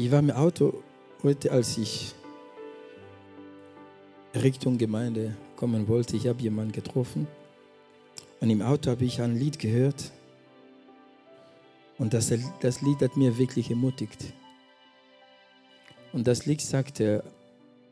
Ich 0.00 0.12
war 0.12 0.20
im 0.20 0.30
Auto 0.30 0.84
heute, 1.24 1.50
als 1.50 1.76
ich 1.76 2.14
Richtung 4.32 4.78
Gemeinde 4.78 5.36
kommen 5.56 5.88
wollte. 5.88 6.16
Ich 6.16 6.28
habe 6.28 6.40
jemanden 6.40 6.70
getroffen 6.70 7.26
und 8.40 8.48
im 8.48 8.62
Auto 8.62 8.92
habe 8.92 9.04
ich 9.04 9.20
ein 9.20 9.36
Lied 9.36 9.58
gehört 9.58 10.12
und 11.98 12.14
das, 12.14 12.32
das 12.60 12.80
Lied 12.80 13.02
hat 13.02 13.16
mir 13.16 13.36
wirklich 13.38 13.70
ermutigt. 13.70 14.32
Und 16.12 16.28
das 16.28 16.46
Lied 16.46 16.60
sagte, 16.60 17.24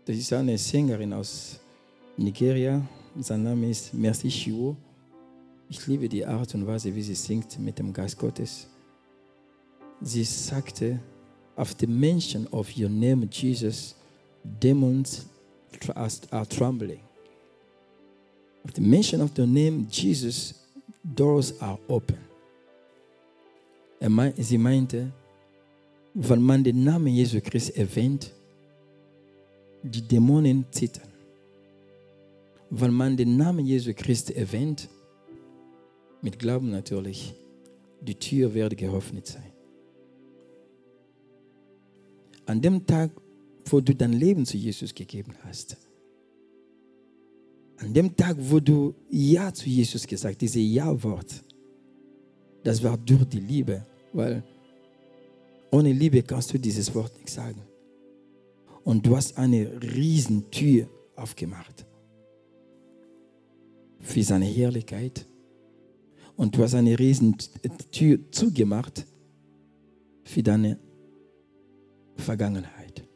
das 0.05 0.17
ist 0.17 0.33
eine 0.33 0.57
Sängerin 0.59 1.13
aus 1.13 1.59
Nigeria, 2.17 2.87
sein 3.19 3.43
Name 3.43 3.69
ist 3.69 3.93
Merci 3.93 4.29
Chiwo. 4.29 4.77
Ich 5.69 5.85
liebe 5.89 6.09
die 6.09 6.25
Art 6.25 6.55
und 6.55 6.69
Weise, 6.69 6.95
wie 6.95 7.03
sie 7.03 7.17
singt 7.17 7.59
mit 7.59 7.81
dem 7.81 7.93
Geist 7.93 8.17
Gottes. 8.17 8.69
Sie 10.01 10.23
sagte, 10.23 11.01
the 11.79 11.87
mention 11.87 12.47
of 12.53 12.71
your 12.77 12.91
name, 12.91 13.29
Jesus, 13.31 13.95
demons 14.61 15.27
are 16.31 16.47
trembling. 16.47 17.01
Of 18.65 18.75
the 18.75 18.83
mention 18.83 19.21
of 19.21 19.35
the 19.35 19.47
name 19.47 19.87
Jesus, 19.91 20.55
doors 21.03 21.55
are 21.61 21.79
open. 21.89 22.19
Sie 24.39 24.59
meinte, 24.59 25.13
wenn 26.15 26.43
man 26.43 26.63
den 26.63 26.85
Namen 26.85 27.09
Jesu 27.09 27.41
Christi 27.41 27.73
erwähnt, 27.79 28.33
die 29.83 30.03
Dämonen 30.03 30.65
zittern. 30.71 31.09
Wenn 32.71 32.93
man 32.93 33.17
den 33.17 33.37
Namen 33.37 33.65
Jesu 33.65 33.93
Christi 33.95 34.35
erwähnt, 34.35 34.89
mit 36.21 36.39
Glauben 36.39 36.71
natürlich, 36.71 37.35
die 38.01 38.15
Tür 38.15 38.53
wird 38.53 38.77
geöffnet 38.77 39.27
sein. 39.27 39.53
An 42.47 42.61
dem 42.61 42.87
Tag, 42.87 43.11
wo 43.67 43.81
du 43.81 43.95
dein 43.95 44.13
Leben 44.13 44.47
zu 44.47 44.57
Jesus 44.57 44.95
gegeben 44.95 45.35
hast, 45.45 45.77
an 47.79 47.93
dem 47.93 48.17
Tag, 48.17 48.37
wo 48.39 48.61
du 48.61 48.95
Ja 49.11 49.53
zu 49.53 49.69
Jesus 49.69 50.07
gesagt 50.07 50.35
hast, 50.35 50.41
dieses 50.41 50.63
Ja-Wort, 50.63 51.43
das 52.63 52.83
war 52.83 52.97
durch 52.97 53.25
die 53.25 53.41
Liebe, 53.41 53.85
weil 54.13 54.43
ohne 55.71 55.93
Liebe 55.93 56.23
kannst 56.23 56.53
du 56.55 56.59
dieses 56.59 56.95
Wort 56.95 57.17
nicht 57.19 57.31
sagen. 57.31 57.61
Und 58.85 59.05
du 59.05 59.17
hast 59.17 59.37
eine 59.37 59.83
riesen 59.83 60.51
Tür 60.51 60.89
aufgemacht 61.17 61.85
für 63.99 64.23
seine 64.23 64.47
Herrlichkeit. 64.47 65.27
Und 66.37 66.57
du 66.57 66.63
hast 66.63 66.75
eine 66.75 66.99
riesen 66.99 67.37
Tür 67.91 68.19
zugemacht 68.31 69.05
für 70.25 70.43
deine 70.43 70.79
Vergangenheit. 72.17 73.07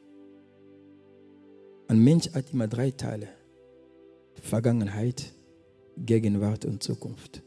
Ein 1.89 1.99
Mensch 1.99 2.33
hat 2.33 2.53
immer 2.53 2.69
drei 2.69 2.91
Teile. 2.91 3.29
Vergangenheit, 4.41 5.33
Gegenwart 5.97 6.65
und 6.65 6.83
Zukunft. 6.83 7.43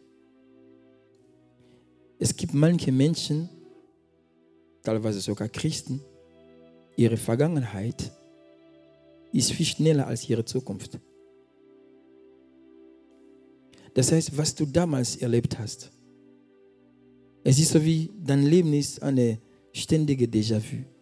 Es 2.19 2.35
gibt 2.35 2.53
manche 2.53 2.91
Menschen, 2.91 3.49
teilweise 4.83 5.19
sogar 5.21 5.49
Christen, 5.49 6.01
ihre 6.95 7.17
Vergangenheit 7.17 8.11
ist 9.31 9.51
viel 9.51 9.65
schneller 9.65 10.07
als 10.07 10.29
ihre 10.29 10.45
Zukunft. 10.45 10.99
Das 13.93 14.11
heißt, 14.11 14.37
was 14.37 14.55
du 14.55 14.65
damals 14.65 15.15
erlebt 15.17 15.57
hast, 15.59 15.91
es 17.43 17.59
ist 17.59 17.71
so 17.71 17.83
wie 17.83 18.09
dein 18.17 18.43
Leben 18.43 18.73
ist 18.73 19.01
eine 19.01 19.39
ständige 19.73 20.25
Déjà-vu. 20.25 20.92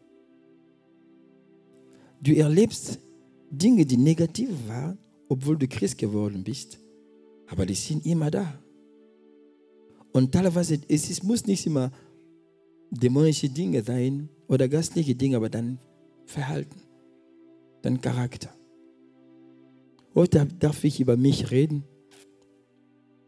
Du 2.21 2.35
erlebst 2.35 2.99
Dinge, 3.49 3.85
die 3.85 3.97
negativ 3.97 4.49
waren, 4.67 4.97
obwohl 5.27 5.57
du 5.57 5.67
Christ 5.67 5.97
geworden 5.97 6.43
bist, 6.43 6.79
aber 7.47 7.65
die 7.65 7.73
sind 7.73 8.05
immer 8.05 8.29
da. 8.29 8.61
Und 10.13 10.31
teilweise, 10.31 10.79
es 10.87 11.09
ist, 11.09 11.23
muss 11.23 11.47
nicht 11.47 11.65
immer 11.65 11.91
dämonische 12.91 13.49
Dinge 13.49 13.81
sein 13.81 14.29
oder 14.47 14.67
geistliche 14.67 15.15
Dinge, 15.15 15.37
aber 15.37 15.49
dein 15.49 15.79
Verhalten, 16.25 16.81
dein 17.81 17.99
Charakter. 17.99 18.49
Heute 20.13 20.45
darf 20.59 20.83
ich 20.83 20.99
über 20.99 21.17
mich 21.17 21.49
reden. 21.49 21.83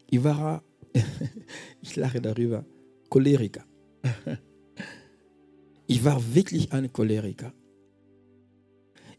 Ich 0.08 0.22
war, 0.22 0.62
ich 1.82 1.96
lache 1.96 2.20
darüber, 2.20 2.64
Choleriker. 3.08 3.64
Ich 5.86 6.02
war 6.02 6.34
wirklich 6.34 6.72
ein 6.72 6.90
Choleriker. 6.90 7.52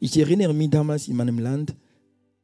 Ich 0.05 0.15
erinnere 0.17 0.53
mich 0.53 0.69
damals 0.69 1.07
in 1.07 1.15
meinem 1.15 1.39
Land, 1.39 1.75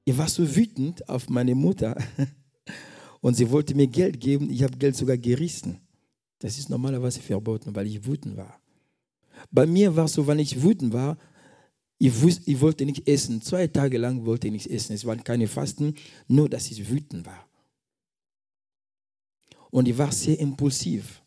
ich 0.03 0.17
war 0.17 0.27
so 0.27 0.55
wütend 0.55 1.07
auf 1.07 1.29
meine 1.29 1.53
Mutter 1.53 1.95
und 3.21 3.35
sie 3.35 3.51
wollte 3.51 3.75
mir 3.75 3.85
Geld 3.85 4.19
geben. 4.19 4.49
Ich 4.49 4.63
habe 4.63 4.75
Geld 4.79 4.95
sogar 4.95 5.15
gerissen. 5.15 5.79
Das 6.39 6.57
ist 6.57 6.71
normalerweise 6.71 7.19
verboten, 7.19 7.75
weil 7.75 7.85
ich 7.85 8.03
wütend 8.03 8.35
war. 8.35 8.59
Bei 9.51 9.67
mir 9.67 9.95
war 9.95 10.05
es 10.05 10.13
so, 10.13 10.25
wenn 10.25 10.39
ich 10.39 10.63
wütend 10.63 10.91
war, 10.91 11.19
ich, 11.99 12.19
wusste, 12.19 12.49
ich 12.49 12.59
wollte 12.61 12.83
nicht 12.83 13.07
essen. 13.07 13.43
Zwei 13.43 13.67
Tage 13.67 13.99
lang 13.99 14.25
wollte 14.25 14.47
ich 14.47 14.53
nicht 14.53 14.71
essen. 14.71 14.93
Es 14.93 15.05
waren 15.05 15.23
keine 15.23 15.47
Fasten, 15.47 15.93
nur 16.27 16.49
dass 16.49 16.71
ich 16.71 16.89
wütend 16.89 17.27
war. 17.27 17.47
Und 19.69 19.87
ich 19.87 19.95
war 19.99 20.11
sehr 20.11 20.39
impulsiv. 20.39 21.21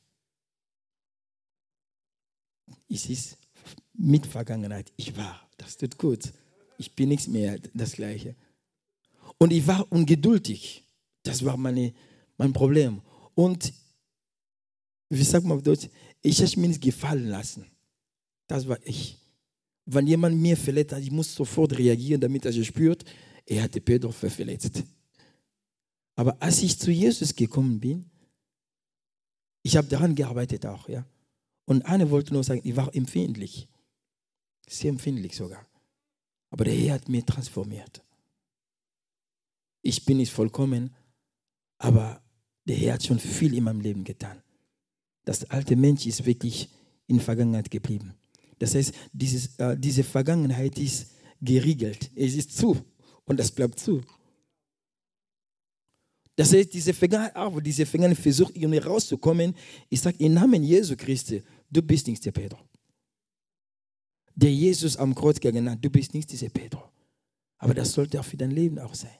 Es 2.88 3.08
ist 3.08 3.38
mit 3.92 4.26
Vergangenheit. 4.26 4.92
Ich 4.96 5.16
war. 5.16 5.43
Das 5.56 5.76
tut 5.76 5.98
gut. 5.98 6.32
Ich 6.78 6.94
bin 6.94 7.08
nichts 7.08 7.28
mehr 7.28 7.58
das 7.72 7.92
Gleiche. 7.92 8.34
Und 9.38 9.52
ich 9.52 9.66
war 9.66 9.90
ungeduldig. 9.90 10.84
Das 11.22 11.44
war 11.44 11.56
meine, 11.56 11.92
mein 12.36 12.52
Problem. 12.52 13.00
Und 13.34 13.72
wie 15.08 15.22
sagt 15.22 15.44
man 15.44 15.58
auf 15.58 15.62
Deutsch, 15.62 15.88
ich 16.22 16.40
habe 16.42 16.60
mir 16.60 16.68
nicht 16.68 16.82
gefallen 16.82 17.28
lassen. 17.28 17.66
Das 18.46 18.66
war 18.66 18.78
ich. 18.84 19.18
Wenn 19.86 20.06
jemand 20.06 20.40
mir 20.40 20.56
verletzt 20.56 20.92
hat, 20.92 21.02
ich 21.02 21.10
muss 21.10 21.34
sofort 21.34 21.76
reagieren, 21.78 22.20
damit 22.20 22.44
er 22.46 22.52
spürt, 22.64 23.04
er 23.46 23.62
hatte 23.62 23.80
Pedro 23.80 24.10
verletzt. 24.10 24.82
Aber 26.16 26.40
als 26.40 26.62
ich 26.62 26.78
zu 26.78 26.90
Jesus 26.90 27.34
gekommen 27.34 27.80
bin, 27.80 28.10
ich 29.62 29.76
habe 29.76 29.88
daran 29.88 30.14
gearbeitet 30.14 30.64
auch, 30.66 30.88
ja. 30.88 31.04
Und 31.66 31.84
eine 31.86 32.10
wollte 32.10 32.32
nur 32.32 32.44
sagen, 32.44 32.60
ich 32.64 32.76
war 32.76 32.94
empfindlich. 32.94 33.68
Sehr 34.68 34.90
empfindlich 34.90 35.36
sogar. 35.36 35.66
Aber 36.50 36.64
der 36.64 36.74
Herr 36.74 36.94
hat 36.94 37.08
mich 37.08 37.24
transformiert. 37.24 38.02
Ich 39.82 40.04
bin 40.04 40.18
nicht 40.18 40.32
vollkommen, 40.32 40.94
aber 41.78 42.22
der 42.64 42.76
Herr 42.76 42.94
hat 42.94 43.04
schon 43.04 43.18
viel 43.18 43.54
in 43.54 43.64
meinem 43.64 43.80
Leben 43.80 44.04
getan. 44.04 44.42
Das 45.24 45.44
alte 45.50 45.76
Mensch 45.76 46.06
ist 46.06 46.24
wirklich 46.24 46.68
in 47.06 47.20
Vergangenheit 47.20 47.70
geblieben. 47.70 48.14
Das 48.58 48.74
heißt, 48.74 48.94
dieses, 49.12 49.58
äh, 49.58 49.76
diese 49.76 50.04
Vergangenheit 50.04 50.78
ist 50.78 51.12
geriegelt. 51.40 52.10
Es 52.14 52.34
ist 52.34 52.56
zu 52.56 52.76
und 53.24 53.38
das 53.38 53.50
bleibt 53.50 53.78
zu. 53.78 54.02
Das 56.36 56.52
heißt, 56.52 56.72
diese 56.72 56.92
Vergangenheit, 56.94 57.66
diese 57.66 57.86
Vergangenheit 57.86 58.22
versucht, 58.22 58.56
irgendwie 58.56 58.78
rauszukommen. 58.78 59.54
Ich 59.88 60.00
sage, 60.00 60.16
im 60.18 60.34
Namen 60.34 60.62
Jesu 60.62 60.96
Christi, 60.96 61.42
du 61.70 61.82
bist 61.82 62.06
nicht 62.06 62.24
der 62.24 62.32
Pedro. 62.32 62.58
Der 64.34 64.52
Jesus 64.52 64.96
am 64.96 65.14
Kreuz 65.14 65.38
gegangen 65.38 65.70
hat, 65.70 65.84
du 65.84 65.90
bist 65.90 66.14
nicht 66.14 66.30
dieser 66.30 66.48
Pedro. 66.48 66.90
Aber 67.58 67.74
das 67.74 67.92
sollte 67.92 68.18
auch 68.20 68.24
für 68.24 68.36
dein 68.36 68.50
Leben 68.50 68.78
auch 68.78 68.94
sein. 68.94 69.18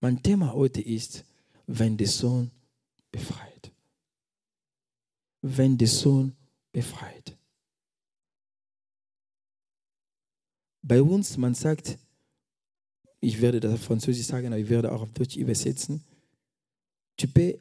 Mein 0.00 0.22
Thema 0.22 0.52
heute 0.52 0.80
ist, 0.80 1.24
wenn 1.66 1.96
der 1.96 2.08
Sohn 2.08 2.50
befreit 3.10 3.50
wenn 5.42 5.76
der 5.76 5.88
Sohn 5.88 6.36
befreit. 6.72 7.36
Bei 10.82 11.02
uns, 11.02 11.36
man 11.36 11.54
sagt, 11.54 11.98
ich 13.20 13.40
werde 13.40 13.60
das 13.60 13.74
auf 13.74 13.82
Französisch 13.82 14.26
sagen, 14.26 14.48
aber 14.48 14.58
ich 14.58 14.68
werde 14.68 14.92
auch 14.92 15.02
auf 15.02 15.12
Deutsch 15.12 15.36
übersetzen, 15.36 16.02
tu 17.16 17.26
peux 17.28 17.58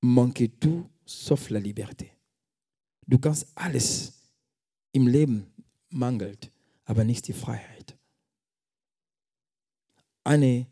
manquer 0.00 0.48
tout 0.48 0.88
sauf 1.04 1.48
la 1.50 1.60
liberté. 1.60 2.10
Du 3.06 3.18
kannst 3.18 3.46
alles 3.54 4.15
im 4.96 5.06
Leben 5.06 5.52
mangelt, 5.90 6.50
aber 6.86 7.04
nicht 7.04 7.28
die 7.28 7.34
Freiheit. 7.34 7.96
Eine, 10.24 10.66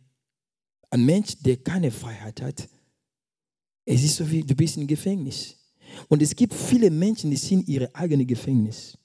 ein 0.90 1.04
Mensch, 1.04 1.36
der 1.40 1.58
keine 1.58 1.90
Freiheit 1.90 2.40
hat, 2.40 2.68
es 3.84 4.02
ist 4.02 4.16
so 4.16 4.30
wie, 4.30 4.42
du 4.42 4.54
bist 4.54 4.78
im 4.78 4.86
Gefängnis. 4.86 5.58
Und 6.08 6.22
es 6.22 6.34
gibt 6.34 6.54
viele 6.54 6.90
Menschen, 6.90 7.30
die 7.30 7.36
sind 7.36 7.68
ihre 7.68 7.94
eigene 7.94 8.24
Gefängnis. 8.24 8.96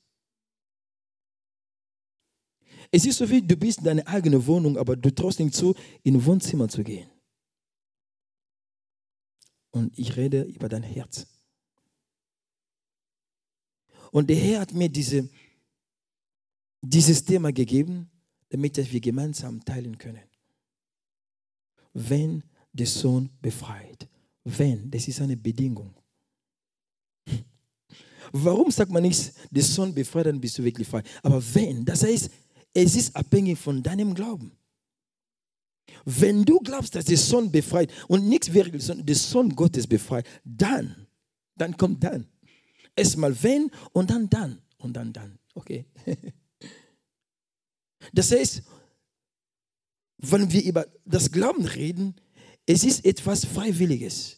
Es 2.89 3.05
ist 3.05 3.17
so 3.17 3.29
wie, 3.29 3.41
du 3.41 3.57
bist 3.57 3.79
in 3.79 3.83
deiner 3.83 4.07
eigenen 4.07 4.43
Wohnung, 4.47 4.77
aber 4.77 4.95
du 4.95 5.13
traust 5.13 5.41
nicht 5.41 5.53
zu, 5.53 5.75
in 6.01 6.15
ein 6.15 6.25
Wohnzimmer 6.25 6.69
zu 6.69 6.81
gehen. 6.81 7.09
Und 9.71 9.99
ich 9.99 10.15
rede 10.15 10.43
über 10.43 10.69
dein 10.69 10.83
Herz. 10.83 11.27
Und 14.11 14.29
der 14.29 14.37
Herr 14.37 14.61
hat 14.61 14.73
mir 14.73 14.89
diese, 14.89 15.29
dieses 16.81 17.23
Thema 17.23 17.51
gegeben, 17.51 18.09
damit 18.49 18.77
wir 18.91 18.99
gemeinsam 18.99 19.63
teilen 19.63 19.97
können. 19.97 20.23
Wenn 21.93 22.43
der 22.71 22.87
Sohn 22.87 23.29
befreit. 23.41 24.07
Wenn, 24.43 24.89
das 24.89 25.07
ist 25.07 25.21
eine 25.21 25.37
Bedingung. 25.37 25.93
Warum 28.31 28.71
sagt 28.71 28.91
man 28.91 29.03
nicht, 29.03 29.33
der 29.49 29.63
Sohn 29.63 29.93
befreit, 29.93 30.27
dann 30.27 30.39
bist 30.39 30.57
du 30.57 30.63
wirklich 30.63 30.87
frei? 30.87 31.03
Aber 31.21 31.41
wenn, 31.53 31.85
das 31.85 32.03
heißt, 32.03 32.29
es 32.73 32.95
ist 32.95 33.15
abhängig 33.15 33.57
von 33.57 33.81
deinem 33.81 34.13
Glauben. 34.13 34.51
Wenn 36.05 36.45
du 36.45 36.59
glaubst, 36.59 36.95
dass 36.95 37.05
der 37.05 37.17
Sohn 37.17 37.51
befreit 37.51 37.91
und 38.07 38.27
nichts 38.27 38.53
wirklich, 38.53 38.85
der 38.85 39.15
Sohn 39.15 39.55
Gottes 39.55 39.87
befreit, 39.87 40.27
dann, 40.43 41.07
dann 41.55 41.75
kommt 41.75 42.03
dann. 42.03 42.27
Erstmal 42.99 43.41
wenn 43.43 43.71
und 43.93 44.09
dann 44.09 44.29
dann 44.29 44.61
und 44.77 44.93
dann 44.93 45.13
dann. 45.13 45.39
Okay. 45.55 45.85
Das 48.13 48.31
heißt, 48.31 48.63
wenn 50.19 50.51
wir 50.51 50.63
über 50.63 50.87
das 51.05 51.29
Glauben 51.29 51.65
reden, 51.65 52.15
es 52.65 52.85
ist 52.85 53.05
etwas 53.05 53.43
Freiwilliges. 53.43 54.37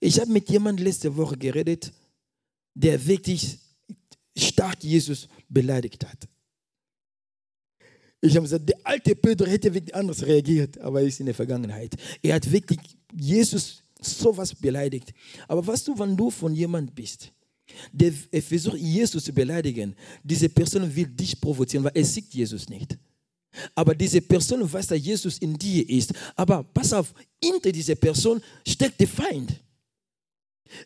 Ich 0.00 0.20
habe 0.20 0.32
mit 0.32 0.50
jemandem 0.50 0.84
letzte 0.84 1.16
Woche 1.16 1.36
geredet, 1.36 1.92
der 2.74 3.06
wirklich 3.06 3.58
stark 4.36 4.82
Jesus 4.82 5.28
beleidigt 5.48 6.04
hat. 6.04 6.28
Ich 8.20 8.34
habe 8.34 8.42
gesagt, 8.42 8.68
der 8.68 8.78
alte 8.82 9.14
Pedro 9.14 9.46
hätte 9.46 9.72
wirklich 9.72 9.94
anders 9.94 10.22
reagiert, 10.22 10.78
aber 10.78 11.00
er 11.00 11.06
ist 11.06 11.20
in 11.20 11.26
der 11.26 11.34
Vergangenheit. 11.34 11.94
Er 12.22 12.34
hat 12.34 12.50
wirklich 12.50 12.80
Jesus 13.14 13.82
sowas 14.02 14.54
beleidigt. 14.54 15.12
Aber 15.48 15.66
was 15.66 15.84
du, 15.84 15.98
wenn 15.98 16.16
du 16.16 16.30
von 16.30 16.54
jemand 16.54 16.94
bist, 16.94 17.32
der 17.92 18.12
versucht, 18.12 18.76
Jesus 18.76 19.24
zu 19.24 19.32
beleidigen, 19.32 19.94
diese 20.22 20.48
Person 20.48 20.94
will 20.94 21.06
dich 21.06 21.40
provozieren, 21.40 21.84
weil 21.84 21.92
er 21.94 22.04
sieht 22.04 22.32
Jesus 22.34 22.68
nicht. 22.68 22.98
Aber 23.74 23.94
diese 23.94 24.20
Person 24.20 24.70
weiß, 24.70 24.86
dass 24.86 24.98
Jesus 24.98 25.38
in 25.38 25.56
dir 25.56 25.88
ist. 25.88 26.12
Aber 26.34 26.62
pass 26.62 26.92
auf, 26.92 27.12
hinter 27.42 27.70
dieser 27.70 27.94
Person 27.94 28.40
steckt 28.66 28.98
der 28.98 29.08
Feind. 29.08 29.52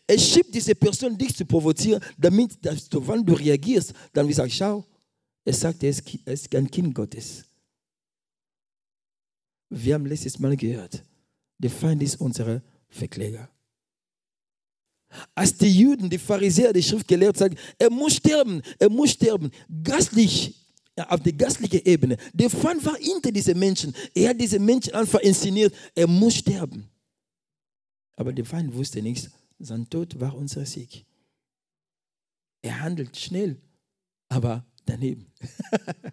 Er 0.05 0.19
schiebt 0.19 0.53
diese 0.53 0.75
Person, 0.75 1.17
dich 1.17 1.35
zu 1.35 1.45
provozieren, 1.45 2.03
damit, 2.17 2.63
dass 2.65 2.89
du, 2.89 3.05
wenn 3.07 3.25
du 3.25 3.33
reagierst, 3.33 3.93
dann 4.11 4.27
wie 4.27 4.33
sagst, 4.33 4.57
schau, 4.57 4.85
er 5.45 5.53
sagt, 5.53 5.81
er 5.81 5.91
ist 5.91 6.55
ein 6.55 6.69
Kind 6.69 6.93
Gottes. 6.93 7.45
Wir 9.69 9.93
haben 9.93 10.05
letztes 10.05 10.39
Mal 10.39 10.57
gehört, 10.57 11.03
der 11.57 11.69
Feind 11.69 12.03
ist 12.03 12.19
unser 12.19 12.61
Verkläger. 12.89 13.49
Als 15.33 15.57
die 15.57 15.71
Juden, 15.71 16.09
die 16.09 16.17
Pharisäer, 16.17 16.73
die 16.73 16.83
Schriftgelehrten 16.83 17.39
sagen, 17.39 17.57
er 17.77 17.89
muss 17.89 18.15
sterben, 18.15 18.61
er 18.77 18.89
muss 18.89 19.11
sterben, 19.11 19.51
gastlich, 19.83 20.55
auf 20.95 21.21
der 21.21 21.33
gastlichen 21.33 21.81
Ebene. 21.85 22.17
Der 22.33 22.49
Feind 22.49 22.83
war 22.85 22.95
hinter 22.97 23.31
diesen 23.31 23.57
Menschen. 23.59 23.93
Er 24.15 24.29
hat 24.29 24.41
diese 24.41 24.59
Menschen 24.59 24.93
einfach 24.93 25.19
inszeniert, 25.19 25.73
er 25.93 26.07
muss 26.07 26.35
sterben. 26.35 26.89
Aber 28.15 28.33
der 28.33 28.45
Feind 28.45 28.73
wusste 28.73 29.01
nichts, 29.01 29.29
sein 29.59 29.89
Tod 29.89 30.19
war 30.19 30.35
unser 30.35 30.65
Sieg. 30.65 31.05
Er 32.61 32.81
handelt 32.81 33.15
schnell, 33.15 33.61
aber 34.27 34.65
daneben. 34.85 35.31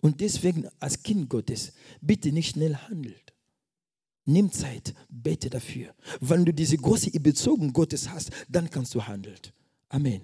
Und 0.00 0.20
deswegen 0.20 0.68
als 0.78 1.02
Kind 1.02 1.28
Gottes 1.28 1.72
bitte 2.00 2.30
nicht 2.30 2.50
schnell 2.50 2.76
handelt. 2.76 3.35
Nimm 4.26 4.50
Zeit, 4.50 4.92
bete 5.08 5.48
dafür. 5.48 5.94
Wenn 6.20 6.44
du 6.44 6.52
diese 6.52 6.76
große 6.76 7.10
Überzeugung 7.10 7.72
Gottes 7.72 8.10
hast, 8.10 8.30
dann 8.48 8.68
kannst 8.68 8.94
du 8.94 9.02
handeln. 9.02 9.38
Amen. 9.88 10.22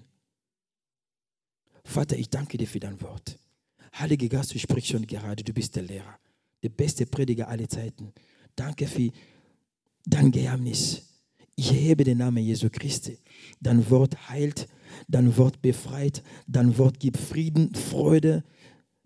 Vater, 1.85 2.19
ich 2.19 2.29
danke 2.29 2.59
dir 2.59 2.67
für 2.67 2.81
dein 2.81 3.01
Wort. 3.01 3.39
Heiliger 3.97 4.29
Geist, 4.29 4.55
du 4.55 4.59
sprichst 4.59 4.91
schon 4.91 5.07
gerade, 5.07 5.45
du 5.45 5.53
bist 5.53 5.77
der 5.77 5.85
Lehrer, 5.85 6.19
der 6.63 6.71
beste 6.71 7.07
Prediger 7.07 7.47
aller 7.49 7.69
Zeiten. 7.69 8.13
Danke 8.57 8.89
für 8.89 9.11
dein 10.05 10.33
Geheimnis. 10.33 11.03
Ich 11.55 11.71
hebe 11.71 12.03
den 12.03 12.19
Namen 12.19 12.45
Jesu 12.45 12.71
Christi. 12.71 13.19
Dein 13.61 13.89
Wort 13.89 14.29
heilt, 14.29 14.69
dein 15.07 15.37
Wort 15.37 15.63
befreit, 15.63 16.25
dein 16.49 16.77
Wort 16.77 16.99
gibt 16.99 17.19
Frieden, 17.19 17.73
Freude, 17.75 18.43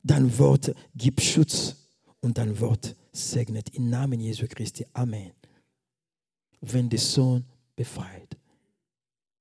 dein 0.03 0.39
Wort 0.39 0.75
gibt 0.95 1.21
Schutz 1.21 1.77
und 2.21 2.39
dein 2.39 2.59
Wort 2.61 2.97
segnet 3.17 3.75
im 3.75 3.89
Namen 3.89 4.21
Jesu 4.21 4.47
Christi. 4.49 4.87
Amen. 4.93 5.33
Wenn 6.61 6.89
der 6.89 6.99
Sohn 6.99 7.45
befreit. 7.75 8.37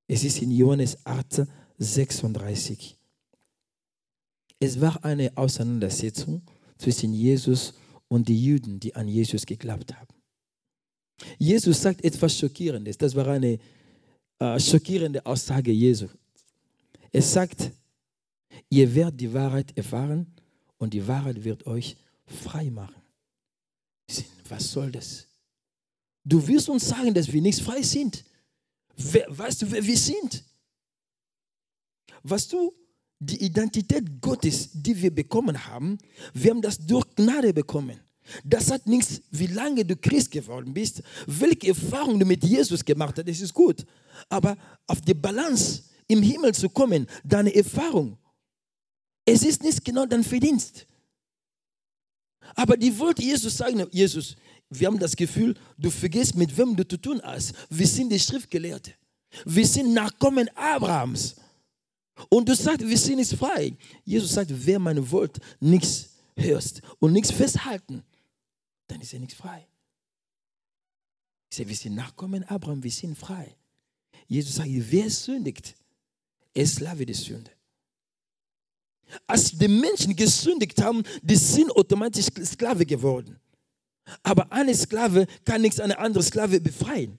Es 0.08 0.24
ist 0.24 0.42
in 0.42 0.52
Johannes 0.52 0.98
8, 1.06 1.48
36. 1.78 2.98
Es 4.60 4.80
war 4.80 5.04
eine 5.04 5.36
Auseinandersetzung 5.36 6.42
zwischen 6.78 7.14
Jesus 7.14 7.74
und 8.08 8.28
den 8.28 8.38
Juden, 8.38 8.80
die 8.80 8.96
an 8.96 9.08
Jesus 9.08 9.46
geglaubt 9.46 9.96
haben. 9.96 10.14
Jesus 11.38 11.82
sagt 11.82 12.04
etwas 12.04 12.38
Schockierendes. 12.38 12.98
Das 12.98 13.16
war 13.16 13.28
eine 13.28 13.60
äh, 14.40 14.60
schockierende 14.60 15.26
Aussage 15.26 15.72
Jesu. 15.72 16.08
Er 17.12 17.22
sagt, 17.22 17.72
ihr 18.70 18.94
werdet 18.94 19.20
die 19.22 19.34
Wahrheit 19.34 19.76
erfahren 19.78 20.28
und 20.78 20.94
die 20.94 21.08
Wahrheit 21.08 21.44
wird 21.44 21.66
euch 21.66 21.96
frei 22.26 22.70
machen. 22.70 23.05
Was 24.50 24.72
soll 24.72 24.92
das? 24.92 25.28
Du 26.24 26.46
wirst 26.48 26.70
uns 26.70 26.88
sagen, 26.88 27.14
dass 27.14 27.32
wir 27.32 27.42
nicht 27.42 27.62
frei 27.62 27.82
sind. 27.82 28.24
weißt 28.96 29.62
du, 29.62 29.72
wer 29.72 29.86
wir 29.86 29.98
sind? 29.98 30.44
Weißt 32.24 32.52
du, 32.54 32.74
die 33.20 33.44
Identität 33.44 34.22
Gottes, 34.22 34.70
die 34.74 35.00
wir 35.02 35.14
bekommen 35.14 35.66
haben, 35.66 35.98
wir 36.34 36.52
haben 36.52 36.62
das 36.62 36.78
durch 36.78 37.06
Gnade 37.16 37.54
bekommen. 37.54 38.00
Das 38.44 38.72
hat 38.72 38.88
nichts, 38.88 39.22
wie 39.30 39.48
lange 39.48 39.86
du 39.86 39.96
Christ 39.96 40.32
geworden 40.32 40.74
bist, 40.74 41.04
welche 41.28 41.70
Erfahrungen 41.70 42.20
du 42.20 42.26
mit 42.26 42.44
Jesus 42.44 42.84
gemacht 42.84 43.18
hast, 43.18 43.28
das 43.28 43.40
ist 43.40 43.54
gut. 43.54 43.86
Aber 44.30 44.58
auf 44.88 45.02
die 45.02 45.14
Balance 45.14 45.84
im 46.08 46.24
Himmel 46.24 46.54
zu 46.54 46.70
kommen, 46.70 47.08
deine 47.24 47.54
Erfahrung, 47.54 48.18
es 49.26 49.44
ist 49.44 49.64
nicht 49.64 49.84
genau 49.86 50.06
dein 50.06 50.24
Verdienst. 50.24 50.88
Aber 52.54 52.78
die 52.78 52.98
wollte 52.98 53.24
Jesus 53.24 53.58
sagen, 53.58 53.86
Jesus, 53.92 54.36
wir 54.70 54.88
haben 54.88 55.00
das 55.00 55.16
Gefühl, 55.16 55.56
du 55.78 55.90
vergisst, 55.90 56.36
mit 56.36 56.56
wem 56.58 56.76
du 56.76 56.88
zu 56.88 56.98
tun 56.98 57.22
hast. 57.24 57.54
Wir 57.70 57.88
sind 57.88 58.10
die 58.10 58.20
Schriftgelehrte. 58.20 58.94
Wir 59.46 59.66
sind 59.66 59.94
Nachkommen 59.94 60.50
Abrahams. 60.56 61.36
Und 62.30 62.48
du 62.48 62.56
sagst, 62.56 62.88
wir 62.88 62.98
sind 62.98 63.18
nicht 63.18 63.34
frei. 63.36 63.76
Jesus 64.04 64.34
sagt, 64.34 64.52
wer 64.54 64.80
mein 64.80 65.12
Wort 65.12 65.40
nichts 65.60 66.10
hörst 66.38 66.82
und 67.00 67.14
nichts 67.14 67.32
festhalten, 67.32 68.04
dann 68.88 69.02
ist 69.02 69.14
er 69.14 69.20
nichts 69.20 69.36
frei. 69.36 69.68
Ich 71.50 71.58
sage, 71.58 71.70
wir 71.70 71.76
sind 71.76 71.96
Nachkommen 71.96 72.44
Abraham, 72.46 72.84
wir 72.84 72.92
sind 72.92 73.18
frei. 73.18 73.56
Jesus 74.28 74.56
sagt, 74.56 74.70
wer 74.72 75.10
sündigt, 75.10 75.76
er 76.54 76.64
ist 76.64 76.76
Sklave 76.76 77.06
der 77.06 77.16
Sünde. 77.16 77.52
Als 79.28 79.52
die 79.52 79.68
Menschen 79.68 80.16
gesündigt 80.16 80.82
haben, 80.82 81.04
die 81.22 81.36
sind 81.36 81.72
automatisch 81.72 82.28
Sklave 82.44 82.86
geworden. 82.86 83.40
Aber 84.24 84.52
eine 84.52 84.74
Sklave 84.76 85.26
kann 85.44 85.62
nichts 85.62 85.80
eine 85.80 85.98
andere 85.98 86.24
Sklave 86.24 86.60
befreien. 86.60 87.18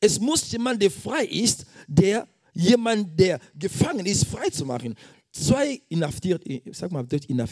Es 0.00 0.18
muss 0.18 0.50
jemand, 0.50 0.82
der 0.82 0.90
frei 0.90 1.24
ist, 1.24 1.64
der 1.86 2.26
jemand, 2.52 3.18
der 3.18 3.40
gefangen 3.54 4.06
ist, 4.06 4.26
frei 4.26 4.48
zu 4.50 4.64
machen. 4.64 4.94
Zwei 5.30 5.80
inhaftiert, 5.88 6.42
sag 6.72 6.90
mal 6.90 7.06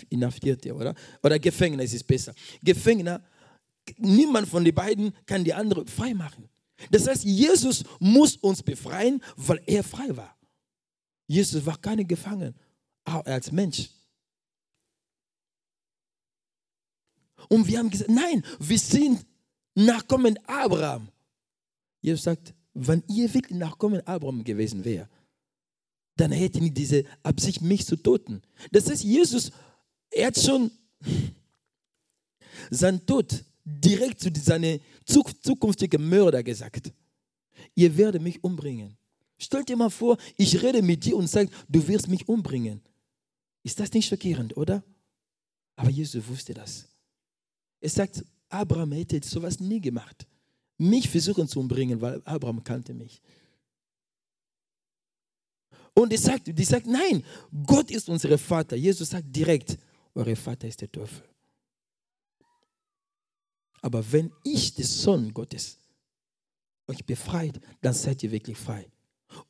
inhaftierte, 0.08 0.74
oder? 0.74 0.94
Oder 1.22 1.38
Gefängnis 1.38 1.92
ist 1.92 2.06
besser. 2.06 2.34
Gefängner, 2.62 3.22
niemand 3.98 4.48
von 4.48 4.64
den 4.64 4.74
beiden 4.74 5.12
kann 5.26 5.44
die 5.44 5.52
andere 5.52 5.86
frei 5.86 6.14
machen. 6.14 6.48
Das 6.90 7.06
heißt, 7.06 7.24
Jesus 7.24 7.84
muss 8.00 8.36
uns 8.36 8.62
befreien, 8.62 9.22
weil 9.36 9.60
er 9.66 9.84
frei 9.84 10.16
war. 10.16 10.36
Jesus 11.26 11.64
war 11.64 11.78
keine 11.78 12.04
Gefangene, 12.04 12.54
auch 13.04 13.24
als 13.24 13.50
Mensch. 13.50 13.88
Und 17.48 17.66
wir 17.66 17.78
haben 17.78 17.90
gesagt, 17.90 18.10
nein, 18.10 18.44
wir 18.58 18.78
sind 18.78 19.24
Nachkommen 19.74 20.38
Abraham. 20.46 21.08
Jesus 22.00 22.24
sagt, 22.24 22.54
wenn 22.74 23.02
ihr 23.08 23.32
wirklich 23.32 23.58
Nachkommen 23.58 24.06
Abraham 24.06 24.44
gewesen 24.44 24.84
wäre, 24.84 25.08
dann 26.16 26.32
hätte 26.32 26.60
ihr 26.60 26.70
diese 26.70 27.04
Absicht, 27.22 27.60
mich 27.60 27.84
zu 27.84 27.96
töten. 27.96 28.42
Das 28.70 28.88
heißt, 28.88 29.02
Jesus, 29.02 29.50
er 30.10 30.28
hat 30.28 30.38
schon 30.38 30.70
sein 32.70 33.04
Tod 33.04 33.44
direkt 33.64 34.20
zu 34.20 34.30
seinem 34.34 34.80
zukünftigen 35.04 36.08
Mörder 36.08 36.42
gesagt. 36.42 36.92
Ihr 37.74 37.96
werdet 37.96 38.22
mich 38.22 38.42
umbringen. 38.44 38.96
Stell 39.44 39.62
dir 39.62 39.76
mal 39.76 39.90
vor, 39.90 40.16
ich 40.38 40.62
rede 40.62 40.80
mit 40.80 41.04
dir 41.04 41.16
und 41.16 41.28
sage, 41.28 41.50
du 41.68 41.86
wirst 41.86 42.08
mich 42.08 42.26
umbringen. 42.26 42.80
Ist 43.62 43.78
das 43.78 43.92
nicht 43.92 44.08
schockierend, 44.08 44.56
oder? 44.56 44.82
Aber 45.76 45.90
Jesus 45.90 46.26
wusste 46.26 46.54
das. 46.54 46.88
Er 47.80 47.90
sagt, 47.90 48.24
Abraham 48.48 48.92
hätte 48.92 49.20
sowas 49.26 49.60
nie 49.60 49.80
gemacht. 49.80 50.26
Mich 50.78 51.10
versuchen 51.10 51.46
zu 51.46 51.60
umbringen, 51.60 52.00
weil 52.00 52.22
Abraham 52.24 52.64
kannte 52.64 52.94
mich. 52.94 53.20
Und 55.94 56.10
die 56.10 56.16
sagt, 56.16 56.46
die 56.46 56.64
sagt, 56.64 56.86
nein, 56.86 57.22
Gott 57.66 57.90
ist 57.90 58.08
unser 58.08 58.38
Vater. 58.38 58.76
Jesus 58.76 59.10
sagt 59.10 59.26
direkt, 59.34 59.78
euer 60.14 60.36
Vater 60.36 60.66
ist 60.66 60.80
der 60.80 60.90
Teufel. 60.90 61.22
Aber 63.82 64.00
wenn 64.10 64.32
ich, 64.42 64.74
der 64.74 64.86
Sohn 64.86 65.32
Gottes, 65.34 65.78
euch 66.86 67.04
befreit, 67.04 67.60
dann 67.82 67.92
seid 67.92 68.22
ihr 68.22 68.30
wirklich 68.30 68.56
frei. 68.56 68.90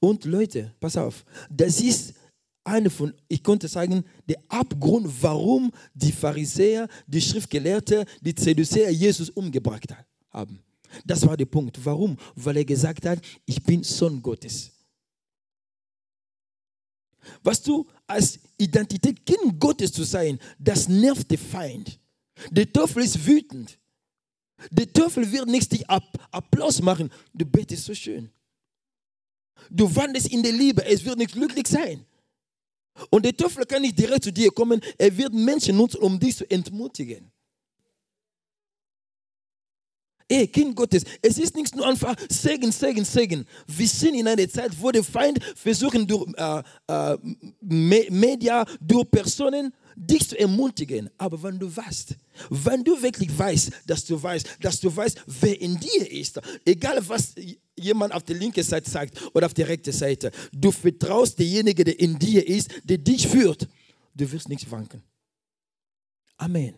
Und 0.01 0.25
Leute, 0.25 0.75
pass 0.81 0.97
auf, 0.97 1.25
das 1.51 1.81
ist 1.81 2.15
eine 2.65 2.89
von, 2.89 3.13
ich 3.29 3.43
konnte 3.43 3.69
sagen, 3.69 4.05
der 4.27 4.39
Abgrund, 4.49 5.09
warum 5.21 5.71
die 5.93 6.13
Pharisäer, 6.13 6.89
die 7.07 7.21
Schriftgelehrten, 7.21 8.05
die 8.21 8.35
Zedusäer 8.35 8.91
Jesus 8.91 9.31
umgebracht 9.31 9.95
haben. 10.31 10.59
Das 11.05 11.27
war 11.27 11.37
der 11.37 11.47
Punkt. 11.47 11.79
Warum? 11.85 12.17
Weil 12.35 12.59
er 12.59 12.65
gesagt 12.65 13.05
hat, 13.07 13.21
ich 13.45 13.63
bin 13.63 13.83
Sohn 13.83 14.23
Gottes. 14.23 14.71
Was 17.43 17.63
du 17.63 17.87
als 18.07 18.39
Identität, 18.59 19.25
Kind 19.25 19.59
Gottes 19.59 19.93
zu 19.93 20.05
sein, 20.05 20.39
das 20.59 20.89
nervt 20.89 21.31
den 21.31 21.39
Feind. 21.39 21.99
Der 22.51 22.71
Teufel 22.71 23.03
ist 23.03 23.27
wütend. 23.27 23.79
Der 24.71 24.91
Teufel 24.93 25.31
wird 25.31 25.49
nicht 25.49 25.73
dich 25.73 25.89
Applaus 25.89 26.81
machen. 26.81 27.11
Du 27.33 27.45
betest 27.45 27.85
so 27.85 27.95
schön. 27.95 28.31
Du 29.71 29.95
wandelst 29.95 30.29
in 30.29 30.43
der 30.43 30.53
Liebe. 30.53 30.85
Es 30.85 31.05
wird 31.05 31.19
nicht 31.19 31.33
glücklich 31.33 31.67
sein. 31.67 32.05
Und 33.11 33.25
der 33.25 33.37
Teufel 33.37 33.65
kann 33.65 33.83
nicht 33.83 33.99
direkt 33.99 34.25
zu 34.25 34.33
dir 34.33 34.51
kommen. 34.51 34.81
Er 34.99 35.17
wird 35.17 35.33
Menschen 35.33 35.77
nutzen, 35.77 35.99
um 35.99 36.19
dich 36.19 36.37
zu 36.37 36.49
entmutigen. 36.51 37.31
Ey, 40.27 40.47
Kind 40.49 40.75
Gottes, 40.75 41.05
es 41.21 41.37
ist 41.37 41.55
nicht 41.55 41.77
nur 41.77 41.87
einfach 41.87 42.17
Segen, 42.31 42.73
Segen, 42.73 43.05
Segen. 43.05 43.47
Wir 43.67 43.87
sind 43.87 44.15
in 44.15 44.27
einer 44.27 44.49
Zeit, 44.49 44.71
wo 44.81 44.91
der 44.91 45.05
Feind 45.05 45.39
versuchen 45.55 46.07
durch 46.07 46.27
äh, 46.37 46.63
äh, 46.89 47.19
Media, 47.61 48.65
durch 48.81 49.11
Personen, 49.11 49.73
dich 49.95 50.29
zu 50.29 50.39
ermutigen. 50.39 51.11
Aber 51.19 51.43
wenn 51.43 51.59
du 51.59 51.75
weißt, 51.75 52.17
wenn 52.51 52.85
du 52.85 53.01
wirklich 53.01 53.37
weißt, 53.37 53.71
dass 53.87 54.05
du 54.05 54.21
weißt, 54.21 54.59
dass 54.61 54.81
du 54.81 54.95
weißt, 54.95 55.23
wer 55.27 55.61
in 55.61 55.79
dir 55.79 56.11
ist, 56.11 56.41
egal 56.65 57.07
was 57.09 57.35
jemand 57.77 58.13
auf 58.13 58.23
der 58.23 58.37
linken 58.37 58.63
Seite 58.63 58.91
sagt 58.91 59.21
oder 59.35 59.47
auf 59.47 59.55
der 59.55 59.69
rechten 59.69 59.93
Seite, 59.93 60.31
du 60.53 60.71
vertraust 60.71 61.39
derjenige, 61.39 61.85
der 61.85 61.99
in 61.99 62.19
dir 62.19 62.47
ist, 62.47 62.71
der 62.85 62.99
dich 62.99 63.29
führt, 63.29 63.69
du 64.15 64.31
wirst 64.31 64.49
nicht 64.49 64.71
wanken. 64.71 65.03
Amen. 66.37 66.75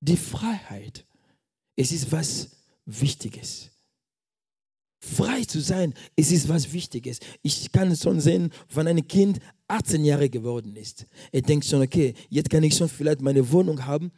Die 0.00 0.16
Freiheit, 0.16 1.04
es 1.76 1.92
ist 1.92 2.10
was 2.10 2.50
Wichtiges. 2.86 3.70
Frei 5.00 5.44
zu 5.44 5.60
sein, 5.60 5.94
es 6.14 6.30
ist 6.30 6.48
was 6.48 6.72
Wichtiges. 6.72 7.18
Ich 7.42 7.72
kann 7.72 7.96
schon 7.96 8.20
sehen, 8.20 8.50
wenn 8.74 8.86
ein 8.86 9.06
Kind 9.08 9.38
18 9.66 10.04
Jahre 10.04 10.28
geworden 10.28 10.76
ist. 10.76 11.06
Er 11.32 11.40
denkt 11.40 11.64
schon, 11.64 11.80
okay, 11.80 12.12
jetzt 12.28 12.50
kann 12.50 12.62
ich 12.62 12.76
schon 12.76 12.88
vielleicht 12.88 13.22
meine 13.22 13.50
Wohnung 13.50 13.84
haben. 13.86 14.12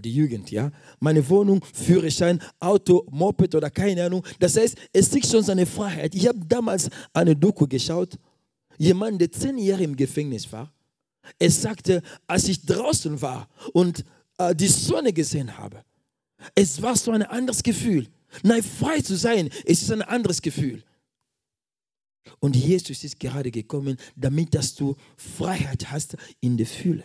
Die 0.00 0.14
Jugend, 0.14 0.50
ja. 0.50 0.70
Meine 1.00 1.28
Wohnung, 1.28 1.62
Führerschein, 1.74 2.40
Auto, 2.58 3.06
Moped 3.10 3.54
oder 3.54 3.68
keine 3.68 4.06
Ahnung. 4.06 4.24
Das 4.38 4.56
heißt, 4.56 4.74
es 4.90 5.10
sieht 5.10 5.26
schon 5.26 5.42
seine 5.42 5.66
Freiheit. 5.66 6.14
Ich 6.14 6.26
habe 6.26 6.38
damals 6.48 6.88
eine 7.12 7.36
Doku 7.36 7.66
geschaut. 7.66 8.18
Jemand, 8.78 9.20
der 9.20 9.30
zehn 9.30 9.58
Jahre 9.58 9.82
im 9.82 9.94
Gefängnis 9.94 10.50
war. 10.50 10.72
Er 11.38 11.50
sagte, 11.50 12.02
als 12.26 12.48
ich 12.48 12.64
draußen 12.64 13.20
war 13.20 13.48
und 13.74 14.02
äh, 14.38 14.54
die 14.54 14.68
Sonne 14.68 15.12
gesehen 15.12 15.56
habe, 15.58 15.84
es 16.54 16.80
war 16.82 16.96
so 16.96 17.10
ein 17.10 17.22
anderes 17.22 17.62
Gefühl. 17.62 18.08
Nein, 18.42 18.62
frei 18.62 19.00
zu 19.00 19.16
sein, 19.16 19.50
es 19.64 19.82
ist 19.82 19.92
ein 19.92 20.02
anderes 20.02 20.40
Gefühl. 20.40 20.82
Und 22.38 22.56
Jesus 22.56 23.04
ist 23.04 23.18
gerade 23.18 23.50
gekommen, 23.50 23.96
damit 24.16 24.54
dass 24.54 24.74
du 24.74 24.96
Freiheit 25.16 25.90
hast 25.90 26.16
in 26.40 26.56
der 26.56 26.66
Fülle. 26.66 27.04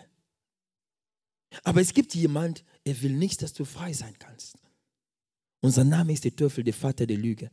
Aber 1.63 1.81
es 1.81 1.93
gibt 1.93 2.13
jemand, 2.15 2.63
er 2.83 3.01
will 3.01 3.13
nicht, 3.13 3.41
dass 3.41 3.53
du 3.53 3.65
frei 3.65 3.93
sein 3.93 4.15
kannst. 4.19 4.57
Unser 5.61 5.83
Name 5.83 6.13
ist 6.13 6.23
der 6.23 6.35
Teufel, 6.35 6.63
der 6.63 6.73
Vater 6.73 7.05
der 7.05 7.17
Lüge. 7.17 7.49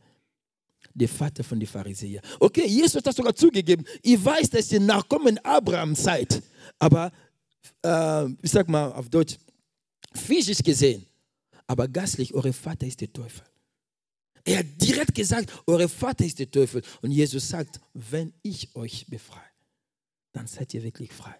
Der 0.93 1.09
Vater 1.09 1.43
von 1.43 1.59
den 1.59 1.67
Pharisäern. 1.67 2.23
Okay, 2.39 2.67
Jesus 2.67 2.95
hat 2.95 3.07
das 3.07 3.15
sogar 3.15 3.35
zugegeben. 3.35 3.83
Ich 4.03 4.23
weiß, 4.23 4.51
dass 4.51 4.71
ihr 4.71 4.79
Nachkommen 4.79 5.37
Abraham 5.39 5.95
seid. 5.95 6.43
Aber, 6.77 7.11
äh, 7.83 8.25
ich 8.41 8.51
sag 8.51 8.69
mal 8.69 8.91
auf 8.93 9.09
Deutsch, 9.09 9.37
physisch 10.13 10.59
gesehen. 10.59 11.05
Aber 11.67 11.87
gastlich, 11.87 12.33
euer 12.33 12.53
Vater 12.53 12.85
ist 12.85 13.01
der 13.01 13.11
Teufel. 13.11 13.43
Er 14.43 14.59
hat 14.59 14.67
direkt 14.79 15.15
gesagt, 15.15 15.51
euer 15.65 15.89
Vater 15.89 16.23
ist 16.23 16.37
der 16.37 16.49
Teufel. 16.49 16.83
Und 17.01 17.11
Jesus 17.11 17.49
sagt, 17.49 17.79
wenn 17.93 18.33
ich 18.43 18.75
euch 18.75 19.07
befreie, 19.07 19.41
dann 20.31 20.45
seid 20.45 20.73
ihr 20.73 20.83
wirklich 20.83 21.11
frei. 21.11 21.35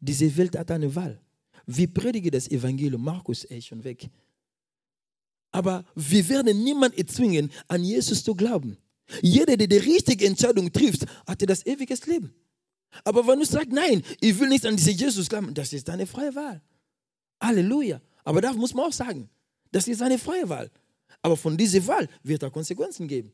Diese 0.00 0.34
Welt 0.36 0.56
hat 0.56 0.70
eine 0.70 0.94
Wahl. 0.94 1.20
Wir 1.66 1.92
predigen 1.92 2.30
das 2.30 2.48
Evangelium, 2.48 3.04
Markus 3.04 3.44
ist 3.44 3.66
schon 3.66 3.84
weg. 3.84 4.08
Aber 5.52 5.84
wir 5.94 6.26
werden 6.28 6.62
niemanden 6.62 6.98
erzwingen, 6.98 7.50
an 7.68 7.84
Jesus 7.84 8.24
zu 8.24 8.34
glauben. 8.34 8.78
Jeder, 9.20 9.56
der 9.56 9.66
die 9.66 9.76
richtige 9.76 10.26
Entscheidung 10.26 10.72
trifft, 10.72 11.04
hatte 11.26 11.44
das 11.44 11.66
ewige 11.66 11.94
Leben. 12.06 12.32
Aber 13.04 13.26
wenn 13.26 13.38
du 13.38 13.44
sagst, 13.44 13.70
nein, 13.70 14.02
ich 14.20 14.38
will 14.38 14.48
nicht 14.48 14.64
an 14.64 14.76
diesen 14.76 14.96
Jesus 14.96 15.28
glauben, 15.28 15.52
das 15.52 15.72
ist 15.72 15.88
deine 15.88 16.06
freie 16.06 16.34
Wahl. 16.34 16.62
Halleluja. 17.40 18.00
Aber 18.24 18.40
da 18.40 18.52
muss 18.52 18.74
man 18.74 18.86
auch 18.86 18.92
sagen, 18.92 19.28
das 19.70 19.88
ist 19.88 20.02
eine 20.02 20.18
freie 20.18 20.48
Wahl. 20.48 20.70
Aber 21.22 21.36
von 21.36 21.56
dieser 21.56 21.86
Wahl 21.86 22.08
wird 22.22 22.42
es 22.42 22.52
Konsequenzen 22.52 23.06
geben. 23.06 23.32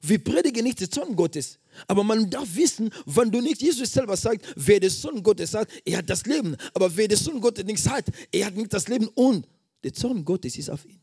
Wir 0.00 0.22
predigen 0.22 0.64
nicht 0.64 0.80
den 0.80 0.90
Sohn 0.90 1.14
Gottes. 1.14 1.58
Aber 1.86 2.02
man 2.02 2.28
darf 2.28 2.54
wissen, 2.54 2.90
wenn 3.06 3.30
du 3.30 3.40
nicht 3.40 3.62
Jesus 3.62 3.92
selber 3.92 4.16
sagt, 4.16 4.52
wer 4.56 4.80
den 4.80 4.90
Sohn 4.90 5.22
Gottes 5.22 5.54
hat, 5.54 5.68
er 5.84 5.98
hat 5.98 6.10
das 6.10 6.26
Leben. 6.26 6.56
Aber 6.74 6.94
wer 6.96 7.06
den 7.06 7.18
Sohn 7.18 7.40
Gottes 7.40 7.64
nichts 7.64 7.88
hat, 7.88 8.06
er 8.32 8.46
hat 8.46 8.54
nicht 8.54 8.72
das 8.72 8.88
Leben 8.88 9.08
und 9.08 9.46
der 9.84 9.94
Sohn 9.94 10.24
Gottes 10.24 10.56
ist 10.56 10.70
auf 10.70 10.84
ihn. 10.84 11.00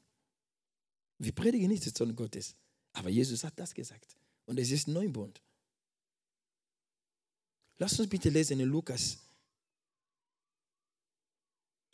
Wir 1.18 1.32
predigen 1.32 1.70
nicht 1.70 1.86
den 1.86 1.96
Sohn 1.96 2.16
Gottes. 2.16 2.56
Aber 2.94 3.10
Jesus 3.10 3.44
hat 3.44 3.58
das 3.58 3.74
gesagt. 3.74 4.18
Und 4.46 4.60
es 4.60 4.72
ist 4.72 4.88
Neubund. 4.88 5.42
Lass 7.78 7.98
uns 8.00 8.10
bitte 8.10 8.30
lesen 8.30 8.60
in 8.60 8.68
Lukas 8.68 9.18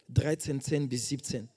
13, 0.10 0.62
10 0.62 0.90
bis 0.90 1.10
17. 1.10 1.50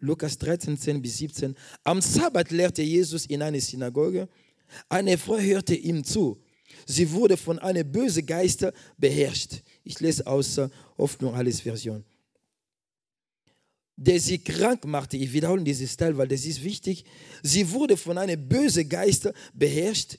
Lukas 0.00 0.38
13, 0.38 0.78
10 0.78 1.02
bis 1.02 1.18
17. 1.18 1.54
Am 1.84 2.00
Sabbat 2.00 2.50
lehrte 2.50 2.82
Jesus 2.82 3.26
in 3.26 3.42
einer 3.42 3.60
Synagoge. 3.60 4.28
Eine 4.88 5.18
Frau 5.18 5.38
hörte 5.38 5.74
ihm 5.74 6.04
zu. 6.04 6.40
Sie 6.86 7.10
wurde 7.10 7.36
von 7.36 7.58
einem 7.58 7.90
bösen 7.90 8.24
Geist 8.24 8.66
beherrscht. 8.96 9.62
Ich 9.82 9.98
lese 10.00 10.26
aus 10.26 10.60
Hoffnung 10.96 11.34
alles 11.34 11.60
Version. 11.60 12.04
Der 13.96 14.20
sie 14.20 14.38
krank 14.38 14.84
machte. 14.84 15.16
Ich 15.16 15.32
wiederhole 15.32 15.64
dieses 15.64 15.96
Teil, 15.96 16.16
weil 16.16 16.28
das 16.28 16.44
ist 16.44 16.62
wichtig. 16.62 17.04
Sie 17.42 17.68
wurde 17.70 17.96
von 17.96 18.16
einem 18.16 18.48
bösen 18.48 18.88
Geist 18.88 19.28
beherrscht 19.52 20.18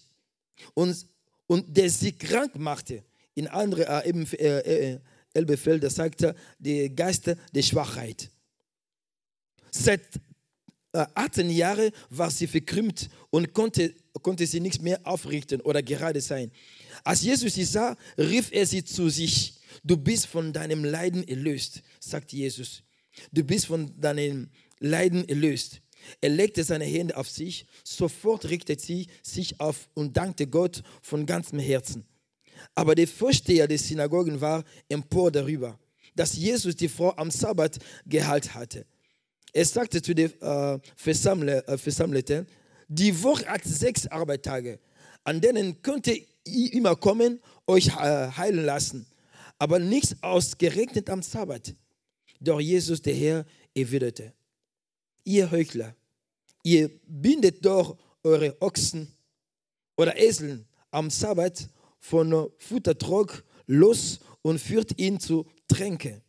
und, 0.73 1.05
und 1.47 1.77
der 1.77 1.89
sie 1.89 2.11
krank 2.11 2.55
machte. 2.57 3.03
In 3.35 3.47
andere 3.47 3.85
äh, 3.87 4.09
eben, 4.09 4.27
äh, 4.33 4.59
äh, 4.59 4.99
Elbefelder 5.33 5.89
sagte, 5.89 6.35
der 6.57 6.89
Geist 6.89 7.27
der 7.27 7.61
Schwachheit. 7.61 8.29
Seit 9.71 10.01
18 10.93 11.49
äh, 11.49 11.53
Jahren 11.53 11.91
war 12.09 12.31
sie 12.31 12.47
verkrümmt 12.47 13.09
und 13.29 13.53
konnte, 13.53 13.93
konnte 14.21 14.45
sie 14.47 14.59
nichts 14.59 14.81
mehr 14.81 14.99
aufrichten 15.03 15.61
oder 15.61 15.83
gerade 15.83 16.21
sein. 16.21 16.51
Als 17.03 17.21
Jesus 17.21 17.53
sie 17.53 17.63
sah, 17.63 17.95
rief 18.17 18.51
er 18.51 18.65
sie 18.65 18.83
zu 18.83 19.09
sich. 19.09 19.55
Du 19.83 19.97
bist 19.97 20.25
von 20.25 20.51
deinem 20.51 20.83
Leiden 20.83 21.27
erlöst, 21.27 21.83
sagt 21.99 22.33
Jesus. 22.33 22.83
Du 23.31 23.43
bist 23.43 23.67
von 23.67 23.99
deinem 23.99 24.49
Leiden 24.79 25.27
erlöst. 25.27 25.81
Er 26.21 26.29
legte 26.29 26.63
seine 26.63 26.85
Hände 26.85 27.15
auf 27.17 27.29
sich, 27.29 27.65
sofort 27.83 28.45
richtete 28.45 28.81
sie 28.81 29.07
sich 29.21 29.59
auf 29.59 29.89
und 29.93 30.15
dankte 30.15 30.47
Gott 30.47 30.81
von 31.01 31.25
ganzem 31.25 31.59
Herzen. 31.59 32.05
Aber 32.73 32.95
der 32.95 33.07
Vorsteher 33.07 33.67
des 33.67 33.87
Synagogen 33.87 34.39
war 34.41 34.63
empor 34.87 35.31
darüber, 35.31 35.77
dass 36.15 36.35
Jesus 36.35 36.75
die 36.75 36.89
Frau 36.89 37.13
am 37.15 37.31
Sabbat 37.31 37.79
geheilt 38.05 38.53
hatte. 38.53 38.85
Er 39.53 39.65
sagte 39.65 40.01
zu 40.01 40.13
den 40.13 40.31
äh, 40.41 40.79
Versammelten, 40.95 42.47
die 42.87 43.23
Woche 43.23 43.45
hat 43.45 43.63
sechs 43.63 44.07
Arbeitstage, 44.07 44.79
an 45.23 45.41
denen 45.41 45.81
könnt 45.81 46.07
ihr 46.07 46.25
immer 46.73 46.95
kommen, 46.95 47.39
euch 47.67 47.95
heilen 47.95 48.65
lassen, 48.65 49.05
aber 49.59 49.77
nichts 49.77 50.15
ausgerechnet 50.21 51.09
am 51.09 51.21
Sabbat. 51.21 51.75
Doch 52.39 52.59
Jesus, 52.59 53.01
der 53.01 53.13
Herr, 53.13 53.45
erwiderte, 53.75 54.33
ihr 55.23 55.51
Heuchler, 55.51 55.95
ihr 56.63 56.89
bindet 57.07 57.63
doch 57.63 57.97
eure 58.23 58.59
Ochsen 58.61 59.07
oder 59.97 60.17
Eseln 60.17 60.65
am 60.89 61.09
Sabbat 61.09 61.69
von 61.99 62.49
Futtertrog 62.57 63.43
los 63.67 64.19
und 64.41 64.59
führt 64.59 64.97
ihn 64.99 65.19
zu 65.19 65.45
Tränke. 65.67 66.21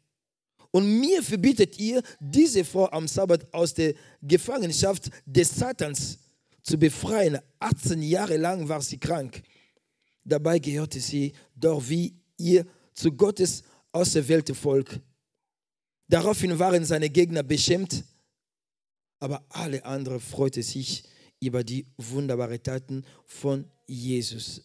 Und 0.71 1.00
mir 1.00 1.23
verbietet 1.23 1.79
ihr, 1.79 2.03
diese 2.21 2.65
Frau 2.65 2.89
am 2.91 3.09
Sabbat 3.09 3.53
aus 3.53 3.75
der 3.75 3.95
Gefangenschaft 4.23 5.11
des 5.27 5.50
Satans 5.50 6.19
zu 6.62 6.79
befreien. 6.79 7.39
18 7.59 8.03
Jahre 8.03 8.37
lang 8.37 8.69
war 8.69 8.81
sie 8.81 8.99
krank. 8.99 9.43
Dabei 10.25 10.59
gehörte 10.59 11.00
sie 11.00 11.33
doch 11.55 11.83
wie 11.89 12.15
ihr 12.37 12.67
zu 12.95 13.11
Gottes 13.11 13.62
auserwählte 13.93 14.55
Volk. 14.55 15.00
Daraufhin 16.09 16.59
waren 16.59 16.85
seine 16.85 17.11
Gegner 17.11 17.43
beschämt, 17.43 18.05
aber 19.19 19.45
alle 19.49 19.85
anderen 19.85 20.21
freuten 20.21 20.62
sich 20.62 21.05
über 21.41 21.65
die 21.65 21.87
wunderbaren 21.97 22.62
Taten 22.62 23.05
von 23.27 23.65
Jesus. 23.87 24.62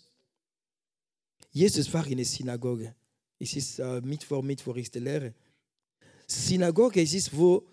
Jesus 1.51 1.91
war 1.93 2.05
in 2.07 2.17
der 2.17 2.25
Synagoge. 2.25 2.95
Es 3.39 3.55
ist 3.55 3.79
äh, 3.79 4.01
Mittwoch, 4.01 4.41
Mittwoch 4.41 4.75
ist 4.75 4.93
die 4.93 4.99
Lehre. 4.99 5.33
Synagoge 6.27 7.01
ist, 7.01 7.35
wo 7.35 7.67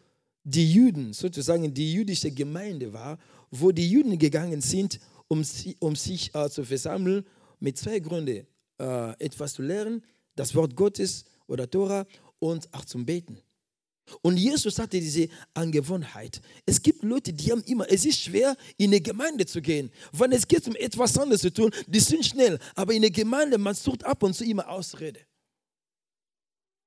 die 0.44 0.72
Juden, 0.72 1.12
sozusagen 1.12 1.72
die 1.72 1.92
jüdische 1.92 2.30
Gemeinde 2.30 2.92
war, 2.92 3.18
wo 3.50 3.70
die 3.70 3.88
Juden 3.88 4.18
gegangen 4.18 4.60
sind, 4.60 4.98
um, 5.28 5.44
um 5.78 5.96
sich 5.96 6.34
äh, 6.34 6.50
zu 6.50 6.64
versammeln, 6.64 7.24
mit 7.60 7.78
zwei 7.78 8.00
Gründen. 8.00 8.46
Äh, 8.78 9.24
etwas 9.24 9.54
zu 9.54 9.62
lernen, 9.62 10.02
das 10.34 10.54
Wort 10.54 10.74
Gottes 10.74 11.24
oder 11.46 11.70
Tora 11.70 12.06
und 12.40 12.72
auch 12.74 12.84
zum 12.84 13.06
Beten. 13.06 13.38
Und 14.22 14.36
Jesus 14.36 14.78
hatte 14.78 14.98
diese 14.98 15.28
Angewohnheit. 15.54 16.40
Es 16.66 16.82
gibt 16.82 17.02
Leute, 17.04 17.32
die 17.32 17.52
haben 17.52 17.62
immer, 17.64 17.86
es 17.88 18.04
ist 18.04 18.20
schwer, 18.20 18.56
in 18.76 18.90
eine 18.90 19.00
Gemeinde 19.00 19.46
zu 19.46 19.62
gehen. 19.62 19.90
Wenn 20.12 20.32
es 20.32 20.46
geht, 20.46 20.66
um 20.66 20.74
etwas 20.74 21.16
anderes 21.16 21.42
zu 21.42 21.52
tun, 21.52 21.70
die 21.86 22.00
sind 22.00 22.26
schnell. 22.26 22.58
Aber 22.74 22.92
in 22.92 23.02
der 23.02 23.10
Gemeinde, 23.10 23.58
man 23.58 23.74
sucht 23.74 24.04
ab 24.04 24.22
und 24.22 24.34
zu 24.34 24.44
immer 24.44 24.68
Ausrede. 24.68 25.20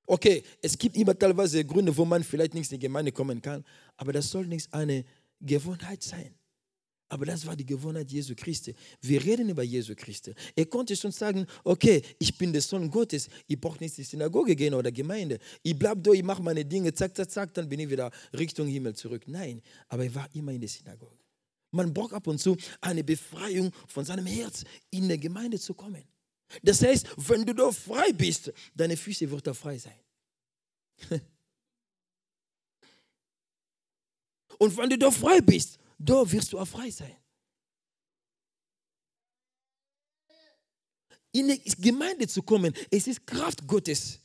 Okay, 0.05 0.43
es 0.61 0.77
gibt 0.77 0.95
immer 0.97 1.17
teilweise 1.17 1.63
Gründe, 1.65 1.95
wo 1.95 2.05
man 2.05 2.23
vielleicht 2.23 2.53
nicht 2.53 2.71
in 2.71 2.79
die 2.79 2.85
Gemeinde 2.85 3.11
kommen 3.11 3.41
kann, 3.41 3.63
aber 3.97 4.13
das 4.13 4.29
soll 4.29 4.45
nicht 4.45 4.71
eine 4.73 5.03
Gewohnheit 5.41 6.03
sein. 6.03 6.35
Aber 7.07 7.25
das 7.25 7.45
war 7.45 7.55
die 7.55 7.65
Gewohnheit 7.65 8.11
Jesu 8.11 8.33
Christi. 8.35 8.73
Wir 9.01 9.23
reden 9.23 9.49
über 9.49 9.61
Jesu 9.61 9.93
Christi. 9.95 10.33
Er 10.55 10.65
konnte 10.65 10.95
schon 10.95 11.11
sagen, 11.11 11.45
okay, 11.63 12.01
ich 12.17 12.35
bin 12.35 12.51
der 12.51 12.61
Sohn 12.61 12.89
Gottes, 12.89 13.29
ich 13.47 13.59
brauche 13.59 13.77
nicht 13.79 13.97
in 13.97 14.03
die 14.03 14.09
Synagoge 14.09 14.55
gehen 14.55 14.73
oder 14.73 14.91
Gemeinde. 14.91 15.37
Ich 15.61 15.77
bleibe 15.77 16.01
da, 16.01 16.11
ich 16.11 16.23
mache 16.23 16.41
meine 16.41 16.65
Dinge, 16.65 16.93
zack, 16.93 17.15
zack, 17.15 17.29
zack, 17.29 17.53
dann 17.53 17.69
bin 17.69 17.79
ich 17.79 17.89
wieder 17.89 18.11
Richtung 18.33 18.67
Himmel 18.67 18.95
zurück. 18.95 19.23
Nein, 19.27 19.61
aber 19.87 20.03
er 20.03 20.15
war 20.15 20.29
immer 20.33 20.51
in 20.51 20.61
der 20.61 20.69
Synagoge. 20.69 21.17
Man 21.71 21.93
braucht 21.93 22.13
ab 22.13 22.25
und 22.27 22.39
zu 22.39 22.57
eine 22.81 23.03
Befreiung 23.03 23.71
von 23.87 24.03
seinem 24.03 24.25
Herz, 24.25 24.63
in 24.89 25.07
der 25.07 25.17
Gemeinde 25.17 25.59
zu 25.59 25.73
kommen. 25.73 26.03
Das 26.61 26.81
heißt, 26.81 27.07
wenn 27.29 27.45
du 27.45 27.53
da 27.53 27.71
frei 27.71 28.11
bist, 28.13 28.51
deine 28.73 28.95
Füße 28.95 29.29
wird 29.29 29.45
da 29.47 29.53
frei 29.53 29.77
sein. 29.77 29.99
Und 34.57 34.77
wenn 34.77 34.89
du 34.89 34.97
da 34.97 35.11
frei 35.11 35.41
bist, 35.41 35.77
da 35.97 36.29
wirst 36.31 36.53
du 36.53 36.59
auch 36.59 36.67
frei 36.67 36.89
sein. 36.89 37.15
In 41.31 41.49
die 41.49 41.81
Gemeinde 41.81 42.27
zu 42.27 42.41
kommen, 42.43 42.73
es 42.89 43.07
ist 43.07 43.27
Kraft 43.27 43.67
Gottes, 43.67 44.21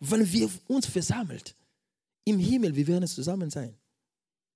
wenn 0.00 0.30
wir 0.32 0.50
uns 0.66 0.86
versammelt. 0.86 1.54
Im 2.24 2.38
Himmel, 2.38 2.74
wir 2.74 2.86
werden 2.86 3.06
zusammen 3.06 3.48
sein. 3.48 3.78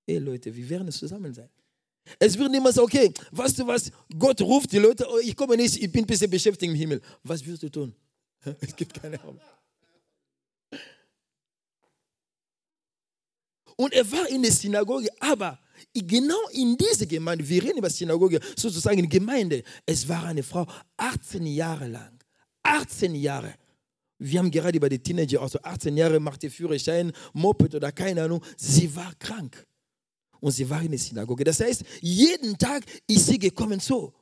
Ey 0.05 0.17
Leute, 0.17 0.53
wir 0.53 0.67
werden 0.69 0.91
zusammen 0.91 1.33
sein. 1.33 1.49
Es 2.19 2.37
wird 2.37 2.51
so, 2.73 2.83
okay, 2.83 3.13
weißt 3.31 3.59
du 3.59 3.67
was, 3.67 3.91
Gott 4.17 4.41
ruft 4.41 4.71
die 4.71 4.77
Leute, 4.77 5.07
oh, 5.09 5.19
ich 5.19 5.35
komme 5.35 5.55
nicht, 5.55 5.81
ich 5.81 5.91
bin 5.91 6.03
ein 6.03 6.07
bisschen 6.07 6.29
beschäftigt 6.29 6.71
im 6.71 6.77
Himmel. 6.77 7.01
Was 7.23 7.45
wirst 7.45 7.63
du 7.63 7.69
tun? 7.69 7.95
Es 8.59 8.75
gibt 8.75 8.93
keine 8.93 9.19
Ahnung. 9.21 9.39
Und 13.75 13.93
er 13.93 14.09
war 14.11 14.27
in 14.29 14.41
der 14.41 14.51
Synagoge, 14.51 15.09
aber 15.19 15.59
genau 15.93 16.49
in 16.51 16.77
dieser 16.77 17.05
Gemeinde, 17.05 17.47
wir 17.47 17.63
reden 17.63 17.79
über 17.79 17.89
Synagoge, 17.89 18.39
sozusagen 18.55 19.07
Gemeinde, 19.09 19.63
es 19.85 20.07
war 20.07 20.25
eine 20.25 20.43
Frau 20.43 20.67
18 20.97 21.45
Jahre 21.45 21.87
lang. 21.87 22.19
18 22.63 23.15
Jahre. 23.15 23.55
Wir 24.19 24.39
haben 24.39 24.51
gerade 24.51 24.77
über 24.77 24.89
die 24.89 24.99
Teenager, 24.99 25.41
also 25.41 25.59
18 25.61 25.97
Jahre 25.97 26.19
macht 26.19 26.43
ihr 26.43 26.51
Führerschein, 26.51 27.11
Moped 27.33 27.75
oder 27.75 27.91
keine 27.91 28.23
Ahnung. 28.23 28.43
Sie 28.57 28.93
war 28.95 29.13
krank. 29.15 29.65
Und 30.43 30.51
sie 30.51 30.69
war 30.69 30.81
in 30.81 30.91
der 30.91 30.99
Synagoge. 30.99 31.45
Das 31.45 31.61
heißt, 31.61 31.85
jeden 32.01 32.57
Tag 32.57 32.83
ist 33.07 33.27
sie 33.27 33.39
gekommen 33.39 33.79
so. 33.79 34.13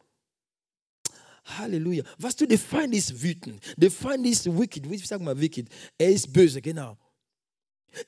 Halleluja. 1.43 2.03
Was 2.19 2.36
du, 2.36 2.45
der 2.45 2.60
Feind 2.60 2.93
ist 2.93 3.23
wütend. 3.23 3.60
Der 3.75 3.89
Feind 3.89 4.27
ist 4.27 4.45
wicked. 4.45 4.86
Ich 4.91 5.07
sag 5.07 5.19
mal 5.19 5.41
wicked. 5.41 5.67
Er 5.97 6.12
ist 6.12 6.31
böse, 6.31 6.62
genau. 6.62 6.95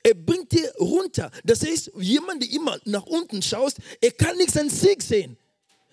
Er 0.00 0.14
bringt 0.14 0.52
dir 0.52 0.72
runter. 0.78 1.28
Das 1.42 1.66
heißt, 1.66 1.90
jemand, 1.98 2.40
der 2.40 2.52
immer 2.52 2.78
nach 2.84 3.04
unten 3.04 3.42
schaust, 3.42 3.78
er 4.00 4.12
kann 4.12 4.36
nichts 4.36 4.56
an 4.56 4.70
Sieg 4.70 5.02
sehen. 5.02 5.36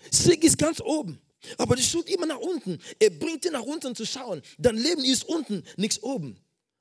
Sieg 0.08 0.44
ist 0.44 0.58
ganz 0.58 0.80
oben. 0.80 1.20
Aber 1.58 1.74
du 1.74 1.82
schaut 1.82 2.08
immer 2.08 2.26
nach 2.26 2.38
unten. 2.38 2.78
Er 3.00 3.10
bringt 3.10 3.42
dir 3.42 3.50
nach 3.50 3.62
unten 3.64 3.96
zu 3.96 4.06
schauen. 4.06 4.42
Dein 4.58 4.76
Leben 4.76 5.04
ist 5.04 5.24
unten, 5.24 5.64
nichts 5.76 6.00
oben. 6.00 6.38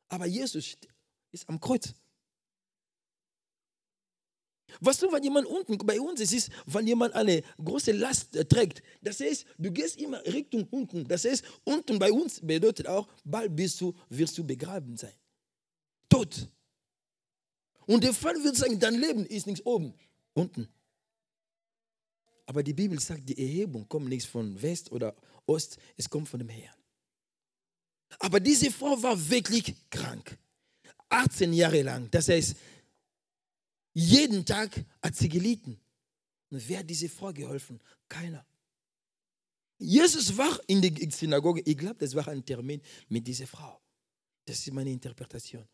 Aber 0.08 0.28
Jesus 0.28 0.78
ist 1.32 1.50
am 1.50 1.60
Kreuz. 1.60 1.96
Was 4.80 5.00
du, 5.00 5.12
wenn 5.12 5.24
jemand 5.24 5.48
unten, 5.48 5.78
bei 5.78 6.00
uns 6.00 6.20
ist 6.22 6.34
es, 6.34 6.50
wenn 6.66 6.88
jemand 6.88 7.14
eine 7.14 7.44
große 7.64 7.92
Last 7.92 8.36
äh, 8.36 8.46
trägt, 8.46 8.82
das 9.02 9.20
heißt, 9.20 9.46
du 9.58 9.72
gehst 9.72 9.98
immer 9.98 10.24
Richtung 10.26 10.68
unten. 10.70 11.08
Das 11.08 11.26
heißt, 11.26 11.44
unten 11.64 12.00
bei 12.00 12.12
uns 12.12 12.40
bedeutet 12.42 12.88
auch, 12.88 13.08
bald 13.24 13.56
bist 13.56 13.80
du, 13.82 13.94
wirst 14.10 14.38
du 14.38 14.44
begraben 14.44 14.96
sein. 14.98 15.14
Tot. 16.10 16.48
Und 17.86 18.04
der 18.04 18.14
Fall 18.14 18.42
wird 18.44 18.56
sagen, 18.56 18.80
dein 18.80 18.96
Leben 18.96 19.26
ist 19.26 19.48
nichts 19.48 19.66
oben, 19.66 19.94
unten. 20.34 20.68
Aber 22.46 22.64
die 22.64 22.74
Bibel 22.74 23.00
sagt, 23.00 23.28
die 23.28 23.38
Erhebung 23.38 23.88
kommt 23.88 24.10
nicht 24.10 24.28
von 24.28 24.62
West 24.62 24.92
oder 24.92 25.16
Ost, 25.46 25.78
es 25.98 26.10
kommt 26.10 26.30
von 26.30 26.40
dem 26.40 26.50
Herrn. 26.50 26.76
Aber 28.20 28.40
diese 28.40 28.72
Frau 28.72 29.02
war 29.02 29.30
wirklich 29.30 29.76
krank. 29.90 30.38
18 31.10 31.54
Jahre 31.54 31.82
lang. 31.82 32.10
Das 32.12 32.30
heißt, 32.30 32.56
jeden 33.94 34.46
Tag 34.46 34.86
hat 35.02 35.16
sie 35.16 35.30
gelitten. 35.30 35.80
Und 36.50 36.68
wer 36.68 36.80
hat 36.80 36.90
diese 36.90 37.10
Frau 37.10 37.32
geholfen? 37.32 37.80
Keiner. 38.08 38.46
Jesus 39.78 40.38
war 40.38 40.60
in 40.68 40.82
der 40.82 40.92
Synagoge. 41.12 41.62
Ich 41.66 41.78
glaube, 41.78 41.96
das 41.96 42.14
war 42.14 42.28
ein 42.28 42.46
Termin 42.46 42.82
mit 43.10 43.26
dieser 43.26 43.48
Frau. 43.48 43.82
Das 44.46 44.60
ist 44.60 44.74
meine 44.74 44.92
Interpretation. 44.92 45.68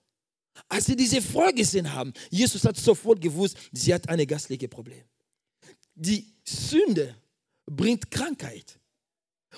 Als 0.70 0.86
sie 0.86 0.96
diese 0.96 1.22
Frau 1.22 1.52
gesehen 1.52 1.92
haben, 1.92 2.14
Jesus 2.30 2.64
hat 2.64 2.78
sofort 2.78 3.22
gewusst, 3.22 3.58
sie 3.72 3.94
hat 3.94 4.08
ein 4.10 4.26
gastliches 4.26 4.70
Problem. 4.70 5.04
Die 5.94 6.34
Sünde 6.44 7.16
bringt 7.66 8.10
Krankheit. 8.10 8.80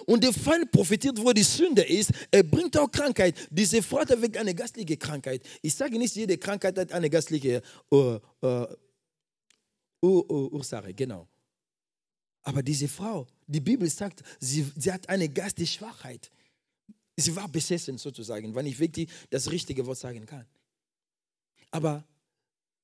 Und 0.06 0.23
der 0.23 0.34
Feind 0.34 0.71
profitiert, 0.71 1.17
wo 1.17 1.32
die 1.34 1.43
Sünde 1.43 1.84
ist. 1.84 2.12
Er 2.32 2.43
bringt 2.43 2.78
auch 2.78 2.89
Krankheit. 2.89 3.36
Diese 3.49 3.82
Frau 3.82 3.99
hat 3.99 4.12
eine 4.12 4.56
gastliche 4.56 4.97
Krankheit. 4.97 5.43
Ich 5.62 5.73
sage 5.73 5.97
nicht, 5.97 6.15
jede 6.15 6.38
Krankheit 6.38 6.78
hat 6.78 6.91
eine 6.91 7.10
gastliche 7.10 7.62
uh, 7.91 8.19
uh, 8.43 8.65
uh, 10.04 10.49
Ursache, 10.52 10.93
genau. 10.93 11.28
Aber 12.43 12.63
diese 12.63 12.88
Frau, 12.88 13.28
die 13.47 13.60
Bibel 13.60 13.89
sagt, 13.89 14.23
sie, 14.39 14.65
sie 14.75 14.91
hat 14.91 15.10
eine 15.10 15.28
geistige 15.28 15.67
Schwachheit. 15.67 16.32
Sie 17.17 17.36
war 17.36 17.49
besessen 17.49 17.97
sozusagen, 17.97 18.56
wenn 18.56 18.65
ich 18.65 18.80
wirklich 18.80 19.10
das 19.30 19.52
richtige 19.52 19.86
Wort 19.86 19.97
sagen 19.97 20.25
kann. 20.25 20.45
Aber 21.71 22.06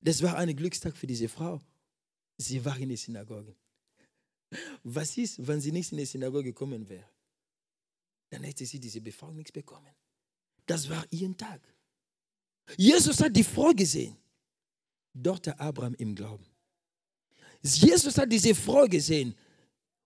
das 0.00 0.22
war 0.22 0.36
ein 0.36 0.54
Glückstag 0.54 0.96
für 0.96 1.06
diese 1.06 1.28
Frau. 1.28 1.60
Sie 2.36 2.62
war 2.64 2.76
in 2.78 2.90
der 2.90 2.98
Synagoge. 2.98 3.56
Was 4.82 5.16
ist, 5.16 5.46
wenn 5.46 5.60
sie 5.60 5.72
nicht 5.72 5.92
in 5.92 5.98
die 5.98 6.06
Synagoge 6.06 6.44
gekommen 6.44 6.88
wäre? 6.88 7.08
Dann 8.30 8.42
hätte 8.44 8.66
sie 8.66 8.80
diese 8.80 9.00
Befragung 9.00 9.36
nichts 9.36 9.52
bekommen. 9.52 9.94
Das 10.66 10.88
war 10.88 11.04
ihr 11.10 11.36
Tag. 11.36 11.60
Jesus 12.76 13.20
hat 13.20 13.36
die 13.36 13.44
Frau 13.44 13.72
gesehen. 13.72 14.16
Dort 15.14 15.46
der 15.46 15.60
Abraham 15.60 15.94
im 15.94 16.14
Glauben. 16.14 16.44
Jesus 17.62 18.18
hat 18.18 18.30
diese 18.30 18.54
Frau 18.54 18.86
gesehen. 18.86 19.34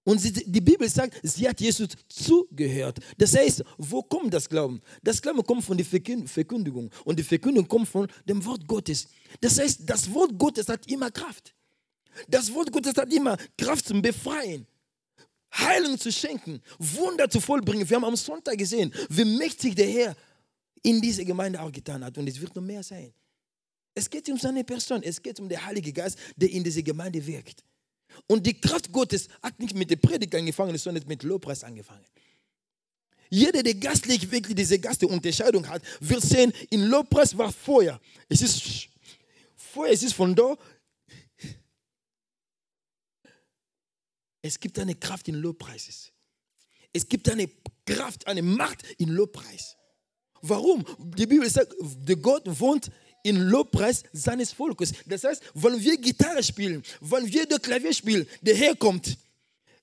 Und 0.05 0.19
sie, 0.19 0.33
die 0.33 0.61
Bibel 0.61 0.89
sagt, 0.89 1.21
sie 1.23 1.49
hat 1.49 1.61
Jesus 1.61 1.89
zugehört. 2.09 2.99
Das 3.19 3.37
heißt, 3.37 3.63
wo 3.77 4.03
kommt 4.03 4.33
das 4.33 4.49
Glauben? 4.49 4.81
Das 5.03 5.21
Glauben 5.21 5.43
kommt 5.43 5.65
von 5.65 5.77
der 5.77 5.87
Verkündigung. 5.87 6.91
Und 7.05 7.19
die 7.19 7.23
Verkündigung 7.23 7.69
kommt 7.69 7.89
von 7.89 8.09
dem 8.25 8.45
Wort 8.45 8.67
Gottes. 8.67 9.09
Das 9.41 9.59
heißt, 9.59 9.83
das 9.85 10.13
Wort 10.13 10.39
Gottes 10.39 10.69
hat 10.69 10.87
immer 10.91 11.11
Kraft. 11.11 11.55
Das 12.29 12.53
Wort 12.53 12.73
Gottes 12.73 12.97
hat 12.97 13.13
immer 13.13 13.37
Kraft 13.57 13.87
zum 13.87 14.03
Befreien. 14.03 14.67
Heilung 15.53 15.99
zu 15.99 16.13
schenken, 16.13 16.63
Wunder 16.79 17.29
zu 17.29 17.41
vollbringen. 17.41 17.89
Wir 17.89 17.97
haben 17.97 18.05
am 18.05 18.17
Sonntag 18.17 18.57
gesehen, 18.57 18.93
wie 19.09 19.25
mächtig 19.25 19.75
der 19.75 19.89
Herr 19.89 20.17
in 20.83 21.01
dieser 21.01 21.25
Gemeinde 21.25 21.61
auch 21.61 21.73
getan 21.73 22.05
hat. 22.05 22.17
Und 22.19 22.29
es 22.29 22.41
wird 22.41 22.55
noch 22.55 22.63
mehr 22.63 22.83
sein. 22.83 23.13
Es 23.95 24.09
geht 24.09 24.29
um 24.29 24.39
seine 24.39 24.63
Person, 24.65 25.03
es 25.03 25.21
geht 25.21 25.41
um 25.41 25.49
den 25.49 25.65
Heiligen 25.65 25.93
Geist, 25.93 26.19
der 26.37 26.51
in 26.51 26.63
dieser 26.63 26.83
Gemeinde 26.83 27.25
wirkt. 27.27 27.65
Und 28.27 28.47
die 28.47 28.55
Kraft 28.55 28.91
Gottes 28.93 29.29
hat 29.43 29.59
nicht 29.59 29.75
mit 29.75 29.91
der 29.91 29.97
Predigt 29.97 30.35
angefangen, 30.35 30.77
sondern 30.79 31.07
mit 31.07 31.23
Lobpreis 31.23 31.65
angefangen. 31.65 32.05
Jeder, 33.29 33.63
der 33.63 33.75
gastlich 33.75 34.31
wirklich 34.31 34.57
diese 34.57 34.79
Gastunterscheidung 34.79 35.69
hat, 35.69 35.83
wird 36.01 36.23
sehen, 36.23 36.53
in 36.71 36.83
Lobpreis 36.87 37.37
war 37.37 37.53
Feuer. 37.53 38.01
Es 38.29 38.43
ist 38.43 38.89
Feuer, 39.57 39.93
es 39.93 40.03
ist 40.03 40.15
von 40.15 40.35
da. 40.35 40.57
Es 44.43 44.59
gibt 44.59 44.79
eine 44.79 44.95
Kraft 44.95 45.29
in 45.29 45.35
Lobpreises. 45.35 46.13
Es 46.93 47.09
gibt 47.09 47.29
eine 47.29 47.49
Kraft, 47.87 48.27
eine 48.27 48.43
Macht 48.43 48.83
in 48.99 49.11
Lobpreis. 49.11 49.77
Warum? 50.43 50.85
Die 51.17 51.27
Bibel 51.27 51.49
sagt, 51.49 51.75
der 51.81 52.17
Gott 52.17 52.43
wohnt 52.47 52.91
in 53.23 53.37
Lobpreis 53.37 54.03
seines 54.13 54.53
Volkes. 54.53 54.93
Das 55.07 55.25
heißt, 55.25 55.43
wenn 55.55 55.81
wir 55.81 55.99
Gitarre 55.99 56.43
spielen, 56.43 56.83
wenn 57.01 57.31
wir 57.31 57.47
das 57.47 57.61
Klavier 57.61 57.93
spielen, 57.93 58.27
der 58.41 58.57
Herr 58.57 58.75
kommt. 58.75 59.19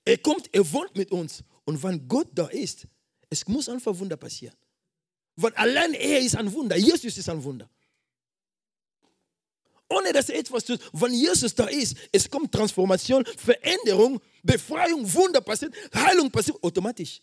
Er 0.04 0.18
kommt, 0.18 0.52
er 0.52 0.70
wohnt 0.72 0.96
mit 0.96 1.12
uns. 1.12 1.44
Und 1.64 1.82
wenn 1.82 2.08
Gott 2.08 2.28
da 2.34 2.46
ist, 2.46 2.86
es 3.30 3.46
muss 3.46 3.68
einfach 3.68 3.96
Wunder 3.98 4.16
passieren. 4.16 4.56
Weil 5.36 5.52
allein 5.54 5.94
er 5.94 6.20
ist 6.20 6.34
ein 6.34 6.52
Wunder. 6.52 6.76
Jesus 6.76 7.16
ist 7.16 7.28
ein 7.28 7.42
Wunder. 7.44 7.68
Ohne 9.90 10.12
dass 10.12 10.28
er 10.28 10.38
etwas 10.38 10.64
tut. 10.64 10.80
Wenn 10.92 11.14
Jesus 11.14 11.54
da 11.54 11.66
ist, 11.66 11.96
es 12.12 12.28
kommt 12.28 12.52
Transformation, 12.52 13.24
Veränderung, 13.36 14.20
Befreiung, 14.42 15.12
Wunder 15.12 15.40
passiert, 15.40 15.74
Heilung 15.94 16.30
passiert 16.30 16.62
automatisch. 16.62 17.20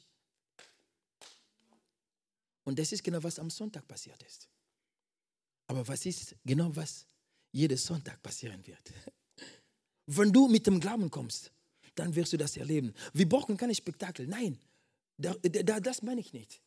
Und 2.63 2.77
das 2.79 2.91
ist 2.91 3.03
genau, 3.03 3.21
was 3.23 3.39
am 3.39 3.49
Sonntag 3.49 3.87
passiert 3.87 4.21
ist. 4.23 4.47
Aber 5.67 5.87
was 5.87 6.05
ist 6.05 6.35
genau, 6.43 6.75
was 6.75 7.05
jeden 7.51 7.77
Sonntag 7.77 8.21
passieren 8.21 8.65
wird? 8.67 8.91
Wenn 10.07 10.31
du 10.31 10.47
mit 10.47 10.65
dem 10.67 10.79
Glauben 10.79 11.09
kommst, 11.09 11.51
dann 11.95 12.13
wirst 12.13 12.33
du 12.33 12.37
das 12.37 12.57
erleben. 12.57 12.93
Wir 13.13 13.27
brauchen 13.27 13.55
keine 13.55 13.73
Spektakel. 13.73 14.27
Nein, 14.27 14.59
das 15.17 16.01
meine 16.01 16.21
ich 16.21 16.33
nicht. 16.33 16.61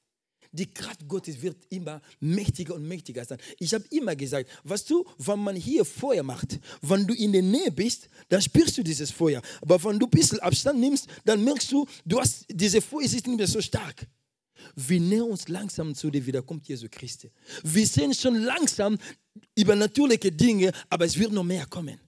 Die 0.52 0.66
Kraft 0.66 1.06
Gottes 1.06 1.40
wird 1.42 1.56
immer 1.70 2.00
mächtiger 2.20 2.74
und 2.74 2.86
mächtiger 2.86 3.24
sein. 3.24 3.38
Ich 3.58 3.74
habe 3.74 3.84
immer 3.90 4.16
gesagt, 4.16 4.48
was 4.64 4.84
du, 4.84 5.04
wenn 5.18 5.38
man 5.40 5.56
hier 5.56 5.84
Feuer 5.84 6.22
macht, 6.22 6.58
wenn 6.82 7.06
du 7.06 7.14
in 7.14 7.32
der 7.32 7.42
Nähe 7.42 7.70
bist, 7.70 8.08
dann 8.28 8.40
spürst 8.40 8.78
du 8.78 8.82
dieses 8.82 9.10
Feuer. 9.10 9.42
Aber 9.60 9.82
wenn 9.84 9.98
du 9.98 10.06
ein 10.06 10.10
bisschen 10.10 10.40
Abstand 10.40 10.80
nimmst, 10.80 11.08
dann 11.24 11.44
merkst 11.44 11.70
du, 11.72 11.86
du 12.04 12.20
hast, 12.20 12.46
diese 12.50 12.80
Feuer 12.80 13.02
ist 13.02 13.14
nicht 13.14 13.26
mehr 13.26 13.46
so 13.46 13.60
stark. 13.60 14.06
Wir 14.74 15.00
nähern 15.00 15.30
uns 15.30 15.48
langsam 15.48 15.94
zu 15.94 16.10
der 16.10 16.24
Wiederkunft 16.24 16.68
Jesu 16.68 16.86
Christi. 16.90 17.30
Wir 17.62 17.86
sehen 17.86 18.14
schon 18.14 18.36
langsam 18.36 18.98
übernatürliche 19.54 20.32
Dinge, 20.32 20.72
aber 20.88 21.04
es 21.04 21.18
wird 21.18 21.32
noch 21.32 21.44
mehr 21.44 21.66
kommen. 21.66 22.00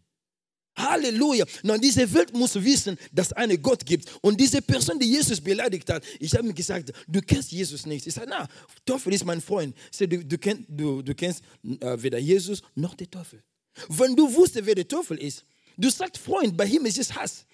Halleluja. 0.82 1.44
Und 1.62 1.82
diese 1.82 2.12
Welt 2.12 2.32
muss 2.32 2.54
wissen, 2.54 2.98
dass 3.12 3.28
es 3.28 3.32
einen 3.34 3.60
Gott 3.60 3.84
gibt. 3.84 4.10
Und 4.22 4.40
diese 4.40 4.62
Person, 4.62 4.98
die 4.98 5.06
Jesus 5.06 5.40
beleidigt 5.40 5.88
hat, 5.90 6.04
ich 6.18 6.32
habe 6.34 6.44
mir 6.44 6.54
gesagt, 6.54 6.92
du 7.06 7.20
kennst 7.20 7.52
Jesus 7.52 7.86
nicht. 7.86 8.06
Ich 8.06 8.14
sage, 8.14 8.28
na, 8.30 8.48
Teufel 8.84 9.12
ist 9.12 9.24
mein 9.24 9.40
Freund. 9.40 9.74
Ich 9.90 9.98
sage, 9.98 10.18
du, 10.18 10.24
du, 10.24 10.38
kenn, 10.38 10.64
du, 10.68 11.02
du 11.02 11.14
kennst 11.14 11.42
weder 11.62 12.18
Jesus 12.18 12.62
noch 12.74 12.94
den 12.94 13.10
Teufel. 13.10 13.42
Wenn 13.88 14.14
du 14.16 14.32
wusstest, 14.34 14.66
wer 14.66 14.74
der 14.74 14.88
Teufel 14.88 15.18
ist, 15.18 15.44
du 15.76 15.90
sagst 15.90 16.18
Freund, 16.18 16.56
bei 16.56 16.66
ihm 16.66 16.84
ist 16.86 16.98
es 16.98 17.14
Hass. 17.14 17.46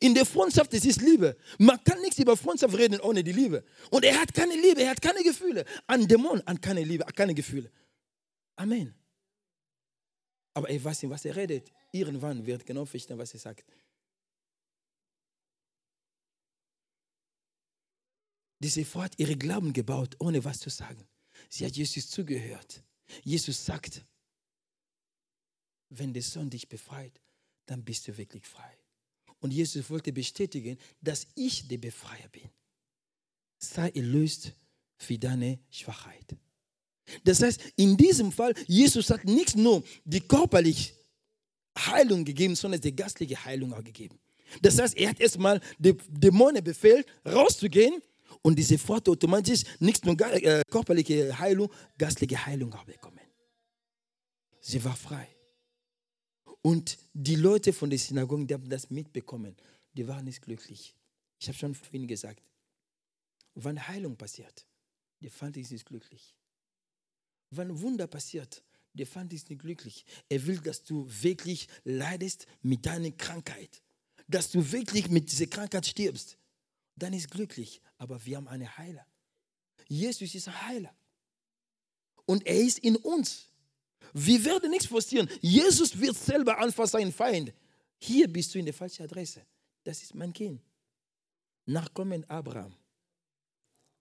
In 0.00 0.14
der 0.14 0.24
Freundschaft 0.24 0.72
ist 0.74 0.86
es 0.86 1.00
Liebe. 1.00 1.36
Man 1.58 1.82
kann 1.84 2.00
nichts 2.00 2.18
über 2.18 2.36
Freundschaft 2.36 2.76
reden 2.76 3.00
ohne 3.00 3.22
die 3.22 3.32
Liebe. 3.32 3.64
Und 3.90 4.04
er 4.04 4.20
hat 4.20 4.34
keine 4.34 4.54
Liebe, 4.54 4.82
er 4.82 4.90
hat 4.90 5.00
keine 5.00 5.22
Gefühle. 5.22 5.64
Ein 5.86 6.06
Dämon 6.08 6.42
hat 6.46 6.60
keine 6.60 6.82
Liebe, 6.82 7.04
keine 7.14 7.34
Gefühle. 7.34 7.70
Amen. 8.56 8.94
Aber 10.54 10.70
er 10.70 10.82
weiß 10.82 11.02
nicht, 11.02 11.10
was 11.10 11.24
er 11.24 11.36
redet. 11.36 11.72
Irgendwann 11.90 12.46
wird 12.46 12.64
genau 12.64 12.84
verstehen, 12.84 13.18
was 13.18 13.34
er 13.34 13.40
sagt. 13.40 13.64
Diese 18.60 18.84
Frau 18.84 19.02
hat 19.02 19.18
ihre 19.18 19.36
Glauben 19.36 19.72
gebaut, 19.72 20.16
ohne 20.20 20.42
was 20.44 20.60
zu 20.60 20.70
sagen. 20.70 21.06
Sie 21.50 21.66
hat 21.66 21.76
Jesus 21.76 22.08
zugehört. 22.08 22.82
Jesus 23.22 23.64
sagt, 23.64 24.04
wenn 25.90 26.12
der 26.12 26.22
Sohn 26.22 26.48
dich 26.48 26.68
befreit, 26.68 27.20
dann 27.66 27.84
bist 27.84 28.08
du 28.08 28.16
wirklich 28.16 28.46
frei. 28.46 28.78
Und 29.40 29.52
Jesus 29.52 29.90
wollte 29.90 30.12
bestätigen, 30.12 30.78
dass 31.00 31.26
ich 31.34 31.68
der 31.68 31.78
Befreier 31.78 32.28
bin. 32.28 32.48
Sei 33.58 33.90
erlöst 33.90 34.52
für 34.96 35.18
deine 35.18 35.58
Schwachheit. 35.70 36.36
Das 37.24 37.42
heißt, 37.42 37.60
in 37.76 37.96
diesem 37.96 38.32
Fall, 38.32 38.54
Jesus 38.66 39.10
hat 39.10 39.24
nicht 39.24 39.56
nur 39.56 39.82
die 40.04 40.20
körperliche 40.20 40.92
Heilung 41.76 42.24
gegeben, 42.24 42.54
sondern 42.54 42.80
die 42.80 42.94
geistliche 42.94 43.44
Heilung 43.44 43.72
auch 43.72 43.84
gegeben. 43.84 44.18
Das 44.62 44.78
heißt, 44.78 44.96
er 44.96 45.10
hat 45.10 45.20
erstmal 45.20 45.60
die 45.78 45.96
Dämonen 46.08 46.62
befehlt, 46.62 47.06
rauszugehen 47.26 48.00
und 48.42 48.58
diese 48.58 48.76
sofort 48.76 49.08
automatisch 49.08 49.62
nicht 49.80 50.04
nur 50.04 50.18
äh, 50.20 50.62
körperliche 50.70 51.38
Heilung, 51.38 51.70
geistliche 51.98 52.44
Heilung 52.44 52.72
auch 52.74 52.84
bekommen. 52.84 53.20
Sie 54.60 54.82
war 54.84 54.96
frei. 54.96 55.28
Und 56.62 56.96
die 57.12 57.36
Leute 57.36 57.72
von 57.72 57.90
der 57.90 57.98
Synagoge, 57.98 58.46
die 58.46 58.54
haben 58.54 58.68
das 58.68 58.88
mitbekommen, 58.88 59.54
die 59.92 60.08
waren 60.08 60.24
nicht 60.24 60.40
glücklich. 60.40 60.94
Ich 61.38 61.48
habe 61.48 61.58
schon 61.58 61.74
vorhin 61.74 62.06
gesagt, 62.06 62.42
wann 63.54 63.86
Heilung 63.86 64.16
passiert, 64.16 64.64
die 65.20 65.28
fanden 65.28 65.62
sich 65.62 65.72
nicht 65.72 65.86
glücklich. 65.86 66.34
Wenn 67.56 67.80
Wunder 67.80 68.06
passiert, 68.06 68.62
der 68.92 69.06
fand 69.06 69.32
es 69.32 69.48
nicht 69.48 69.60
glücklich. 69.60 70.04
Er 70.28 70.46
will, 70.46 70.58
dass 70.58 70.82
du 70.84 71.06
wirklich 71.08 71.68
leidest 71.84 72.46
mit 72.62 72.86
deiner 72.86 73.10
Krankheit. 73.10 73.82
Dass 74.28 74.50
du 74.50 74.72
wirklich 74.72 75.10
mit 75.10 75.30
dieser 75.30 75.46
Krankheit 75.46 75.86
stirbst. 75.86 76.38
Dann 76.96 77.12
ist 77.12 77.30
glücklich. 77.30 77.82
Aber 77.98 78.24
wir 78.24 78.36
haben 78.36 78.48
einen 78.48 78.76
Heiler. 78.78 79.06
Jesus 79.88 80.34
ist 80.34 80.48
ein 80.48 80.66
Heiler. 80.66 80.94
Und 82.24 82.46
er 82.46 82.56
ist 82.56 82.78
in 82.78 82.96
uns. 82.96 83.48
Wir 84.12 84.44
werden 84.44 84.70
nichts 84.70 84.86
forcieren. 84.86 85.28
Jesus 85.40 85.98
wird 85.98 86.16
selber 86.16 86.58
einfach 86.58 86.86
sein 86.86 87.12
Feind. 87.12 87.52
Hier 87.98 88.32
bist 88.32 88.54
du 88.54 88.58
in 88.58 88.64
der 88.64 88.74
falschen 88.74 89.02
Adresse. 89.02 89.44
Das 89.82 90.02
ist 90.02 90.14
mein 90.14 90.32
Kind. 90.32 90.62
Nachkommen 91.66 92.24
Abraham. 92.30 92.74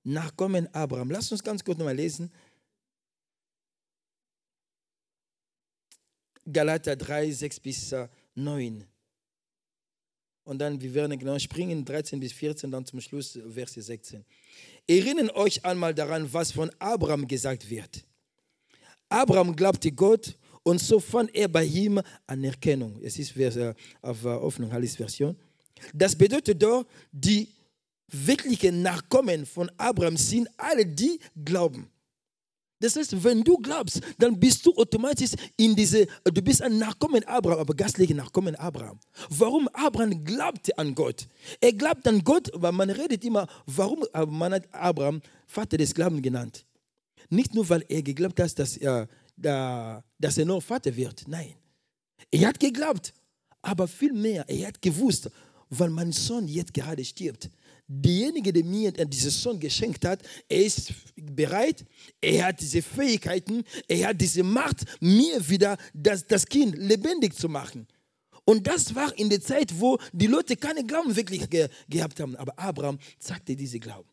Nachkommen 0.03 0.73
Abraham. 0.73 1.11
Lass 1.11 1.31
uns 1.31 1.43
ganz 1.43 1.63
kurz 1.63 1.77
nochmal 1.77 1.95
lesen. 1.95 2.31
Galater 6.51 6.95
3, 6.95 7.31
6 7.31 7.59
bis 7.59 7.95
9. 8.35 8.85
Und 10.45 10.59
dann, 10.59 10.81
wir 10.81 10.93
werden 10.93 11.17
genau 11.17 11.39
springen, 11.39 11.85
13 11.85 12.19
bis 12.19 12.33
14, 12.33 12.69
dann 12.69 12.85
zum 12.85 12.99
Schluss, 12.99 13.39
Vers 13.53 13.73
16. 13.73 14.25
Erinnert 14.87 15.35
euch 15.35 15.63
einmal 15.63 15.93
daran, 15.93 16.31
was 16.31 16.51
von 16.51 16.69
Abraham 16.79 17.27
gesagt 17.27 17.69
wird. 17.69 18.05
Abraham 19.07 19.55
glaubte 19.55 19.91
Gott 19.91 20.37
und 20.63 20.79
so 20.81 20.99
fand 20.99 21.33
er 21.33 21.47
bei 21.47 21.63
ihm 21.63 22.01
Anerkennung. 22.27 22.99
Es 23.01 23.17
ist 23.19 23.31
Vers, 23.31 23.55
äh, 23.55 23.73
auf 24.01 24.23
Hoffnung, 24.23 24.71
Hallis 24.71 24.95
Version. 24.95 25.37
Das 25.93 26.15
bedeutet 26.15 26.61
doch, 26.61 26.85
die 27.11 27.47
wirklichen 28.07 28.81
Nachkommen 28.81 29.45
von 29.45 29.71
Abraham 29.77 30.17
sind 30.17 30.49
alle, 30.57 30.85
die 30.85 31.19
glauben. 31.43 31.89
Das 32.83 32.97
heißt, 32.97 33.23
wenn 33.23 33.45
du 33.45 33.55
glaubst, 33.59 34.01
dann 34.17 34.37
bist 34.37 34.65
du 34.65 34.75
automatisch 34.75 35.31
in 35.55 35.73
diese, 35.73 36.05
du 36.25 36.41
bist 36.41 36.61
ein 36.61 36.77
Nachkommen 36.77 37.23
Abraham, 37.23 37.59
aber 37.59 37.73
gastlicher 37.73 38.13
Nachkommen 38.13 38.55
Abraham. 38.57 38.99
Warum 39.29 39.69
Abraham 39.69 40.21
glaubte 40.25 40.77
an 40.77 40.93
Gott? 40.93 41.25
Er 41.61 41.71
glaubt 41.71 42.05
an 42.05 42.21
Gott, 42.25 42.51
weil 42.53 42.73
man 42.73 42.89
redet 42.89 43.23
immer, 43.23 43.47
warum 43.67 44.03
man 44.27 44.55
hat 44.55 44.67
Abraham 44.73 45.21
Vater 45.47 45.77
des 45.77 45.95
Glaubens 45.95 46.23
genannt. 46.23 46.65
Nicht 47.29 47.53
nur, 47.53 47.69
weil 47.69 47.85
er 47.87 48.03
geglaubt 48.03 48.37
hat, 48.41 48.59
dass 48.59 48.75
er, 48.75 49.07
dass 49.37 50.37
er 50.37 50.45
noch 50.45 50.61
Vater 50.61 50.93
wird. 50.93 51.23
Nein. 51.25 51.53
Er 52.31 52.49
hat 52.49 52.59
geglaubt, 52.59 53.13
aber 53.61 53.87
viel 53.87 54.11
mehr, 54.11 54.43
er 54.49 54.67
hat 54.67 54.81
gewusst, 54.81 55.29
weil 55.69 55.89
mein 55.89 56.11
Sohn 56.11 56.49
jetzt 56.49 56.73
gerade 56.73 57.05
stirbt 57.05 57.49
derjenige, 57.87 58.53
der 58.53 58.63
mir 58.63 58.91
diesen 58.91 59.31
Sohn 59.31 59.59
geschenkt 59.59 60.05
hat, 60.05 60.21
er 60.47 60.65
ist 60.65 60.93
bereit, 61.15 61.85
er 62.21 62.47
hat 62.47 62.61
diese 62.61 62.81
Fähigkeiten, 62.81 63.63
er 63.87 64.09
hat 64.09 64.21
diese 64.21 64.43
Macht, 64.43 64.85
mir 65.01 65.47
wieder 65.47 65.77
das, 65.93 66.25
das 66.25 66.45
Kind 66.45 66.77
lebendig 66.77 67.35
zu 67.35 67.49
machen. 67.49 67.87
Und 68.45 68.67
das 68.67 68.93
war 68.93 69.17
in 69.17 69.29
der 69.29 69.41
Zeit, 69.41 69.79
wo 69.79 69.97
die 70.11 70.27
Leute 70.27 70.55
keine 70.57 70.83
Glauben 70.85 71.15
wirklich 71.15 71.49
ge 71.49 71.69
gehabt 71.87 72.19
haben. 72.19 72.35
Aber 72.35 72.57
Abraham 72.59 72.99
zeigte 73.19 73.55
diese 73.55 73.79
Glauben. 73.79 74.09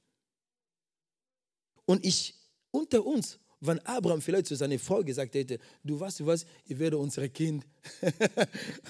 Und 1.84 2.04
ich, 2.06 2.34
unter 2.70 3.04
uns, 3.04 3.40
wenn 3.60 3.80
Abraham 3.80 4.22
vielleicht 4.22 4.46
zu 4.46 4.54
seiner 4.54 4.78
Frau 4.78 5.02
gesagt 5.02 5.34
hätte, 5.34 5.58
du 5.82 5.98
weißt 5.98 6.24
was, 6.24 6.46
ich 6.64 6.78
werde 6.78 6.96
unser 6.96 7.28
Kind 7.28 7.66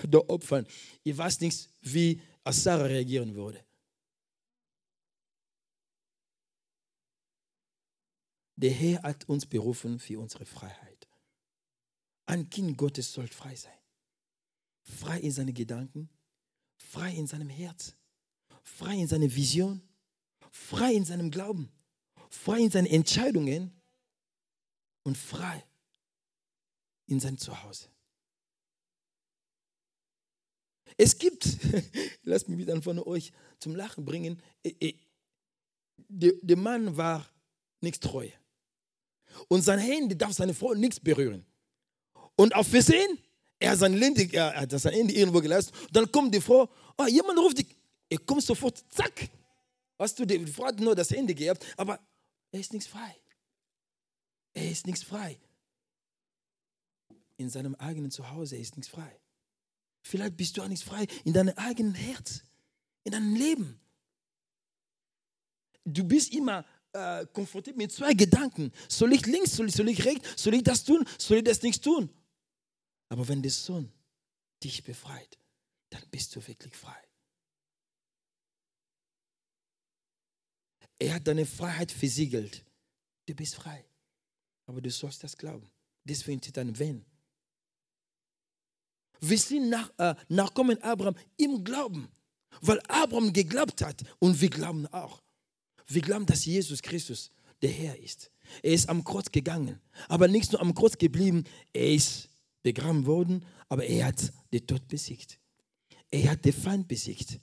da 0.08 0.18
opfern. 0.18 0.66
Ich 1.02 1.16
weiß 1.16 1.40
nicht, 1.40 1.70
wie 1.80 2.20
Sarah 2.46 2.84
reagieren 2.84 3.34
würde. 3.34 3.64
Der 8.60 8.72
Herr 8.72 9.02
hat 9.02 9.26
uns 9.26 9.46
berufen 9.46 9.98
für 9.98 10.20
unsere 10.20 10.44
Freiheit. 10.44 11.08
Ein 12.26 12.50
Kind 12.50 12.76
Gottes 12.76 13.10
soll 13.10 13.26
frei 13.26 13.56
sein. 13.56 13.72
Frei 14.82 15.18
in 15.20 15.32
seinen 15.32 15.54
Gedanken, 15.54 16.10
frei 16.76 17.14
in 17.14 17.26
seinem 17.26 17.48
Herz, 17.48 17.94
frei 18.62 18.96
in 18.96 19.08
seiner 19.08 19.34
Vision, 19.34 19.80
frei 20.50 20.92
in 20.92 21.06
seinem 21.06 21.30
Glauben, 21.30 21.72
frei 22.28 22.60
in 22.60 22.70
seinen 22.70 22.86
Entscheidungen 22.86 23.72
und 25.04 25.16
frei 25.16 25.64
in 27.06 27.18
seinem 27.18 27.38
Zuhause. 27.38 27.88
Es 30.98 31.16
gibt, 31.16 31.48
lasst 32.24 32.46
mich 32.50 32.58
wieder 32.58 32.80
von 32.82 32.98
euch 32.98 33.32
zum 33.58 33.74
Lachen 33.74 34.04
bringen, 34.04 34.42
äh, 34.62 34.74
äh, 34.80 34.94
der, 35.96 36.56
Mann 36.58 36.98
war 36.98 37.26
nichts 37.80 38.00
treu. 38.00 38.28
Und 39.48 39.62
sein 39.62 39.78
Handy 39.78 40.16
darf 40.16 40.32
seine 40.32 40.54
Frau 40.54 40.74
nichts 40.74 41.00
berühren. 41.00 41.44
Und 42.36 42.54
auf 42.54 42.68
Versehen, 42.68 43.18
er 43.58 43.72
hat 43.72 43.78
sein 43.78 44.00
Handy, 44.00 44.30
er 44.32 44.54
hat 44.54 44.70
sein 44.70 44.92
Handy 44.92 45.14
irgendwo 45.14 45.40
gelassen. 45.40 45.72
Dann 45.92 46.10
kommt 46.10 46.34
die 46.34 46.40
Frau, 46.40 46.68
oh, 46.96 47.06
jemand 47.06 47.38
ruft 47.38 47.58
dich. 47.58 47.76
Er 48.08 48.18
kommt 48.18 48.42
sofort, 48.42 48.84
zack. 48.88 49.28
Hast 49.98 50.18
du, 50.18 50.24
die 50.24 50.46
Frau 50.46 50.64
hat 50.64 50.80
nur 50.80 50.94
das 50.94 51.10
Handy 51.10 51.34
gehabt, 51.34 51.64
aber 51.76 52.00
er 52.50 52.60
ist 52.60 52.72
nichts 52.72 52.88
frei. 52.88 53.16
Er 54.54 54.70
ist 54.70 54.86
nichts 54.86 55.02
frei. 55.02 55.38
In 57.36 57.50
seinem 57.50 57.74
eigenen 57.76 58.10
Zuhause 58.10 58.56
ist 58.56 58.76
nichts 58.76 58.90
frei. 58.90 59.20
Vielleicht 60.02 60.36
bist 60.36 60.56
du 60.56 60.62
auch 60.62 60.68
nichts 60.68 60.84
frei 60.84 61.06
in 61.24 61.32
deinem 61.32 61.54
eigenen 61.56 61.94
Herz, 61.94 62.42
in 63.04 63.12
deinem 63.12 63.34
Leben. 63.34 63.80
Du 65.84 66.04
bist 66.04 66.32
immer 66.32 66.64
äh, 66.92 67.26
konfrontiert 67.32 67.76
mit 67.76 67.92
zwei 67.92 68.14
Gedanken. 68.14 68.72
Soll 68.88 69.12
ich 69.12 69.26
links, 69.26 69.56
soll 69.56 69.68
ich, 69.68 69.74
soll 69.74 69.88
ich 69.88 70.04
rechts, 70.04 70.42
soll 70.42 70.54
ich 70.54 70.62
das 70.62 70.84
tun, 70.84 71.06
soll 71.18 71.38
ich 71.38 71.44
das 71.44 71.62
nicht 71.62 71.82
tun? 71.82 72.10
Aber 73.08 73.26
wenn 73.28 73.42
der 73.42 73.50
Sohn 73.50 73.90
dich 74.62 74.82
befreit, 74.82 75.38
dann 75.90 76.02
bist 76.10 76.34
du 76.34 76.46
wirklich 76.46 76.74
frei. 76.74 76.96
Er 80.98 81.14
hat 81.14 81.26
deine 81.26 81.46
Freiheit 81.46 81.90
versiegelt. 81.90 82.64
Du 83.26 83.34
bist 83.34 83.54
frei. 83.54 83.84
Aber 84.66 84.80
du 84.80 84.90
sollst 84.90 85.24
das 85.24 85.36
glauben. 85.36 85.68
Deswegen 86.04 86.40
steht 86.40 86.58
ein 86.58 86.78
Wenn. 86.78 87.04
Wir 89.20 89.38
sind 89.38 89.68
nach, 89.68 89.90
äh, 89.98 90.14
Nachkommen 90.28 90.80
Abraham 90.82 91.16
im 91.36 91.62
Glauben, 91.64 92.08
weil 92.62 92.80
Abraham 92.88 93.32
geglaubt 93.32 93.82
hat 93.82 94.02
und 94.18 94.40
wir 94.40 94.48
glauben 94.48 94.86
auch. 94.88 95.22
Wir 95.90 96.02
glauben, 96.02 96.26
dass 96.26 96.44
Jesus 96.44 96.80
Christus 96.82 97.30
der 97.62 97.70
Herr 97.70 97.98
ist. 97.98 98.30
Er 98.62 98.72
ist 98.72 98.88
am 98.88 99.04
Kreuz 99.04 99.30
gegangen, 99.30 99.78
aber 100.08 100.28
nicht 100.28 100.52
nur 100.52 100.60
am 100.60 100.74
Kreuz 100.74 100.96
geblieben, 100.96 101.44
er 101.72 101.92
ist 101.92 102.28
begraben 102.62 103.06
worden, 103.06 103.44
aber 103.68 103.84
er 103.84 104.06
hat 104.06 104.32
den 104.52 104.66
Tod 104.66 104.86
besiegt. 104.88 105.38
Er 106.10 106.32
hat 106.32 106.44
den 106.44 106.52
Feind 106.52 106.88
besiegt. 106.88 107.38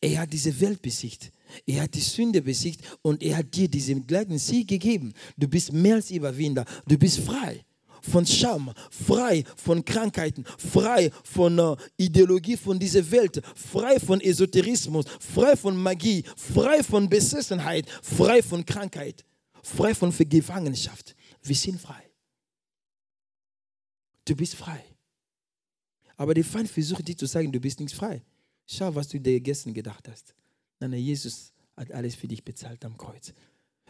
Er 0.00 0.20
hat 0.20 0.32
diese 0.32 0.58
Welt 0.60 0.82
besiegt. 0.82 1.30
Er 1.64 1.82
hat 1.82 1.94
die 1.94 2.00
Sünde 2.00 2.42
besiegt 2.42 2.82
und 3.02 3.22
er 3.22 3.38
hat 3.38 3.54
dir 3.54 3.68
diesen 3.68 4.06
gleichen 4.06 4.38
Sieg 4.38 4.68
gegeben. 4.68 5.14
Du 5.36 5.46
bist 5.46 5.72
mehr 5.72 5.96
als 5.96 6.10
Überwinder. 6.10 6.64
Du 6.86 6.98
bist 6.98 7.20
frei 7.20 7.64
von 8.02 8.26
Scham, 8.26 8.72
frei 8.90 9.44
von 9.56 9.84
Krankheiten, 9.84 10.44
frei 10.58 11.10
von 11.24 11.58
äh, 11.58 11.76
Ideologie 11.96 12.56
von 12.56 12.78
dieser 12.78 13.08
Welt, 13.10 13.42
frei 13.54 13.98
von 13.98 14.20
Esoterismus, 14.20 15.06
frei 15.20 15.56
von 15.56 15.76
Magie, 15.76 16.24
frei 16.36 16.82
von 16.82 17.08
Besessenheit, 17.08 17.88
frei 18.02 18.42
von 18.42 18.64
Krankheit, 18.64 19.24
frei 19.62 19.94
von 19.94 20.12
Gefangenschaft. 20.16 21.14
Wir 21.42 21.56
sind 21.56 21.80
frei. 21.80 22.02
Du 24.24 24.36
bist 24.36 24.54
frei. 24.54 24.84
Aber 26.16 26.34
der 26.34 26.44
Feind 26.44 26.68
versucht 26.68 27.06
dir 27.06 27.16
zu 27.16 27.26
sagen, 27.26 27.50
du 27.52 27.60
bist 27.60 27.80
nicht 27.80 27.94
frei. 27.94 28.22
Schau, 28.66 28.94
was 28.94 29.08
du 29.08 29.18
dir 29.18 29.40
gestern 29.40 29.72
gedacht 29.72 30.06
hast. 30.08 30.34
Nein, 30.80 30.92
Jesus 30.94 31.52
hat 31.76 31.92
alles 31.92 32.14
für 32.14 32.28
dich 32.28 32.44
bezahlt 32.44 32.84
am 32.84 32.96
Kreuz. 32.96 33.32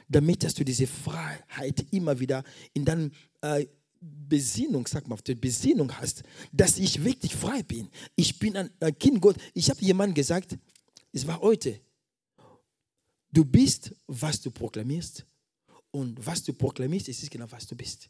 Damit, 0.08 0.44
dass 0.44 0.54
du 0.54 0.64
diese 0.64 0.86
Freiheit 0.86 1.86
immer 1.90 2.18
wieder 2.20 2.44
in 2.74 2.84
deinem 2.84 3.10
äh, 3.40 3.66
Besinnung, 4.00 4.86
sag 4.86 5.08
mal, 5.08 5.14
auf 5.14 5.22
der 5.22 5.34
Besinnung 5.34 5.92
hast, 5.92 6.22
dass 6.52 6.78
ich 6.78 7.02
wirklich 7.02 7.34
frei 7.34 7.62
bin. 7.62 7.88
Ich 8.14 8.38
bin 8.38 8.56
ein, 8.56 8.70
Kind 8.98 9.20
Gott. 9.20 9.36
Ich 9.54 9.70
habe 9.70 9.80
jemandem 9.80 10.14
gesagt, 10.14 10.56
es 11.12 11.26
war 11.26 11.40
heute, 11.40 11.80
du 13.32 13.44
bist, 13.44 13.94
was 14.06 14.40
du 14.40 14.50
proklamierst. 14.50 15.24
Und 15.90 16.24
was 16.24 16.42
du 16.42 16.52
proklamierst, 16.52 17.08
ist 17.08 17.30
genau, 17.30 17.50
was 17.50 17.66
du 17.66 17.74
bist. 17.74 18.08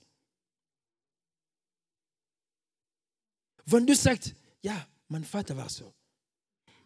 Wenn 3.65 3.87
du 3.87 3.95
sagst, 3.95 4.35
ja, 4.63 4.87
mein 5.09 5.25
Vater 5.25 5.57
war 5.57 5.69
so. 5.69 5.95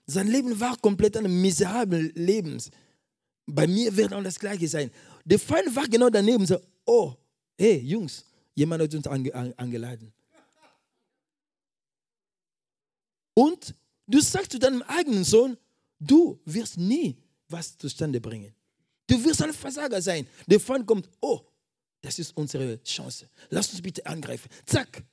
Sein 0.07 0.29
Leben 0.29 0.59
war 0.59 0.77
komplett 0.79 1.17
ein 1.17 1.41
miserables 1.41 2.13
Leben. 2.15 2.61
Bei 3.47 3.67
mir 3.67 3.97
wird 3.97 4.13
auch 4.13 4.23
das 4.23 4.39
Gleiche 4.39 4.69
sein. 4.69 4.91
Der 5.25 5.39
Feind 5.39 5.75
war 5.75 5.87
genau 5.87 6.11
daneben 6.11 6.45
so, 6.45 6.61
oh, 6.85 7.15
hey 7.57 7.79
Jungs, 7.79 8.25
jemand 8.55 8.83
hat 8.83 8.95
uns 8.95 9.07
ange 9.07 9.59
angeladen. 9.59 10.13
Und 13.35 13.75
du 14.07 14.21
sagst 14.21 14.53
zu 14.53 14.59
deinem 14.59 14.83
eigenen 14.83 15.25
Sohn, 15.25 15.57
du 15.99 16.41
wirst 16.45 16.77
nie 16.77 17.17
was 17.49 17.77
zustande 17.77 18.21
bringen. 18.21 18.55
Du 19.07 19.23
wirst 19.25 19.43
ein 19.43 19.53
Versager 19.53 20.01
sein. 20.01 20.27
Der 20.47 20.61
Feind 20.61 20.87
kommt, 20.87 21.09
oh, 21.21 21.41
das 22.01 22.19
ist 22.19 22.37
unsere 22.37 22.83
Chance. 22.83 23.29
Lass 23.51 23.71
uns 23.71 23.83
bitte 23.83 24.05
angreifen. 24.07 24.49
Zack. 24.67 25.05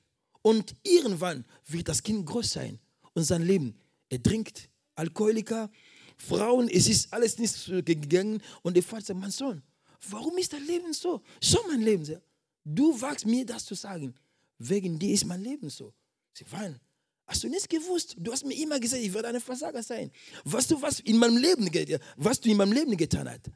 Und 0.42 0.74
irgendwann 0.82 1.44
wird 1.66 1.88
das 1.88 2.02
Kind 2.02 2.26
groß 2.26 2.52
sein 2.52 2.78
und 3.12 3.24
sein 3.24 3.42
Leben. 3.42 3.76
Er 4.08 4.22
trinkt, 4.22 4.68
Alkoholiker, 4.94 5.70
Frauen, 6.16 6.68
es 6.68 6.88
ist 6.88 7.12
alles 7.12 7.38
nicht 7.38 7.66
gegangen. 7.84 8.42
Und 8.62 8.74
der 8.74 8.82
Vater 8.82 9.06
sagt, 9.06 9.20
mein 9.20 9.30
Sohn, 9.30 9.62
warum 10.08 10.36
ist 10.38 10.52
dein 10.52 10.66
Leben 10.66 10.92
so? 10.92 11.22
Schau 11.42 11.60
mein 11.68 11.82
Leben. 11.82 12.20
Du 12.64 13.00
wagst 13.00 13.26
mir 13.26 13.44
das 13.46 13.64
zu 13.64 13.74
sagen. 13.74 14.14
Wegen 14.58 14.98
dir 14.98 15.14
ist 15.14 15.24
mein 15.24 15.42
Leben 15.42 15.70
so. 15.70 15.94
Sie 16.32 16.50
weinen. 16.52 16.80
Hast 17.26 17.44
du 17.44 17.48
nicht 17.48 17.68
gewusst? 17.68 18.16
Du 18.18 18.32
hast 18.32 18.44
mir 18.44 18.54
immer 18.54 18.78
gesagt, 18.80 19.02
ich 19.02 19.12
werde 19.14 19.28
ein 19.28 19.40
Versager 19.40 19.82
sein. 19.82 20.10
Was 20.44 20.66
du 20.66 20.80
was 20.82 21.00
in 21.00 21.16
meinem 21.16 21.36
Leben, 21.36 21.70
was 22.16 22.40
du 22.40 22.50
in 22.50 22.56
meinem 22.56 22.72
Leben 22.72 22.96
getan 22.96 23.28
hast. 23.28 23.50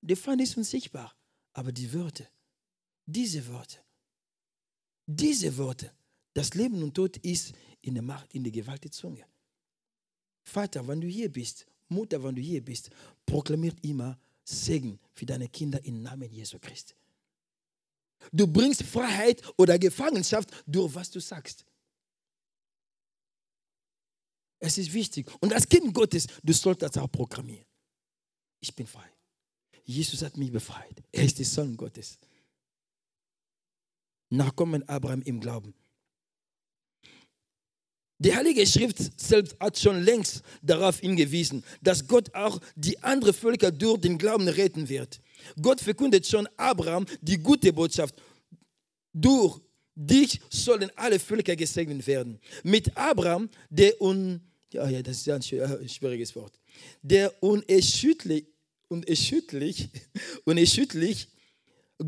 Der 0.00 0.16
Feind 0.16 0.40
ist 0.40 0.56
unsichtbar. 0.56 1.14
Aber 1.52 1.70
die 1.70 1.92
Worte, 1.92 2.28
diese 3.06 3.46
Worte, 3.46 3.78
diese 5.06 5.56
Worte, 5.56 5.92
das 6.32 6.54
Leben 6.54 6.82
und 6.82 6.94
Tod 6.94 7.16
ist 7.18 7.52
in 7.82 7.94
der 7.94 8.02
Macht, 8.02 8.34
in 8.34 8.42
der 8.42 8.52
Gewalt 8.52 8.82
der 8.82 8.90
Zunge. 8.90 9.24
Vater, 10.42 10.86
wenn 10.88 11.00
du 11.00 11.06
hier 11.06 11.30
bist, 11.30 11.66
Mutter, 11.88 12.22
wenn 12.22 12.34
du 12.34 12.42
hier 12.42 12.64
bist, 12.64 12.90
proklamiert 13.24 13.76
immer 13.82 14.18
Segen 14.42 14.98
für 15.12 15.26
deine 15.26 15.48
Kinder 15.48 15.82
im 15.84 16.02
Namen 16.02 16.30
Jesu 16.30 16.58
Christi. 16.58 16.94
Du 18.32 18.46
bringst 18.46 18.82
Freiheit 18.82 19.42
oder 19.56 19.78
Gefangenschaft 19.78 20.50
durch 20.66 20.94
was 20.94 21.10
du 21.10 21.20
sagst. 21.20 21.64
Es 24.58 24.78
ist 24.78 24.92
wichtig. 24.92 25.30
Und 25.40 25.52
als 25.52 25.68
Kind 25.68 25.92
Gottes, 25.92 26.26
du 26.42 26.52
solltest 26.52 26.96
das 26.96 27.02
auch 27.02 27.10
programmieren. 27.10 27.66
Ich 28.60 28.74
bin 28.74 28.86
frei. 28.86 29.10
Jesus 29.84 30.22
hat 30.22 30.36
mich 30.38 30.50
befreit. 30.50 31.02
Er 31.12 31.24
ist 31.24 31.38
der 31.38 31.44
Sohn 31.44 31.76
Gottes. 31.76 32.18
Nachkommen 34.30 34.88
Abraham 34.88 35.22
im 35.22 35.38
Glauben. 35.38 35.74
Die 38.18 38.34
Heilige 38.34 38.66
Schrift 38.66 39.20
selbst 39.20 39.54
hat 39.60 39.78
schon 39.78 40.02
längst 40.02 40.42
darauf 40.62 41.00
hingewiesen, 41.00 41.62
dass 41.82 42.06
Gott 42.06 42.34
auch 42.34 42.58
die 42.74 43.02
anderen 43.02 43.34
Völker 43.34 43.70
durch 43.70 44.00
den 44.00 44.16
Glauben 44.16 44.48
retten 44.48 44.88
wird. 44.88 45.20
Gott 45.60 45.80
verkündet 45.80 46.26
schon 46.26 46.48
Abraham 46.56 47.06
die 47.20 47.38
gute 47.38 47.72
Botschaft. 47.72 48.14
Durch 49.12 49.60
dich 49.94 50.40
sollen 50.50 50.90
alle 50.96 51.18
Völker 51.18 51.56
gesegnet 51.56 52.06
werden. 52.06 52.40
Mit 52.62 52.96
Abraham, 52.96 53.48
der 53.70 54.00
un, 54.00 54.40
ja, 54.72 54.88
ja, 54.88 55.02
das 55.02 55.18
ist 55.18 55.28
ein 55.28 55.58
äh, 55.58 55.88
schwieriges 55.88 56.34
Wort, 56.34 56.58
der 57.02 57.32
unerschütterlich, 57.42 58.46
unerschütterlich, 58.88 59.88
unerschütterlich 60.44 61.28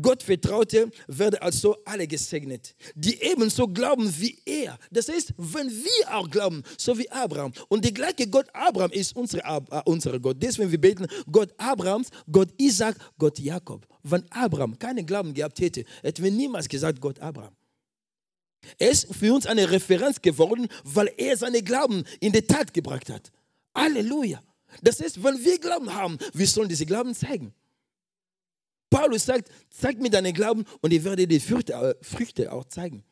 Gott 0.01 0.21
vertraute, 0.21 0.91
werden 1.07 1.39
also 1.39 1.77
alle 1.85 2.07
gesegnet, 2.07 2.75
die 2.93 3.21
ebenso 3.21 3.67
glauben 3.67 4.13
wie 4.19 4.37
er. 4.45 4.77
Das 4.91 5.07
heißt, 5.07 5.33
wenn 5.37 5.69
wir 5.69 6.15
auch 6.15 6.29
glauben, 6.29 6.61
so 6.77 6.97
wie 6.97 7.09
Abraham, 7.09 7.53
und 7.69 7.85
der 7.85 7.93
gleiche 7.93 8.27
Gott 8.27 8.47
Abraham 8.53 8.91
ist 8.91 9.15
unsere, 9.15 9.43
äh, 9.43 10.19
Gott. 10.19 10.37
Deswegen 10.41 10.71
wir 10.71 10.81
beten, 10.81 11.07
Gott 11.31 11.53
Abrahams, 11.57 12.09
Gott 12.29 12.49
Isaac, 12.57 12.97
Gott 13.17 13.39
Jakob. 13.39 13.87
Wenn 14.03 14.29
Abraham 14.31 14.77
keinen 14.77 15.05
Glauben 15.05 15.33
gehabt 15.33 15.59
hätte, 15.59 15.85
hätten 16.01 16.23
wir 16.23 16.31
niemals 16.31 16.67
gesagt, 16.67 16.99
Gott 16.99 17.19
Abraham. 17.19 17.55
Er 18.77 18.91
ist 18.91 19.07
für 19.15 19.33
uns 19.33 19.45
eine 19.45 19.71
Referenz 19.71 20.21
geworden, 20.21 20.67
weil 20.83 21.11
er 21.17 21.37
seine 21.37 21.63
Glauben 21.63 22.03
in 22.19 22.33
die 22.33 22.41
Tat 22.41 22.73
gebracht 22.73 23.09
hat. 23.09 23.31
Halleluja. 23.73 24.41
Das 24.81 24.99
heißt, 24.99 25.23
wenn 25.23 25.43
wir 25.43 25.59
Glauben 25.59 25.93
haben, 25.93 26.17
wir 26.33 26.47
sollen 26.47 26.67
diese 26.67 26.85
Glauben 26.85 27.15
zeigen. 27.15 27.53
Paulus 28.89 29.25
sagt, 29.25 29.49
zeig 29.69 29.99
mir 29.99 30.09
deinen 30.09 30.33
Glauben 30.33 30.63
und 30.81 30.93
ich 30.93 31.03
werde 31.03 31.27
die 31.27 31.39
Früchte 31.39 32.51
auch 32.51 32.65
zeigen. 32.65 33.03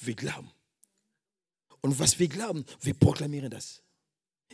Wir 0.00 0.14
glauben. 0.14 0.50
Und 1.80 1.98
was 1.98 2.18
wir 2.18 2.28
glauben, 2.28 2.64
wir 2.80 2.94
proklamieren 2.94 3.50
das. 3.50 3.82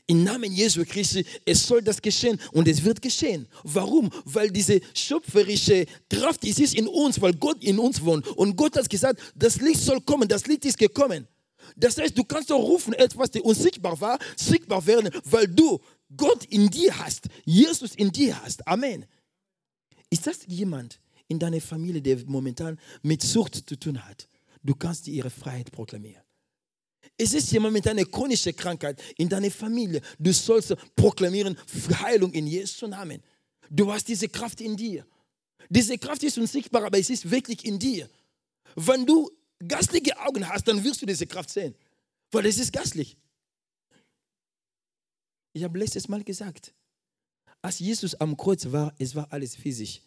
Im 0.07 0.23
Namen 0.23 0.53
Jesu 0.53 0.85
Christi, 0.85 1.25
es 1.47 1.67
soll 1.67 1.81
das 1.81 2.01
geschehen 2.03 2.39
und 2.53 2.69
es 2.69 2.85
wird 2.85 3.01
geschehen. 3.01 3.49
Warum? 3.63 4.11
Weil 4.25 4.51
diese 4.51 4.81
schöpferische 4.93 5.87
Kraft 6.11 6.45
ist 6.45 6.75
in 6.75 6.87
uns, 6.87 7.21
weil 7.21 7.33
Gott 7.35 7.63
in 7.63 7.79
uns 7.79 8.05
wohnt. 8.05 8.27
Und 8.29 8.55
Gott 8.57 8.77
hat 8.77 8.89
gesagt, 8.91 9.21
das 9.35 9.61
Licht 9.61 9.81
soll 9.81 10.01
kommen, 10.03 10.29
das 10.29 10.47
Licht 10.47 10.67
ist 10.67 10.77
gekommen. 10.77 11.27
Das 11.77 11.97
heißt, 11.97 12.17
du 12.19 12.25
kannst 12.25 12.53
auch 12.53 12.63
rufen, 12.63 12.93
etwas, 12.93 13.31
das 13.31 13.41
unsichtbar 13.43 13.99
war, 13.99 14.19
sichtbar 14.37 14.85
werden, 14.87 15.11
weil 15.25 15.49
du 15.49 15.81
Gott 16.17 16.45
in 16.45 16.69
dir 16.69 16.99
hast, 16.99 17.29
Jesus 17.45 17.95
in 17.95 18.11
dir 18.11 18.41
hast. 18.43 18.67
Amen. 18.67 19.07
Ist 20.11 20.27
das 20.27 20.47
jemand 20.47 21.01
in 21.29 21.39
deiner 21.39 21.61
Familie, 21.61 22.03
der 22.03 22.19
momentan 22.27 22.79
mit 23.03 23.23
Sucht 23.23 23.69
zu 23.69 23.77
tun 23.77 24.05
hat? 24.05 24.29
Du 24.63 24.75
kannst 24.75 25.09
ihre 25.09 25.31
Freiheit 25.31 25.71
proklamieren. 25.73 26.23
Es 27.17 27.35
ist 27.35 27.51
jemand 27.53 27.75
mit 27.75 27.87
einer 27.87 28.05
chronischen 28.05 28.57
Krankheit 28.57 29.01
in 29.17 29.29
deiner 29.29 29.51
Familie. 29.51 30.01
Du 30.19 30.33
sollst 30.33 30.75
proklamieren 30.97 31.57
Heilung 32.03 32.33
in 32.33 32.47
Jesu 32.47 32.87
Namen. 32.87 33.23
Du 33.71 33.93
hast 33.93 34.09
diese 34.09 34.29
Kraft 34.29 34.61
in 34.61 34.77
dir. 34.77 35.07
Diese 35.69 35.97
Kraft 35.99 36.23
ist 36.23 36.39
unsichtbar, 36.39 36.85
aber 36.85 36.99
es 36.99 37.11
ist 37.11 37.31
wirklich 37.31 37.65
in 37.65 37.79
dir. 37.79 38.09
Wenn 38.75 39.07
du 39.07 39.31
gastliche 39.67 40.19
Augen 40.19 40.49
hast, 40.49 40.67
dann 40.67 40.83
wirst 40.83 41.03
du 41.03 41.07
diese 41.07 41.27
Kraft 41.27 41.51
sehen, 41.51 41.75
weil 42.31 42.47
es 42.47 42.59
ist 42.59 42.73
gastlich. 42.73 43.17
Ich 45.55 45.63
habe 45.63 45.79
letztes 45.79 46.09
Mal 46.09 46.23
gesagt, 46.25 46.75
als 47.63 47.79
Jesus 47.79 48.15
am 48.17 48.37
Kreuz 48.37 48.71
war, 48.71 48.93
es 48.99 49.15
war 49.15 49.33
alles 49.33 49.55
physisch. 49.55 50.03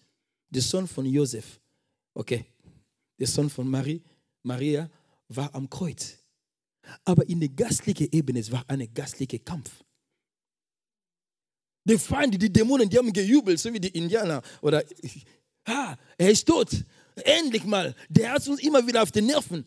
Der 0.49 0.61
Sohn 0.61 0.87
von 0.87 1.05
Josef, 1.05 1.59
okay, 2.13 2.45
der 3.17 3.27
Sohn 3.27 3.49
von 3.49 3.67
Marie, 3.67 4.03
Maria 4.43 4.89
war 5.29 5.53
am 5.55 5.69
Kreuz. 5.69 6.17
Aber 7.05 7.27
in 7.27 7.39
der 7.39 7.49
gastlichen 7.49 8.09
Ebene, 8.11 8.39
es 8.39 8.51
war 8.51 8.63
ein 8.67 8.93
gastlicher 8.93 9.39
Kampf. 9.39 9.83
Die 11.85 11.97
Feinde, 11.97 12.37
die 12.37 12.51
Dämonen, 12.51 12.89
die 12.89 12.97
haben 12.97 13.13
gejubelt, 13.13 13.59
so 13.59 13.71
wie 13.71 13.79
die 13.79 13.97
Indianer. 13.97 14.41
Oder, 14.61 14.83
ah, 15.65 15.95
er 16.17 16.31
ist 16.31 16.45
tot. 16.45 16.69
Endlich 17.15 17.63
mal. 17.63 17.95
Der 18.09 18.33
hat 18.33 18.47
uns 18.47 18.61
immer 18.61 18.85
wieder 18.85 19.01
auf 19.01 19.11
den 19.11 19.25
Nerven. 19.25 19.65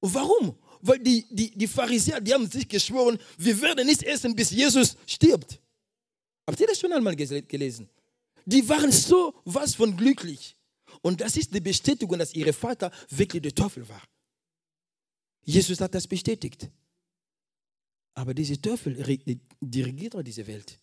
Warum? 0.00 0.56
Weil 0.80 0.98
die, 1.00 1.26
die, 1.30 1.50
die 1.50 1.66
Pharisäer, 1.66 2.20
die 2.20 2.32
haben 2.32 2.48
sich 2.50 2.68
geschworen, 2.68 3.18
wir 3.36 3.60
werden 3.60 3.86
nicht 3.86 4.02
essen, 4.02 4.34
bis 4.34 4.50
Jesus 4.50 4.96
stirbt. 5.06 5.60
Habt 6.46 6.60
ihr 6.60 6.66
das 6.66 6.78
schon 6.78 6.92
einmal 6.92 7.16
gelesen? 7.16 7.88
Die 8.46 8.66
waren 8.68 8.90
so 8.90 9.34
was 9.44 9.74
von 9.74 9.96
glücklich. 9.96 10.56
Und 11.02 11.20
das 11.20 11.36
ist 11.36 11.54
die 11.54 11.60
Bestätigung, 11.60 12.18
dass 12.18 12.34
ihr 12.34 12.52
Vater 12.54 12.90
wirklich 13.10 13.42
der 13.42 13.54
Teufel 13.54 13.88
war. 13.88 14.02
Jesus 15.44 15.80
hat 15.80 15.94
das 15.94 16.06
bestätigt. 16.06 16.70
Aber 18.14 18.34
dieser 18.34 18.60
Teufel 18.60 18.96
dirigiert 19.60 20.16
auch 20.16 20.22
diese 20.22 20.46
Welt. 20.46 20.78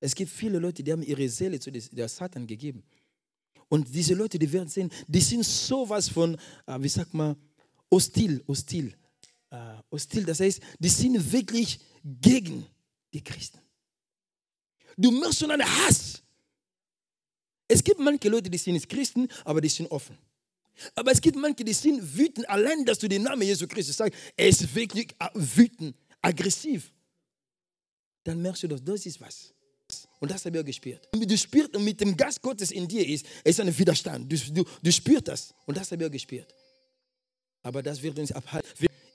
Es 0.00 0.14
gibt 0.14 0.30
viele 0.30 0.58
Leute, 0.58 0.82
die 0.82 0.92
haben 0.92 1.02
ihre 1.02 1.28
Seele 1.28 1.58
zu 1.58 1.70
der 1.70 2.08
Satan 2.08 2.46
gegeben. 2.46 2.82
Und 3.68 3.92
diese 3.94 4.14
Leute, 4.14 4.38
die 4.38 4.50
werden 4.50 4.68
sehen, 4.68 4.90
die 5.06 5.20
sind 5.20 5.44
sowas 5.44 6.08
von, 6.08 6.36
äh, 6.66 6.80
wie 6.80 6.88
sagt 6.88 7.12
man, 7.12 7.36
hostil, 7.90 8.42
hostil. 8.46 8.94
Äh, 9.50 9.56
hostil, 9.90 10.24
das 10.24 10.40
heißt, 10.40 10.60
die 10.78 10.88
sind 10.88 11.32
wirklich 11.32 11.80
gegen 12.04 12.66
die 13.12 13.22
Christen. 13.22 13.60
Du 14.96 15.10
merkst 15.10 15.38
schon 15.38 15.50
einen 15.50 15.64
Hass. 15.64 16.22
Es 17.68 17.84
gibt 17.84 18.00
manche 18.00 18.28
Leute, 18.28 18.50
die 18.50 18.58
sind 18.58 18.88
Christen, 18.88 19.28
aber 19.44 19.60
die 19.60 19.68
sind 19.68 19.90
offen. 19.90 20.16
Aber 20.94 21.12
es 21.12 21.20
gibt 21.20 21.36
manche, 21.36 21.64
die 21.64 21.72
sind 21.72 22.16
wütend, 22.16 22.48
allein, 22.48 22.84
dass 22.84 22.98
du 22.98 23.08
den 23.08 23.22
Namen 23.22 23.42
Jesu 23.42 23.66
Christus 23.66 23.96
sagst. 23.96 24.18
Er 24.36 24.48
ist 24.48 24.74
wirklich 24.74 25.14
äh, 25.18 25.28
wütend, 25.34 25.96
aggressiv. 26.22 26.92
Dann 28.24 28.40
merkst 28.40 28.62
du, 28.64 28.68
dass 28.68 28.82
das 28.82 29.06
ist 29.06 29.20
was. 29.20 29.54
Und 30.20 30.30
das 30.30 30.44
habe 30.44 30.56
ich 30.56 30.62
auch 30.62 30.66
gespürt. 30.66 31.08
Du 31.12 31.36
spürst, 31.36 31.78
mit 31.78 32.00
dem 32.00 32.16
Geist 32.16 32.42
Gottes 32.42 32.70
in 32.70 32.86
dir 32.86 33.06
ist, 33.06 33.24
es 33.44 33.58
ist 33.58 33.60
ein 33.60 33.78
Widerstand. 33.78 34.30
Du, 34.30 34.36
du, 34.52 34.64
du 34.82 34.92
spürst 34.92 35.28
das. 35.28 35.54
Und 35.66 35.76
das 35.76 35.90
habe 35.90 36.02
ich 36.02 36.08
auch 36.08 36.12
gespürt. 36.12 36.52
Aber 37.68 37.82
das 37.82 38.00
wird 38.02 38.18
uns 38.18 38.32
abhalten, 38.32 38.66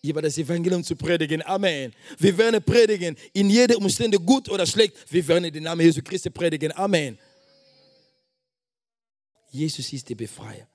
über 0.04 0.22
das 0.22 0.38
Evangelium 0.38 0.84
zu 0.84 0.96
predigen. 0.96 1.42
Amen. 1.42 1.92
Wir 2.20 2.38
werden 2.38 2.62
predigen, 2.64 3.18
in 3.34 3.50
jeder 3.50 3.76
Umstände 3.80 4.20
gut 4.20 4.48
oder 4.48 4.68
schlecht. 4.68 4.96
Wir 5.12 5.28
werden 5.28 5.52
den 5.52 5.64
Namen 5.64 5.82
Jesu 5.82 6.04
Christi 6.04 6.30
predigen. 6.30 6.72
Amen. 6.74 7.18
Jesus 9.50 9.92
ist 9.92 10.08
der 10.08 10.14
Befreier. 10.14 10.68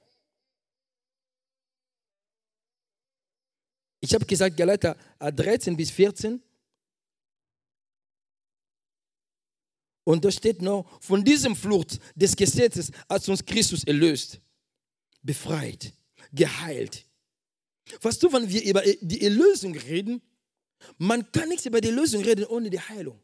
Ich 4.00 4.12
habe 4.12 4.26
gesagt, 4.26 4.56
Galater 4.56 4.96
13 5.20 5.76
bis 5.76 5.92
14. 5.92 6.42
Und 10.02 10.24
da 10.24 10.32
steht 10.32 10.62
noch, 10.62 11.00
von 11.00 11.24
diesem 11.24 11.54
Flucht 11.54 12.00
des 12.16 12.34
Gesetzes 12.34 12.90
hat 13.08 13.28
uns 13.28 13.44
Christus 13.44 13.84
erlöst, 13.84 14.40
befreit, 15.22 15.92
geheilt. 16.32 17.08
Weißt 18.03 18.22
du, 18.22 18.33
wenn 18.33 18.48
wir 18.48 18.62
über 18.64 18.83
die 19.01 19.22
Erlösung 19.22 19.74
reden, 19.77 20.20
man 20.98 21.31
kann 21.33 21.48
nichts 21.48 21.66
über 21.66 21.81
die 21.81 21.88
Erlösung 21.88 22.22
reden 22.22 22.44
ohne 22.46 22.70
die 22.70 22.81
Heilung. 22.81 23.20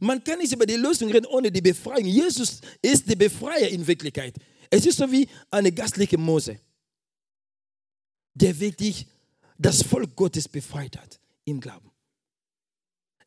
Man 0.00 0.22
kann 0.22 0.38
nicht 0.38 0.52
über 0.52 0.66
die 0.66 0.74
Erlösung 0.74 1.10
reden 1.10 1.26
ohne 1.26 1.50
die 1.50 1.62
Befreiung. 1.62 2.06
Jesus 2.06 2.60
ist 2.82 3.08
der 3.08 3.16
Befreier 3.16 3.68
in 3.68 3.86
Wirklichkeit. 3.86 4.34
Es 4.70 4.84
ist 4.86 4.98
so 4.98 5.10
wie 5.10 5.28
eine 5.50 5.72
gastliche 5.72 6.18
Mose, 6.18 6.60
der 8.34 8.58
wirklich 8.60 9.06
das 9.56 9.82
Volk 9.82 10.14
Gottes 10.14 10.46
befreit 10.46 10.96
hat 10.96 11.18
im 11.44 11.60
Glauben. 11.60 11.90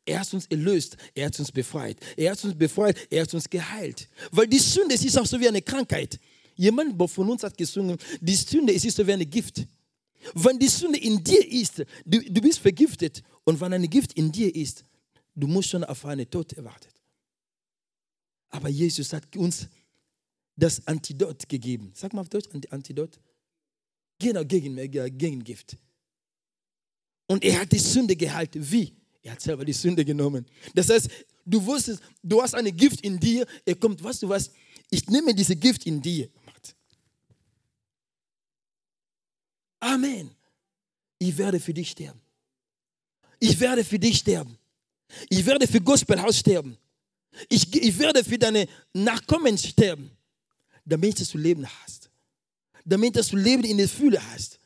Er 0.04 0.20
hat 0.20 0.34
uns 0.34 0.46
erlöst, 0.46 0.96
er 1.14 1.26
hat 1.26 1.38
uns 1.38 1.52
befreit. 1.52 1.96
Er 2.16 2.32
hat 2.32 2.44
uns 2.44 2.56
befreit, 2.56 2.96
er 3.10 3.22
hat 3.22 3.34
uns 3.34 3.48
geheilt. 3.48 4.08
Weil 4.32 4.48
die 4.48 4.58
Sünde 4.58 4.94
ist 4.94 5.18
auch 5.18 5.26
so 5.26 5.38
wie 5.38 5.48
eine 5.48 5.62
Krankheit. 5.62 6.18
Jemand 6.62 7.10
von 7.10 7.28
uns 7.28 7.42
hat 7.42 7.58
gesungen, 7.58 7.98
die 8.20 8.36
Sünde 8.36 8.72
ist 8.72 8.88
so 8.88 9.04
wie 9.04 9.12
eine 9.12 9.26
Gift. 9.26 9.66
Wenn 10.34 10.60
die 10.60 10.68
Sünde 10.68 10.96
in 10.96 11.22
dir 11.22 11.44
ist, 11.50 11.78
du, 12.04 12.20
du 12.20 12.40
bist 12.40 12.60
vergiftet. 12.60 13.20
Und 13.42 13.60
wenn 13.60 13.72
eine 13.72 13.88
Gift 13.88 14.12
in 14.12 14.30
dir 14.30 14.54
ist, 14.54 14.84
du 15.34 15.48
musst 15.48 15.70
schon 15.70 15.82
auf 15.82 16.04
einen 16.04 16.30
Tod 16.30 16.52
erwartet. 16.52 16.94
Aber 18.50 18.68
Jesus 18.68 19.12
hat 19.12 19.36
uns 19.36 19.66
das 20.54 20.86
Antidot 20.86 21.48
gegeben. 21.48 21.90
Sag 21.94 22.12
mal 22.12 22.20
auf 22.20 22.28
Deutsch, 22.28 22.48
Antidot. 22.70 23.18
Genau, 24.20 24.44
gegen, 24.44 24.76
gegen 25.18 25.42
Gift. 25.42 25.76
Und 27.26 27.42
er 27.42 27.58
hat 27.60 27.72
die 27.72 27.80
Sünde 27.80 28.14
gehalten. 28.14 28.64
Wie? 28.70 28.92
Er 29.20 29.32
hat 29.32 29.40
selber 29.40 29.64
die 29.64 29.72
Sünde 29.72 30.04
genommen. 30.04 30.46
Das 30.76 30.90
heißt, 30.90 31.08
du 31.44 31.66
wusstest, 31.66 32.00
du 32.22 32.40
hast 32.40 32.54
eine 32.54 32.70
Gift 32.70 33.00
in 33.00 33.18
dir. 33.18 33.46
Er 33.64 33.74
kommt, 33.74 34.00
weißt 34.00 34.22
du 34.22 34.28
was? 34.28 34.52
Ich 34.90 35.08
nehme 35.08 35.34
diese 35.34 35.56
Gift 35.56 35.86
in 35.86 36.00
dir. 36.00 36.28
Amen. 39.82 40.30
Ich 41.18 41.36
werde 41.36 41.58
für 41.58 41.74
dich 41.74 41.90
sterben. 41.90 42.20
Ich 43.40 43.58
werde 43.58 43.84
für 43.84 43.98
dich 43.98 44.18
sterben. 44.18 44.56
Ich 45.28 45.44
werde 45.44 45.66
für 45.66 45.80
Gospelhaus 45.80 46.38
sterben. 46.38 46.78
Ich, 47.48 47.74
ich 47.74 47.98
werde 47.98 48.22
für 48.22 48.38
deine 48.38 48.68
Nachkommen 48.92 49.58
sterben, 49.58 50.10
damit 50.84 51.18
du 51.32 51.38
Leben 51.38 51.66
hast. 51.66 52.10
Damit 52.84 53.16
du 53.16 53.36
Leben 53.36 53.64
in 53.64 53.78
der 53.78 53.88
Fülle 53.88 54.22
hast. 54.32 54.60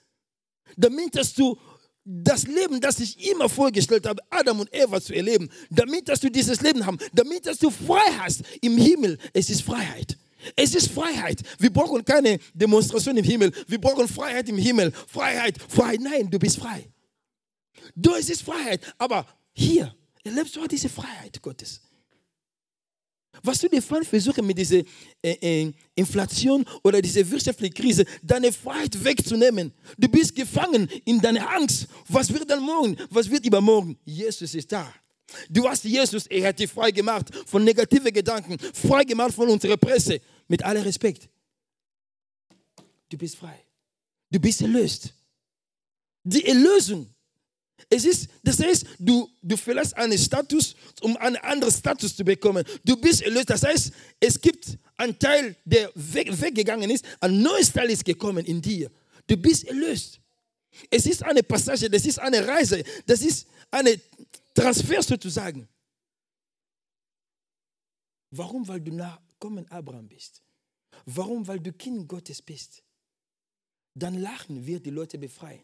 Damit 0.77 1.15
du 1.39 1.59
das 2.05 2.47
Leben, 2.47 2.79
das 2.81 3.01
ich 3.01 3.31
immer 3.31 3.49
vorgestellt 3.49 4.07
habe, 4.07 4.23
Adam 4.29 4.61
und 4.61 4.75
Eva 4.75 5.01
zu 5.01 5.15
erleben, 5.15 5.49
damit 5.71 6.09
dass 6.09 6.21
du 6.21 6.31
dieses 6.31 6.61
Leben 6.61 6.85
haben, 6.85 6.99
damit 7.15 7.47
dass 7.47 7.59
du 7.59 7.71
frei 7.71 8.13
hast 8.19 8.43
im 8.61 8.77
Himmel. 8.77 9.19
Es 9.33 9.49
ist 9.49 9.63
Freiheit. 9.63 10.19
Es 10.55 10.75
ist 10.75 10.91
Freiheit. 10.91 11.43
Wir 11.59 11.73
brauchen 11.73 12.05
keine 12.05 12.39
Demonstration 12.55 13.17
im 13.17 13.25
Himmel. 13.25 13.53
Wir 13.67 13.81
brauchen 13.81 14.07
Freiheit 14.07 14.49
im 14.49 14.59
Himmel. 14.59 14.93
Freiheit, 15.09 15.57
Freiheit. 15.69 16.01
Nein, 16.01 16.31
du 16.31 16.39
bist 16.39 16.59
frei. 16.59 16.89
Du, 17.95 18.15
es 18.15 18.31
ist 18.31 18.43
Freiheit. 18.43 18.81
Aber 18.99 19.27
hier 19.53 19.95
erlebst 20.23 20.55
du 20.57 20.67
diese 20.67 20.89
Freiheit 20.89 21.41
Gottes. 21.41 21.81
Was 23.43 23.61
du 23.61 23.69
dir 23.69 23.83
versuchen 23.83 24.47
mit 24.47 24.59
dieser 24.59 24.83
äh, 25.23 25.33
äh, 25.41 25.73
Inflation 25.95 26.65
oder 26.83 27.03
dieser 27.03 27.29
wirtschaftlichen 27.31 27.75
Krise, 27.75 28.05
deine 28.23 28.53
Freiheit 28.53 29.03
wegzunehmen. 29.03 29.73
Du 29.99 30.09
bist 30.09 30.35
gefangen 30.35 30.89
in 31.05 31.21
deiner 31.21 31.51
Angst. 31.55 31.87
Was 32.09 32.33
wird 32.33 32.49
dann 32.51 32.63
morgen? 32.63 32.97
Was 33.11 33.31
wird 33.31 33.45
übermorgen? 33.45 33.99
Jesus 34.05 34.55
ist 34.55 34.73
da. 34.73 34.93
Du 35.51 35.69
hast 35.69 35.85
Jesus, 35.85 36.27
er 36.29 36.49
hat 36.49 36.59
dich 36.59 36.71
frei 36.71 36.91
gemacht 36.91 37.27
von 37.47 37.65
negativen 37.65 38.13
Gedanken, 38.13 38.57
frei 38.73 39.05
gemacht 39.05 39.35
von 39.35 39.49
unserer 39.49 39.77
Presse. 39.77 40.21
Mit 40.49 40.63
allem 40.63 40.83
Respekt. 40.83 41.29
Du 43.09 43.19
bist 43.19 43.37
frei. 43.37 43.61
Du 44.31 44.39
bist 44.39 44.61
erlöst. 44.63 45.13
Die 46.25 46.45
Erlösung 46.45 47.09
es 47.89 48.05
ist, 48.05 48.29
das 48.43 48.59
heißt, 48.59 48.87
du, 48.99 49.31
du 49.43 49.57
verlässt 49.57 49.97
einen 49.97 50.19
Status, 50.19 50.75
um 51.03 51.17
einen 51.19 51.37
anderen 51.37 51.73
Status 51.73 52.17
zu 52.17 52.25
bekommen. 52.25 52.65
Du 52.85 52.97
bist 52.97 53.23
erlöst. 53.23 53.51
Das 53.51 53.63
heißt, 53.63 53.93
es 54.19 54.41
gibt 54.41 54.79
einen 54.97 55.19
Teil, 55.19 55.57
der 55.65 55.91
weg, 55.95 56.29
weggegangen 56.41 56.91
ist, 56.91 57.05
ein 57.21 57.41
neues 57.43 57.73
Teil 57.73 57.91
ist 57.91 58.05
gekommen 58.05 58.45
in 58.45 58.61
dir. 58.61 58.91
Du 59.27 59.37
bist 59.37 59.65
erlöst. 59.65 60.21
Es 60.91 61.07
ist 61.07 61.23
eine 61.23 61.43
Passage, 61.43 61.89
das 61.89 62.05
ist 62.05 62.19
eine 62.19 62.47
Reise, 62.47 62.83
das 63.07 63.23
ist 63.23 63.47
ein 63.71 64.01
Transfer 64.55 65.03
sozusagen. 65.03 65.69
Warum? 68.31 68.67
Weil 68.67 68.81
du 68.81 68.93
Nachkommen 69.47 69.71
Abraham 69.71 70.09
bist. 70.09 70.43
Warum? 71.05 71.47
Weil 71.47 71.61
du 71.61 71.73
Kind 71.73 72.09
Gottes 72.09 72.43
bist. 72.43 72.83
Dann 73.95 74.19
lachen 74.19 74.67
wird 74.67 74.85
die 74.85 74.91
Leute 74.91 75.19
befreien. 75.19 75.63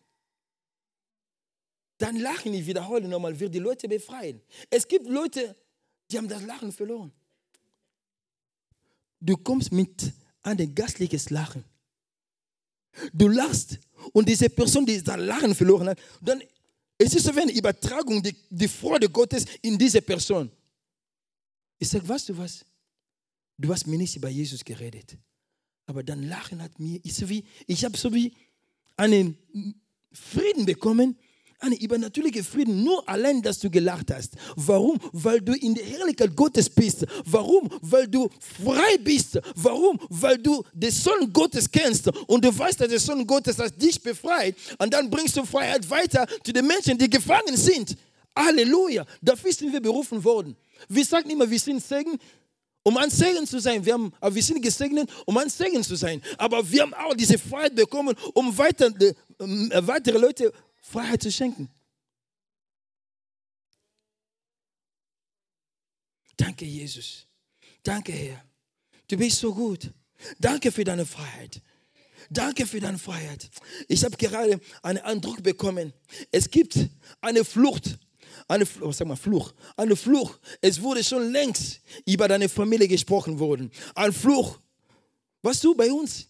Dann 1.99 2.16
Lachen, 2.16 2.55
ich 2.55 2.66
wiederhole 2.66 3.09
nochmal, 3.09 3.39
wird 3.39 3.55
die 3.55 3.59
Leute 3.59 3.89
befreien. 3.89 4.41
Es 4.70 4.87
gibt 4.87 5.07
Leute, 5.07 5.55
die 6.11 6.18
haben 6.18 6.28
das 6.28 6.43
Lachen 6.43 6.72
verloren. 6.72 7.12
Du 9.20 9.37
kommst 9.37 9.70
mit 9.70 10.12
einem 10.43 10.74
gastliches 10.74 11.30
Lachen. 11.30 11.64
Du 13.12 13.28
lachst 13.28 13.78
und 14.12 14.28
diese 14.28 14.51
Person, 14.51 14.85
die 14.85 15.03
das 15.03 15.16
Lachen 15.16 15.55
verloren 15.55 15.91
hat, 15.91 15.99
dann 16.20 16.43
es 16.99 17.14
ist 17.14 17.24
so 17.24 17.35
wie 17.35 17.41
eine 17.41 17.53
Übertragung, 17.53 18.22
die, 18.22 18.37
die 18.49 18.68
Freude 18.68 19.09
Gottes 19.09 19.45
in 19.61 19.76
diese 19.78 20.03
Person. 20.03 20.51
Ich 21.78 21.89
sage, 21.89 22.09
weißt 22.09 22.28
du 22.28 22.39
was? 22.39 22.64
Du 23.59 23.72
hast 23.72 23.86
mir 23.86 23.98
nicht 23.98 24.16
über 24.16 24.28
Jesus 24.28 24.64
geredet. 24.64 25.16
Aber 25.86 26.03
dein 26.03 26.22
Lachen 26.28 26.62
hat 26.62 26.78
mir, 26.78 27.05
ist 27.05 27.16
so 27.16 27.26
ich 27.66 27.84
habe 27.84 27.96
so 27.96 28.12
wie 28.14 28.32
einen 28.96 29.36
Frieden 30.12 30.66
bekommen, 30.66 31.16
einen 31.62 31.76
übernatürlichen 31.76 32.44
Frieden, 32.44 32.82
nur 32.82 33.09
allein, 33.09 33.40
dass 33.40 33.61
du 33.61 33.70
gelacht 33.70 34.12
hast. 34.12 34.34
Warum? 34.57 34.98
Weil 35.12 35.40
du 35.40 35.53
in 35.53 35.74
der 35.74 35.84
Herrlichkeit 35.84 36.34
Gottes 36.34 36.68
bist. 36.68 37.07
Warum? 37.24 37.70
Weil 37.80 38.09
du 38.09 38.28
frei 38.64 38.98
bist. 38.98 39.40
Warum? 39.55 39.98
Weil 40.09 40.38
du 40.38 40.64
den 40.72 40.90
Sohn 40.90 41.32
Gottes 41.32 41.70
kennst 41.70 42.09
und 42.26 42.44
du 42.44 42.57
weißt, 42.57 42.80
dass 42.80 42.88
der 42.88 42.98
Sohn 42.98 43.26
Gottes 43.26 43.57
dich 43.76 44.03
befreit 44.03 44.57
und 44.78 44.92
dann 44.92 45.09
bringst 45.09 45.36
du 45.36 45.44
Freiheit 45.44 45.88
weiter 45.88 46.26
zu 46.42 46.53
den 46.53 46.66
Menschen, 46.66 46.98
die 46.98 47.09
gefangen 47.09 47.57
sind. 47.57 47.96
Halleluja. 48.34 49.07
Dafür 49.20 49.53
sind 49.53 49.72
wir 49.72 49.80
berufen 49.80 50.22
worden. 50.24 50.57
Wir 50.88 51.05
sagen 51.05 51.30
immer, 51.30 51.48
wir 51.48 51.61
sind 51.61 51.82
Segen, 51.82 52.18
um 52.83 52.97
ein 52.97 53.11
Segen 53.11 53.47
zu 53.47 53.61
sein. 53.61 53.85
Wir, 53.85 53.95
haben, 53.95 54.12
wir 54.20 54.43
sind 54.43 54.62
gesegnet, 54.62 55.11
um 55.26 55.37
ein 55.39 55.49
Segen 55.49 55.83
zu 55.83 55.97
sein. 55.97 56.22
Aber 56.39 56.68
wir 56.68 56.83
haben 56.83 56.95
auch 56.95 57.14
diese 57.14 57.39
Freiheit 57.39 57.74
bekommen, 57.74 58.16
um 58.35 58.57
weiter, 58.57 58.87
äh, 58.99 59.14
weitere 59.87 60.18
Leute 60.18 60.53
Freiheit 60.80 61.22
zu 61.22 61.30
schenken. 61.30 61.68
Danke, 66.37 66.64
Jesus. 66.64 67.26
Danke, 67.83 68.12
Herr. 68.12 68.45
Du 69.09 69.16
bist 69.16 69.39
so 69.39 69.55
gut. 69.55 69.91
Danke 70.39 70.72
für 70.72 70.85
deine 70.85 71.07
Freiheit. 71.07 71.61
Danke 72.30 72.66
für 72.66 72.80
deine 72.80 72.99
Freiheit. 72.99 73.51
Ich 73.89 74.05
habe 74.05 74.16
gerade 74.16 74.61
einen 74.83 74.99
Eindruck 74.99 75.43
bekommen. 75.43 75.93
Es 76.30 76.51
gibt 76.51 76.78
eine 77.20 77.45
Flucht 77.45 77.99
eine, 78.49 78.66
oh, 78.80 78.93
sag 78.93 79.07
mal, 79.07 79.16
Fluch, 79.16 79.53
eine 79.76 79.97
Fluch. 79.97 80.39
Es 80.61 80.80
wurde 80.80 81.03
schon 81.03 81.30
längst 81.30 81.80
über 82.07 82.28
deine 82.28 82.49
Familie 82.49 82.89
gesprochen 82.89 83.39
worden. 83.39 83.70
Ein 83.95 84.12
Fluch. 84.12 84.59
Was 85.43 85.61
du 85.61 85.74
bei 85.74 85.91
uns? 85.91 86.28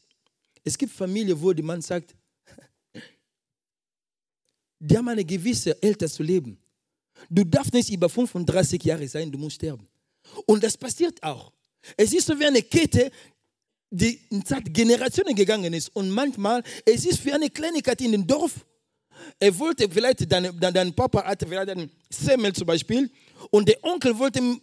Es 0.65 0.79
gibt 0.79 0.93
Familien, 0.93 1.41
wo 1.41 1.53
der 1.53 1.65
Mann 1.65 1.83
sagt, 1.83 2.15
die 4.79 4.97
haben 4.97 5.09
eine 5.09 5.25
gewisse 5.25 5.81
Älter 5.83 6.09
zu 6.09 6.23
leben. 6.23 6.59
Du 7.29 7.45
darfst 7.45 7.73
nicht 7.73 7.91
über 7.91 8.09
35 8.09 8.83
Jahre 8.83 9.07
sein, 9.09 9.31
du 9.31 9.39
musst 9.39 9.57
sterben. 9.57 9.87
Und 10.47 10.63
das 10.63 10.77
passiert 10.77 11.23
auch. 11.23 11.53
Es 11.97 12.13
ist 12.13 12.27
so 12.27 12.39
wie 12.39 12.47
eine 12.47 12.63
Kette, 12.63 13.11
die 13.91 14.21
seit 14.47 14.73
Generationen 14.73 15.35
gegangen 15.35 15.73
ist. 15.75 15.95
Und 15.95 16.11
manchmal, 16.11 16.63
es 16.87 17.05
ist 17.05 17.21
für 17.21 17.35
eine 17.35 17.51
Kleinigkeit 17.51 18.01
in 18.01 18.13
dem 18.13 18.27
Dorf, 18.27 18.65
er 19.39 19.59
wollte 19.59 19.89
vielleicht, 19.89 20.31
dein, 20.31 20.59
dein 20.59 20.95
Papa 20.95 21.25
hatte 21.25 21.47
vielleicht 21.47 21.71
einen 21.71 21.91
Semmel 22.11 22.53
zum 22.53 22.67
Beispiel 22.67 23.11
und 23.51 23.69
der 23.69 23.83
Onkel 23.85 24.19
wollte, 24.19 24.41
äh, 24.41 24.59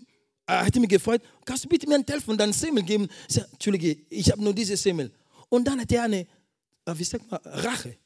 hat 0.48 0.76
mich 0.76 0.90
gefragt, 0.90 1.26
kannst 1.46 1.66
du 1.66 1.70
bitte 1.70 1.88
mir 1.88 1.96
einen 1.96 2.06
Teil 2.06 2.22
von 2.22 2.38
deinem 2.38 2.54
Semmel 2.54 2.84
geben? 2.84 3.08
Ich 3.28 3.36
sage, 3.36 3.48
Entschuldige, 3.52 3.98
ich 4.10 4.32
habe 4.32 4.44
nur 4.44 4.54
diese 4.54 4.78
Semmel. 4.78 5.12
Und 5.50 5.68
dann 5.68 5.80
hat 5.82 5.92
er 5.92 6.04
eine, 6.04 6.20
äh, 6.20 6.28
wie 6.94 7.04
sagt 7.04 7.30
man, 7.30 7.40
Rache 7.44 7.98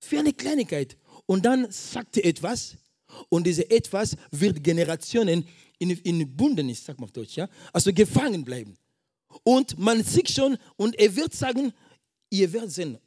für 0.00 0.18
eine 0.18 0.32
Kleinigkeit. 0.32 0.96
Und 1.26 1.44
dann 1.44 1.70
sagte 1.70 2.20
er 2.20 2.30
etwas 2.30 2.76
und 3.28 3.46
diese 3.46 3.70
etwas 3.70 4.16
wird 4.30 4.62
Generationen 4.62 5.46
in, 5.78 5.90
in 5.90 6.36
Bundenis, 6.36 6.84
sagt 6.84 6.98
man 7.00 7.08
auf 7.08 7.12
Deutsch, 7.12 7.36
ja? 7.36 7.48
also 7.72 7.92
gefangen 7.92 8.44
bleiben. 8.44 8.76
Und 9.42 9.78
man 9.78 10.02
sieht 10.02 10.30
schon 10.30 10.56
und 10.76 10.98
er 10.98 11.14
wird 11.14 11.34
sagen, 11.34 11.72
ihr 12.30 12.52
werdet 12.52 12.72
sehen, 12.72 12.98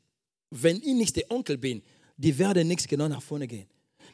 wenn 0.49 0.77
ich 0.77 0.93
nicht 0.93 1.15
der 1.15 1.29
Onkel 1.31 1.57
bin, 1.57 1.81
die 2.21 2.37
werden 2.37 2.67
nichts 2.67 2.87
genau 2.87 3.07
nach 3.07 3.21
vorne 3.21 3.47
gehen. 3.47 3.65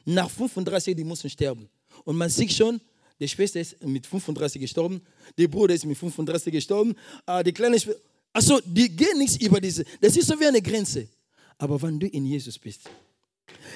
Nach 0.06 0.30
35, 0.30 0.96
die 0.96 1.04
müssen 1.04 1.30
sterben. 1.30 1.70
Und 2.06 2.16
man 2.16 2.30
sieht 2.30 2.54
schon, 2.54 2.80
die 3.20 3.28
Schwester 3.28 3.60
ist 3.60 3.84
mit 3.84 4.06
35 4.06 4.62
gestorben, 4.62 5.02
der 5.38 5.48
Bruder 5.48 5.74
ist 5.74 5.86
mit 5.86 5.98
35 5.98 6.54
gestorben, 6.54 6.96
äh, 7.26 7.44
die 7.44 7.52
kleine 7.52 7.80
Schwester, 7.80 8.02
also 8.32 8.62
die 8.64 8.90
gehen 8.96 9.18
nichts 9.18 9.38
über 9.38 9.60
diese, 9.60 9.84
das 10.00 10.16
ist 10.16 10.28
so 10.28 10.40
wie 10.40 10.46
eine 10.46 10.62
Grenze. 10.62 11.08
Aber 11.58 11.82
wenn 11.82 12.00
du 12.00 12.08
in 12.08 12.26
Jesus 12.26 12.58
bist, 12.58 12.82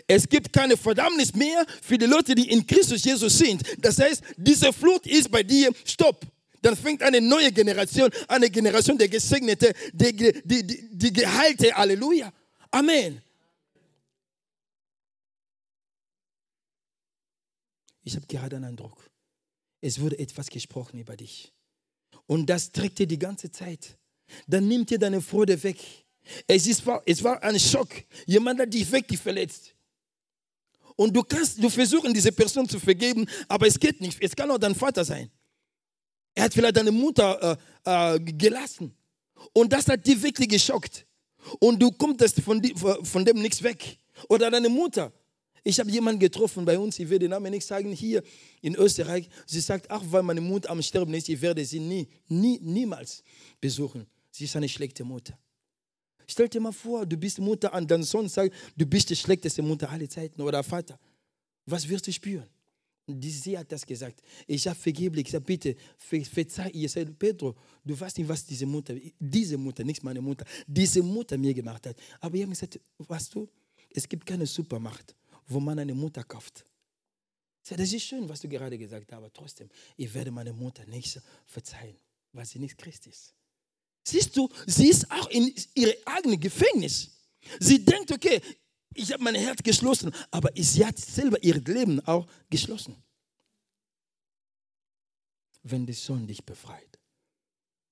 es 0.08 0.30
gibt 0.30 0.54
keine 0.54 0.78
Verdammnis 0.78 1.34
mehr 1.34 1.66
für 1.82 1.98
die 1.98 2.06
Leute, 2.06 2.36
die 2.36 2.50
in 2.50 2.66
Christus 2.66 3.04
Jesus 3.04 3.38
sind. 3.38 3.64
Das 3.80 4.00
heißt, 4.00 4.22
diese 4.38 4.72
Flut 4.72 5.06
ist 5.08 5.32
bei 5.32 5.44
dir, 5.44 5.72
stopp. 5.86 6.26
Dann 6.62 6.78
fängt 6.78 7.02
eine 7.02 7.20
neue 7.20 7.52
Generation, 7.52 8.10
eine 8.28 8.50
Generation 8.50 8.98
der 8.98 9.08
Gesegnete, 9.08 9.74
die, 9.92 10.16
die, 10.16 10.42
die, 10.46 10.90
die 10.92 11.14
Geheilte. 11.14 11.74
Halleluja. 11.74 12.32
Amen. 12.70 13.22
Ich 18.04 18.16
habe 18.16 18.26
gerade 18.28 18.56
einen 18.56 18.66
Eindruck. 18.66 19.10
Es 19.82 20.00
wurde 20.00 20.18
etwas 20.20 20.48
gesprochen 20.48 21.00
über 21.00 21.16
dich. 21.16 21.52
Und 22.28 22.48
das 22.48 22.72
trägt 22.72 23.00
dir 23.00 23.08
die 23.08 23.20
ganze 23.20 23.52
Zeit. 23.52 23.98
Dann 24.48 24.68
nimmt 24.68 24.90
dir 24.90 25.00
deine 25.00 25.22
Freude 25.22 25.62
weg. 25.64 25.78
Es, 26.48 26.68
ist, 26.68 26.84
es 27.06 27.24
war 27.24 27.42
ein 27.44 27.60
Schock. 27.60 27.90
Jemand 28.26 28.60
hat 28.60 28.74
dich 28.74 28.90
wirklich 28.92 29.20
verletzt. 29.20 29.76
Und 30.96 31.16
du 31.16 31.24
kannst, 31.24 31.62
du 31.62 31.70
versuchen, 31.70 32.14
diese 32.14 32.32
Person 32.32 32.68
zu 32.70 32.80
vergeben, 32.80 33.26
aber 33.48 33.66
es 33.66 33.80
geht 33.80 34.00
nicht. 34.02 34.22
Es 34.22 34.36
kann 34.36 34.52
auch 34.52 34.58
dein 34.58 34.76
Vater 34.76 35.04
sein. 35.04 35.32
Er 36.36 36.46
hat 36.46 36.54
vielleicht 36.54 36.78
deine 36.78 36.92
Mutter 36.92 37.58
äh, 37.84 38.16
äh, 38.16 38.20
gelassen. 38.20 38.96
Und 39.54 39.74
das 39.74 39.88
hat 39.88 40.06
dich 40.06 40.22
wirklich 40.22 40.48
geschockt. 40.48 41.06
Und 41.60 41.82
du 41.82 41.92
kommst 41.92 42.40
von, 42.42 42.62
von 43.04 43.26
dem 43.26 43.42
nichts 43.42 43.64
weg. 43.64 43.98
Oder 44.30 44.52
deine 44.52 44.70
Mutter. 44.70 45.12
Ich 45.64 45.80
habe 45.80 45.92
jemanden 45.92 46.20
getroffen 46.20 46.66
bei 46.66 46.78
uns, 46.78 46.98
ich 46.98 47.08
werde 47.08 47.26
den 47.26 47.32
Namen 47.32 47.52
nicht 47.52 47.66
sagen, 47.66 47.92
hier 47.92 48.24
in 48.62 48.76
Österreich. 48.76 49.30
Sie 49.46 49.60
sagt, 49.60 49.90
ach, 49.92 50.02
weil 50.06 50.24
meine 50.24 50.42
Mutter 50.42 50.72
am 50.72 50.82
Sterben 50.82 51.14
ist, 51.14 51.30
ich 51.30 51.40
werde 51.40 51.64
sie 51.64 51.80
nie, 51.80 52.08
nie, 52.28 52.60
niemals 52.60 53.24
besuchen. 53.60 54.08
Sie 54.32 54.46
ist 54.46 54.56
eine 54.56 54.68
schlechte 54.68 55.04
Mutter. 55.04 55.38
Stell 56.26 56.50
dir 56.50 56.62
mal 56.62 56.72
vor, 56.72 57.06
du 57.06 57.16
bist 57.16 57.40
Mutter 57.40 57.72
und 57.74 57.92
dein 57.92 58.04
Sohn 58.04 58.28
sagt, 58.28 58.56
du 58.76 58.86
bist 58.86 59.10
die 59.10 59.16
schlechteste 59.16 59.62
Mutter 59.62 59.90
aller 59.90 60.10
Zeiten 60.10 60.42
oder 60.42 60.64
Vater. 60.64 60.98
Was 61.66 61.88
wirst 61.88 62.08
du 62.08 62.14
spüren? 62.14 62.48
Sie 63.08 63.58
hat 63.58 63.72
das 63.72 63.86
gesagt. 63.86 64.22
Ich 64.48 64.68
habe 64.68 64.80
vergeblich 64.80 65.26
gesagt, 65.26 65.46
bitte 65.46 65.76
ver 65.98 66.24
verzeih 66.24 66.70
ihr. 66.70 66.90
Sagt, 66.90 67.20
Pedro, 67.20 67.56
du 67.84 68.00
weißt 68.00 68.18
nicht, 68.18 68.30
was 68.30 68.46
diese 68.46 68.66
Mutter, 68.66 68.96
diese 69.20 69.58
Mutter, 69.58 69.84
nicht 69.84 70.04
meine 70.04 70.22
Mutter, 70.22 70.46
diese 70.66 71.04
Mutter 71.04 71.38
mir 71.38 71.54
gemacht 71.54 71.86
hat. 71.86 71.98
Aber 72.20 72.36
ich 72.36 72.42
habe 72.42 72.52
gesagt, 72.52 72.80
weißt 72.98 73.36
du, 73.36 73.50
es 73.90 74.08
gibt 74.08 74.26
keine 74.26 74.48
Supermacht 74.48 75.14
wo 75.48 75.60
man 75.60 75.80
eine 75.80 75.94
Mutter 75.94 76.24
kauft. 76.24 76.66
Das 77.68 77.94
ist 77.94 78.04
schön, 78.04 78.28
was 78.28 78.42
du 78.42 78.50
gerade 78.50 78.78
gesagt 78.78 79.12
hast, 79.12 79.18
aber 79.18 79.32
trotzdem, 79.32 79.70
ich 79.96 80.14
werde 80.14 80.32
meine 80.32 80.52
Mutter 80.52 80.86
nicht 80.86 81.22
verzeihen, 81.46 81.98
weil 82.34 82.46
sie 82.46 82.60
nicht 82.60 82.78
Christ 82.78 83.08
ist. 83.08 83.34
Siehst 84.04 84.36
du, 84.36 84.50
sie 84.66 84.90
ist 84.90 85.10
auch 85.12 85.30
in 85.30 85.54
ihrem 85.76 85.96
eigenen 86.06 86.40
Gefängnis. 86.40 87.12
Sie 87.60 87.84
denkt, 87.84 88.12
okay, 88.12 88.42
ich 88.94 89.12
habe 89.12 89.24
mein 89.24 89.36
Herz 89.36 89.62
geschlossen, 89.64 90.12
aber 90.32 90.50
sie 90.56 90.86
hat 90.86 90.98
selber 90.98 91.42
ihr 91.44 91.56
Leben 91.62 92.00
auch 92.06 92.28
geschlossen. 92.50 92.96
Wenn 95.64 95.86
der 95.86 95.96
Sohn 95.96 96.26
dich 96.26 96.44
befreit, 96.44 97.00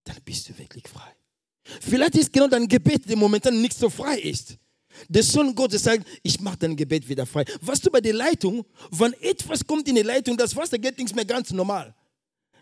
dann 0.04 0.22
bist 0.24 0.50
du 0.50 0.58
wirklich 0.58 0.88
frei. 0.88 1.16
Vielleicht 1.64 2.16
ist 2.16 2.34
genau 2.34 2.48
dein 2.48 2.68
Gebet, 2.68 3.08
der 3.08 3.16
momentan 3.16 3.62
nicht 3.62 3.78
so 3.78 3.90
frei 3.90 4.20
ist. 4.20 4.58
Der 5.08 5.24
Sohn 5.24 5.56
Gottes 5.56 5.84
sagt, 5.84 6.06
ich 6.24 6.40
mache 6.40 6.58
dein 6.58 6.76
Gebet 6.76 7.08
wieder 7.08 7.26
frei. 7.26 7.46
Was 7.62 7.80
du 7.80 7.90
bei 7.90 8.02
der 8.02 8.14
Leitung, 8.14 8.66
wenn 8.92 9.14
etwas 9.22 9.66
kommt 9.66 9.88
in 9.88 9.96
die 9.96 10.02
Leitung, 10.02 10.36
das 10.38 10.56
Wasser 10.56 10.78
geht 10.78 10.98
nicht 10.98 11.16
mehr 11.16 11.26
ganz 11.26 11.52
normal. 11.52 11.94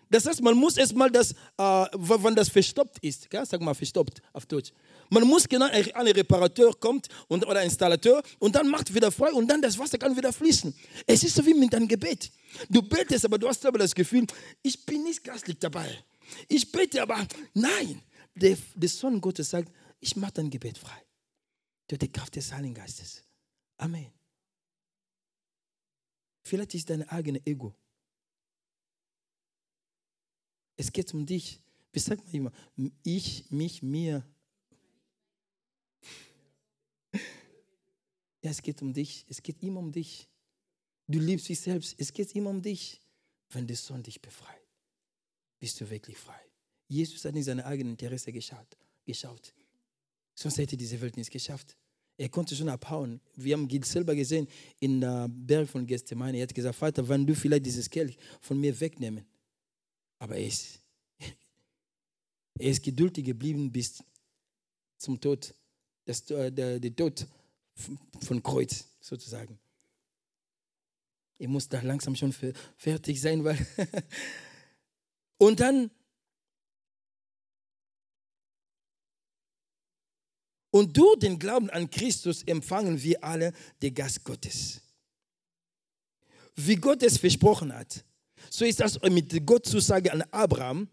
Das 0.09 0.25
heißt, 0.25 0.41
man 0.41 0.55
muss 0.55 0.77
erstmal 0.77 1.11
das, 1.11 1.31
äh, 1.31 1.35
wenn 1.63 2.35
das 2.35 2.47
verstopft 2.47 2.97
ist, 3.01 3.29
gell? 3.29 3.45
sag 3.45 3.59
mal 3.61 3.73
verstopft 3.73 4.21
auf 4.31 4.45
Deutsch. 4.45 4.71
Man 5.09 5.23
muss 5.23 5.47
genau, 5.47 5.65
ein 5.65 6.07
Reparateur 6.07 6.73
kommt 6.79 7.07
und, 7.27 7.45
oder 7.45 7.59
ein 7.59 7.65
Installateur 7.65 8.21
und 8.39 8.55
dann 8.55 8.69
macht 8.69 8.93
wieder 8.93 9.11
frei 9.11 9.31
und 9.33 9.47
dann 9.47 9.61
das 9.61 9.77
Wasser 9.77 9.97
kann 9.97 10.15
wieder 10.15 10.31
fließen. 10.31 10.73
Es 11.05 11.23
ist 11.23 11.35
so 11.35 11.45
wie 11.45 11.53
mit 11.53 11.73
deinem 11.73 11.87
Gebet. 11.87 12.31
Du 12.69 12.81
betest, 12.81 13.25
aber 13.25 13.37
du 13.37 13.49
hast 13.49 13.65
aber 13.65 13.79
das 13.79 13.93
Gefühl, 13.93 14.25
ich 14.63 14.85
bin 14.85 15.03
nicht 15.03 15.23
geistlich 15.23 15.57
dabei. 15.59 15.89
Ich 16.47 16.71
bete, 16.71 17.01
aber 17.01 17.25
nein. 17.53 18.01
Der, 18.35 18.55
der 18.75 18.89
Sohn 18.89 19.19
Gottes 19.19 19.49
sagt, 19.49 19.71
ich 19.99 20.15
mache 20.15 20.33
dein 20.33 20.49
Gebet 20.49 20.77
frei 20.77 21.06
durch 21.87 21.99
die 21.99 22.11
Kraft 22.11 22.35
des 22.35 22.51
Heiligen 22.51 22.73
Geistes. 22.73 23.23
Amen. 23.77 24.11
Vielleicht 26.43 26.75
ist 26.75 26.89
dein 26.89 27.07
eigenes 27.09 27.45
Ego. 27.45 27.75
Es 30.75 30.91
geht 30.91 31.13
um 31.13 31.25
dich. 31.25 31.59
Wie 31.91 31.99
sagt 31.99 32.23
man 32.25 32.33
immer? 32.33 32.51
Ich, 33.03 33.49
mich, 33.49 33.81
mir. 33.81 34.25
Ja, 38.43 38.51
es 38.51 38.61
geht 38.61 38.81
um 38.81 38.93
dich. 38.93 39.25
Es 39.27 39.41
geht 39.41 39.61
immer 39.63 39.79
um 39.79 39.91
dich. 39.91 40.29
Du 41.07 41.19
liebst 41.19 41.49
dich 41.49 41.59
selbst. 41.59 41.95
Es 41.97 42.13
geht 42.13 42.33
immer 42.35 42.51
um 42.51 42.61
dich. 42.61 43.01
Wenn 43.49 43.65
der 43.65 43.75
Sohn 43.75 44.03
dich 44.03 44.21
befreit, 44.21 44.61
bist 45.59 45.81
du 45.81 45.89
wirklich 45.89 46.17
frei. 46.17 46.39
Jesus 46.87 47.25
hat 47.25 47.33
nicht 47.33 47.45
seine 47.45 47.65
eigenen 47.65 47.93
Interesse 47.93 48.31
geschaut. 48.31 48.77
geschaut. 49.05 49.53
Sonst 50.39 50.59
hätte 50.59 50.77
diese 50.77 51.01
Welt 51.01 51.17
nichts 51.17 51.31
geschafft. 51.31 51.75
Er 52.15 52.29
konnte 52.29 52.55
schon 52.55 52.69
abhauen. 52.69 53.19
Wir 53.35 53.57
haben 53.57 53.67
selber 53.83 54.13
gesehen 54.13 54.47
in 54.79 55.01
der 55.01 55.27
Berg 55.27 55.67
von 55.67 55.85
Gethsemane. 55.85 56.37
Er 56.37 56.43
hat 56.43 56.53
gesagt, 56.53 56.75
Vater, 56.75 57.07
wenn 57.09 57.25
du 57.25 57.33
vielleicht 57.33 57.65
dieses 57.65 57.89
Kelch 57.89 58.15
von 58.39 58.59
mir 58.59 58.79
wegnehmen. 58.79 59.25
Aber 60.19 60.35
er 60.35 60.45
ist, 60.45 60.79
er 62.59 62.69
ist 62.69 62.83
geduldig 62.83 63.25
geblieben 63.25 63.71
bis 63.71 64.03
zum 64.99 65.19
Tod, 65.19 65.55
das, 66.05 66.23
der, 66.23 66.51
der 66.51 66.95
Tod 66.95 67.25
von 68.21 68.41
Kreuz 68.43 68.85
sozusagen. 69.01 69.57
Er 71.39 71.47
muss 71.47 71.67
da 71.67 71.81
langsam 71.81 72.15
schon 72.15 72.33
fertig 72.77 73.19
sein, 73.19 73.43
weil 73.43 73.57
und 75.39 75.59
dann 75.59 75.89
Und 80.77 80.95
durch 80.95 81.17
den 81.17 81.39
Glauben 81.39 81.71
an 81.71 81.89
Christus 81.89 82.43
empfangen 82.43 83.01
wir 83.01 83.23
alle 83.23 83.51
den 83.81 83.95
Geist 83.95 84.23
Gottes. 84.23 84.79
Wie 86.55 86.75
Gott 86.75 87.01
es 87.01 87.17
versprochen 87.17 87.73
hat. 87.73 88.05
So 88.51 88.63
ist 88.63 88.79
das 88.79 89.01
mit 89.01 89.31
der 89.31 89.39
Gottzusage 89.39 90.13
an 90.13 90.21
Abraham. 90.29 90.87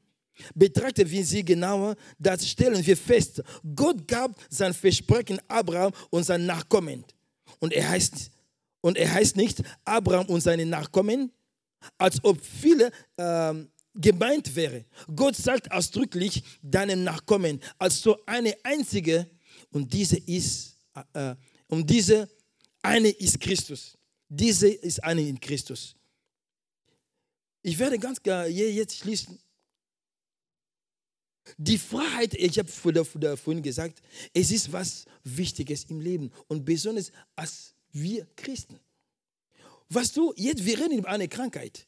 Betrachten 0.55 1.11
wir 1.11 1.23
sie 1.23 1.45
genauer, 1.45 1.97
das 2.19 2.49
stellen 2.49 2.85
wir 2.85 2.97
fest. 2.97 3.43
Gott 3.77 4.09
gab 4.09 4.35
sein 4.49 4.73
Versprechen 4.73 5.39
Abraham 5.49 5.93
und 6.09 6.25
sein 6.25 6.47
Nachkommen. 6.47 7.05
Und 7.59 7.75
er 7.75 7.87
heißt, 7.87 8.31
und 8.81 8.97
er 8.97 9.13
heißt 9.13 9.37
nicht 9.37 9.63
Abraham 9.85 10.25
und 10.29 10.41
seine 10.41 10.65
Nachkommen, 10.65 11.31
als 11.99 12.25
ob 12.25 12.43
viele 12.43 12.91
ähm, 13.19 13.69
gemeint 13.95 14.57
wäre. 14.57 14.87
Gott 15.15 15.37
sagt 15.37 15.71
ausdrücklich 15.71 16.43
deinen 16.63 17.05
Nachkommen 17.05 17.61
als 17.79 18.01
so 18.01 18.17
eine 18.25 18.57
einzige 18.63 19.29
und 19.75 19.93
diese 19.93 20.17
ist, 20.19 20.77
äh, 20.95 21.31
äh, 21.33 21.37
und 21.67 21.91
diese 21.91 22.31
eine 22.81 23.09
ist 23.09 23.41
Christus. 23.41 23.99
Diese 24.29 24.69
ist 24.69 25.03
eine 25.03 25.23
in 25.23 25.39
Christus. 25.39 25.97
Ich 27.61 27.77
werde 27.79 27.99
ganz 27.99 28.21
jetzt 28.25 28.97
schließen. 28.99 29.39
Die 31.59 31.77
Freiheit, 31.77 32.35
ich 32.35 32.57
habe 32.59 32.69
vorhin 32.71 33.63
gesagt, 33.63 34.01
es 34.33 34.53
ist 34.53 34.73
was 34.73 35.07
Wichtiges 35.25 35.85
im 35.85 36.01
Leben 36.01 36.31
und 36.47 36.65
besonders 36.65 37.11
als 37.35 37.75
wir 37.91 38.27
Christen. 38.37 38.79
Was 39.89 40.13
du, 40.13 40.33
jetzt, 40.37 40.65
wir 40.65 40.79
reden 40.79 40.99
über 40.99 41.09
eine 41.09 41.29
Krankheit. 41.29 41.87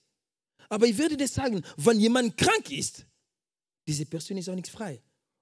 Aber 0.69 0.87
ich 0.87 0.99
werde 0.99 1.17
dir 1.17 1.29
sagen, 1.29 1.63
wenn 1.77 2.01
jemand 2.01 2.37
krank 2.37 2.69
ist, 2.71 3.07
diese 3.87 4.07
Person 4.07 4.39
ist 4.39 4.49
auch 4.49 4.57
nicht 4.57 4.69
frei. 4.69 5.01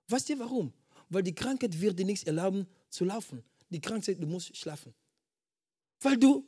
Weißt 0.08 0.28
du 0.28 0.38
warum? 0.38 0.72
Weil 1.08 1.22
die 1.22 1.34
Krankheit 1.34 1.80
wird 1.80 1.98
dir 1.98 2.04
nichts 2.04 2.24
erlauben 2.24 2.66
zu 2.88 3.04
laufen. 3.04 3.42
Die 3.70 3.80
Krankheit, 3.80 4.20
du 4.20 4.26
musst 4.26 4.56
schlafen. 4.56 4.94
Weil 6.00 6.16
du 6.16 6.46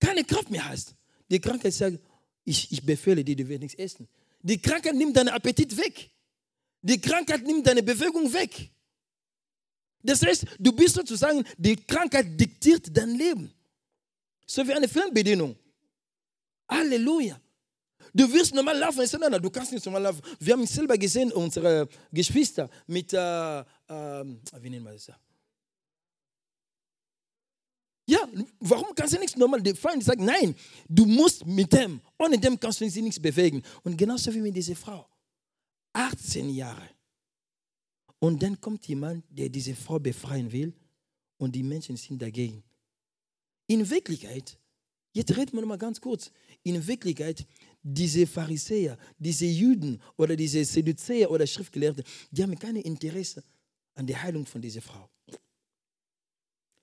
keine 0.00 0.24
Kraft 0.24 0.50
mehr 0.50 0.68
hast. 0.68 0.94
Die 1.30 1.40
Krankheit 1.40 1.72
sagt, 1.72 1.98
ich, 2.44 2.70
ich 2.70 2.84
befehle 2.84 3.24
dir, 3.24 3.36
du 3.36 3.48
wirst 3.48 3.60
nichts 3.60 3.78
essen. 3.78 4.08
Die 4.42 4.58
Krankheit 4.58 4.94
nimmt 4.94 5.16
deinen 5.16 5.30
Appetit 5.30 5.76
weg. 5.76 6.10
Die 6.82 7.00
Krankheit 7.00 7.42
nimmt 7.42 7.66
deine 7.66 7.82
Bewegung 7.82 8.32
weg. 8.32 8.70
Das 10.02 10.22
heißt, 10.22 10.46
du 10.58 10.72
bist 10.72 10.94
sozusagen, 10.94 11.44
die 11.58 11.76
Krankheit 11.76 12.38
diktiert 12.38 12.96
dein 12.96 13.10
Leben. 13.10 13.52
So 14.46 14.66
wie 14.66 14.72
eine 14.72 14.86
Fernbedienung. 14.86 15.56
Halleluja. 16.68 17.40
Du 18.12 18.32
wirst 18.32 18.54
normal 18.54 18.78
laufen. 18.78 19.02
Ich 19.02 19.10
sage, 19.10 19.28
nein, 19.28 19.40
du 19.42 19.50
kannst 19.50 19.72
nicht 19.72 19.84
normal 19.84 20.02
laufen. 20.02 20.22
Wir 20.40 20.54
haben 20.54 20.66
selber 20.66 20.96
gesehen, 20.96 21.32
unsere 21.32 21.88
Geschwister 22.12 22.68
mit, 22.86 23.12
äh, 23.12 23.60
äh, 23.60 23.64
wie 24.60 24.70
nennen 24.70 24.84
wir 24.84 24.92
das? 24.92 25.10
Ja, 28.08 28.20
warum 28.60 28.94
kannst 28.94 29.14
du 29.14 29.18
nichts 29.18 29.36
normal? 29.36 29.60
Der 29.60 29.74
Feind 29.74 30.04
sagt, 30.04 30.20
nein, 30.20 30.54
du 30.88 31.06
musst 31.06 31.44
mit 31.44 31.72
dem, 31.72 32.00
ohne 32.18 32.38
dem 32.38 32.58
kannst 32.58 32.80
du 32.80 32.84
nichts 32.84 33.20
bewegen. 33.20 33.62
Und 33.82 33.96
genauso 33.98 34.32
wie 34.32 34.40
mit 34.40 34.54
dieser 34.54 34.76
Frau. 34.76 35.08
18 35.92 36.50
Jahre. 36.50 36.88
Und 38.18 38.42
dann 38.42 38.60
kommt 38.60 38.86
jemand, 38.86 39.24
der 39.28 39.48
diese 39.48 39.74
Frau 39.74 39.98
befreien 39.98 40.50
will 40.52 40.72
und 41.38 41.54
die 41.54 41.62
Menschen 41.62 41.96
sind 41.96 42.20
dagegen. 42.22 42.62
In 43.66 43.88
Wirklichkeit, 43.90 44.58
jetzt 45.12 45.36
reden 45.36 45.58
wir 45.58 45.66
mal 45.66 45.78
ganz 45.78 46.00
kurz, 46.00 46.30
in 46.62 46.86
Wirklichkeit 46.86 47.46
diese 47.88 48.26
Pharisäer, 48.26 48.98
diese 49.16 49.46
Juden 49.46 50.02
oder 50.16 50.34
diese 50.34 50.64
Sedduzäer 50.64 51.30
oder 51.30 51.46
Schriftgelehrte, 51.46 52.02
die 52.32 52.42
haben 52.42 52.58
kein 52.58 52.74
Interesse 52.74 53.44
an 53.94 54.06
der 54.08 54.20
Heilung 54.20 54.44
von 54.44 54.60
dieser 54.60 54.82
Frau. 54.82 55.08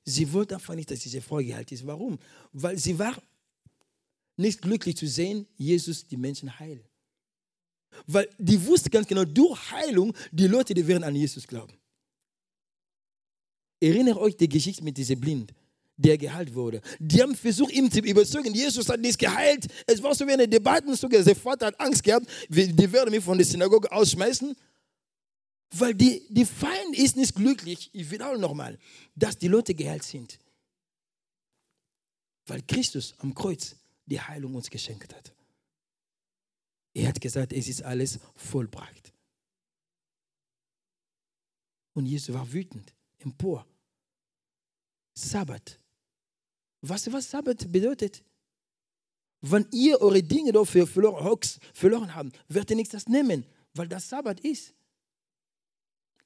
Sie 0.05 0.31
wollten 0.31 0.53
einfach 0.53 0.75
nicht, 0.75 0.89
dass 0.89 0.99
diese 0.99 1.21
Frau 1.21 1.37
geheilt 1.37 1.71
ist. 1.73 1.85
Warum? 1.85 2.17
Weil 2.53 2.77
sie 2.77 2.97
war 2.97 3.21
nicht 4.37 4.61
glücklich 4.61 4.95
zu 4.95 5.05
sehen, 5.07 5.45
Jesus 5.57 6.07
die 6.07 6.17
Menschen 6.17 6.57
heilen. 6.57 6.83
Weil 8.07 8.29
die 8.37 8.65
wussten 8.65 8.89
ganz 8.89 9.05
genau, 9.05 9.25
durch 9.25 9.71
Heilung, 9.71 10.15
die 10.31 10.47
Leute, 10.47 10.73
die 10.73 10.87
werden 10.87 11.03
an 11.03 11.15
Jesus 11.15 11.45
glauben. 11.45 11.73
Erinnert 13.81 14.17
euch 14.17 14.37
die 14.37 14.47
Geschichte 14.47 14.83
mit 14.83 14.97
dieser 14.97 15.17
Blind 15.17 15.53
der 15.97 16.17
geheilt 16.17 16.53
wurde. 16.53 16.81
Die 16.99 17.21
haben 17.21 17.35
versucht, 17.35 17.71
ihn 17.71 17.91
zu 17.91 17.99
überzeugen. 17.99 18.53
Jesus 18.53 18.89
hat 18.89 18.99
nicht 18.99 19.19
geheilt. 19.19 19.67
Es 19.85 20.01
war 20.01 20.15
so 20.15 20.27
wie 20.27 20.33
eine 20.33 20.47
Debatte. 20.47 20.95
Sein 20.95 21.35
Vater 21.35 21.67
hat 21.67 21.79
Angst 21.79 22.03
gehabt, 22.03 22.27
die 22.49 22.91
werden 22.91 23.11
mich 23.11 23.23
von 23.23 23.37
der 23.37 23.45
Synagoge 23.45 23.91
ausschmeißen. 23.91 24.55
Weil 25.75 25.95
die, 25.95 26.23
die 26.29 26.45
Feind 26.45 26.95
ist 26.95 27.15
nicht 27.15 27.33
glücklich, 27.35 27.89
ich 27.93 28.11
wiederhole 28.11 28.39
nochmal, 28.39 28.77
dass 29.15 29.37
die 29.37 29.47
Leute 29.47 29.73
geheilt 29.73 30.03
sind. 30.03 30.37
Weil 32.45 32.61
Christus 32.61 33.15
am 33.19 33.33
Kreuz 33.33 33.75
die 34.05 34.19
Heilung 34.19 34.53
uns 34.53 34.69
geschenkt 34.69 35.13
hat. 35.15 35.33
Er 36.93 37.07
hat 37.07 37.19
gesagt, 37.19 37.53
es 37.53 37.67
ist 37.67 37.81
alles 37.81 38.19
vollbracht. 38.35 39.13
Und 41.93 42.05
Jesus 42.05 42.33
war 42.35 42.51
wütend, 42.51 42.93
empor. 43.19 43.65
Sabbat 45.15 45.79
Weißt 46.85 47.11
was 47.13 47.31
Sabbat 47.31 47.71
bedeutet? 47.71 48.23
Wenn 49.39 49.65
ihr 49.71 50.01
eure 50.01 50.21
Dinge 50.21 50.51
dafür 50.51 50.85
verloren, 50.85 52.13
habt, 52.13 52.39
werdet 52.49 52.71
ihr 52.71 52.75
nichts 52.75 52.91
das 52.91 53.07
nehmen, 53.07 53.45
weil 53.73 53.87
das 53.87 54.09
Sabbat 54.09 54.41
ist. 54.41 54.73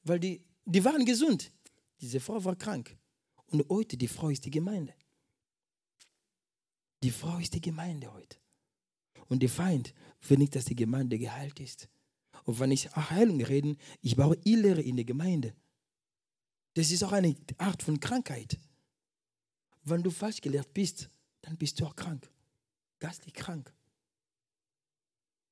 Weil 0.03 0.19
die, 0.19 0.41
die 0.65 0.83
waren 0.83 1.05
gesund. 1.05 1.51
Diese 2.01 2.19
Frau 2.19 2.43
war 2.43 2.55
krank. 2.55 2.97
Und 3.51 3.69
heute, 3.69 3.97
die 3.97 4.07
Frau 4.07 4.29
ist 4.29 4.45
die 4.45 4.49
Gemeinde. 4.51 4.95
Die 7.03 7.11
Frau 7.11 7.37
ist 7.37 7.53
die 7.53 7.61
Gemeinde 7.61 8.11
heute. 8.11 8.37
Und 9.27 9.43
der 9.43 9.49
Feind 9.49 9.93
will 10.27 10.39
nicht, 10.39 10.55
dass 10.55 10.65
die 10.65 10.75
Gemeinde 10.75 11.19
geheilt 11.19 11.59
ist. 11.59 11.87
Und 12.45 12.59
wenn 12.59 12.71
ich 12.71 12.89
Heilung 12.95 13.41
rede, 13.43 13.75
ich 14.01 14.15
brauche 14.15 14.39
Irrlehre 14.43 14.81
in 14.81 14.95
der 14.95 15.05
Gemeinde. 15.05 15.53
Das 16.73 16.89
ist 16.89 17.03
auch 17.03 17.11
eine 17.11 17.35
Art 17.59 17.83
von 17.83 17.99
Krankheit. 17.99 18.57
Wenn 19.89 20.03
du 20.03 20.11
falsch 20.11 20.41
gelehrt 20.41 20.73
bist, 20.73 21.09
dann 21.41 21.55
bist 21.57 21.79
du 21.79 21.85
auch 21.85 21.95
krank. 21.95 22.29
Geistlich 22.99 23.33
krank. 23.33 23.73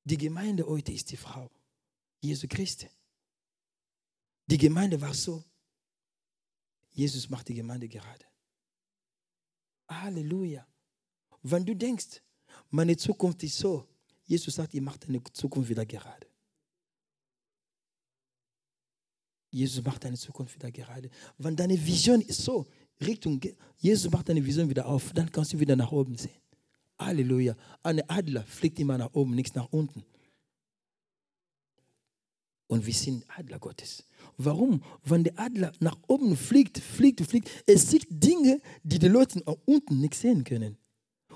Die 0.04 0.18
Gemeinde 0.18 0.66
heute 0.66 0.92
ist 0.92 1.10
die 1.10 1.16
Frau. 1.16 1.50
Jesu 2.20 2.46
Christi. 2.46 2.90
Die 4.46 4.58
Gemeinde 4.58 5.00
war 5.00 5.14
so. 5.14 5.42
Jesus 6.92 7.30
macht 7.30 7.48
die 7.48 7.54
Gemeinde 7.54 7.88
gerade. 7.88 8.26
Halleluja. 9.88 10.66
Wenn 11.42 11.64
du 11.64 11.74
denkst, 11.74 12.20
meine 12.68 12.96
Zukunft 12.96 13.42
ist 13.42 13.56
so, 13.56 13.88
Jesus 14.24 14.54
sagt, 14.54 14.74
ihr 14.74 14.82
macht 14.82 15.04
deine 15.04 15.22
Zukunft 15.32 15.70
wieder 15.70 15.86
gerade. 15.86 16.26
Jesus 19.50 19.82
macht 19.82 20.04
deine 20.04 20.18
Zukunft 20.18 20.54
wieder 20.56 20.70
gerade. 20.70 21.08
Wenn 21.38 21.56
deine 21.56 21.82
Vision 21.82 22.20
ist 22.20 22.42
so, 22.42 22.66
Richtung, 23.00 23.40
Jesus 23.76 24.10
macht 24.10 24.28
deine 24.28 24.44
Vision 24.44 24.68
wieder 24.68 24.86
auf, 24.86 25.12
dann 25.12 25.30
kannst 25.30 25.52
du 25.52 25.60
wieder 25.60 25.76
nach 25.76 25.92
oben 25.92 26.16
sehen. 26.16 26.40
Halleluja. 26.98 27.54
Ein 27.82 28.08
Adler 28.08 28.42
fliegt 28.44 28.78
immer 28.78 28.96
nach 28.96 29.12
oben, 29.12 29.34
nichts 29.34 29.54
nach 29.54 29.68
unten. 29.70 30.04
Und 32.68 32.86
wir 32.86 32.94
sind 32.94 33.24
Adler 33.36 33.58
Gottes. 33.58 34.04
Warum? 34.38 34.82
Wenn 35.04 35.24
der 35.24 35.38
Adler 35.38 35.72
nach 35.78 35.98
oben 36.08 36.36
fliegt, 36.36 36.78
fliegt, 36.78 37.20
fliegt, 37.20 37.48
es 37.66 37.90
sieht 37.90 38.06
Dinge, 38.10 38.60
die 38.82 38.98
die 38.98 39.08
Leute 39.08 39.42
unten 39.64 40.00
nicht 40.00 40.14
sehen 40.14 40.42
können. 40.42 40.76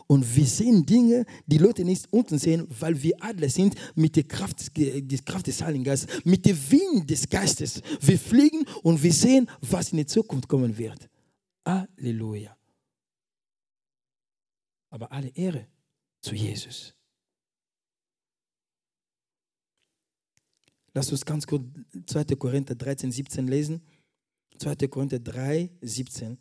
Und 0.07 0.35
wir 0.35 0.47
sehen 0.47 0.85
Dinge, 0.85 1.25
die 1.47 1.59
Leute 1.59 1.85
nicht 1.85 2.13
unten 2.13 2.39
sehen, 2.39 2.67
weil 2.81 3.01
wir 3.01 3.23
Adler 3.23 3.49
sind 3.49 3.77
mit 3.95 4.17
der 4.17 4.25
Kraft, 4.25 4.77
der 4.77 5.19
Kraft 5.19 5.47
des 5.47 5.63
Heiligen 5.63 5.85
Geistes, 5.85 6.25
mit 6.25 6.45
dem 6.47 6.59
Wind 6.71 7.09
des 7.09 7.29
Geistes. 7.29 7.81
Wir 8.01 8.19
fliegen 8.19 8.65
und 8.83 9.01
wir 9.03 9.13
sehen, 9.13 9.49
was 9.61 9.93
in 9.93 9.99
der 9.99 10.07
Zukunft 10.09 10.49
kommen 10.49 10.77
wird. 10.77 11.10
Halleluja. 11.71 12.57
Aber 14.91 15.11
alle 15.13 15.29
Ehre 15.29 15.67
zu 16.21 16.35
Jesus. 16.35 16.95
Lass 20.93 21.11
uns 21.13 21.25
ganz 21.25 21.47
kurz 21.47 21.63
2. 22.07 22.25
Korinther 22.37 22.75
13, 22.75 23.13
17 23.13 23.47
lesen. 23.47 23.81
2. 24.59 24.89
Korinther 24.89 25.21
3, 25.21 25.71
17. 25.81 26.39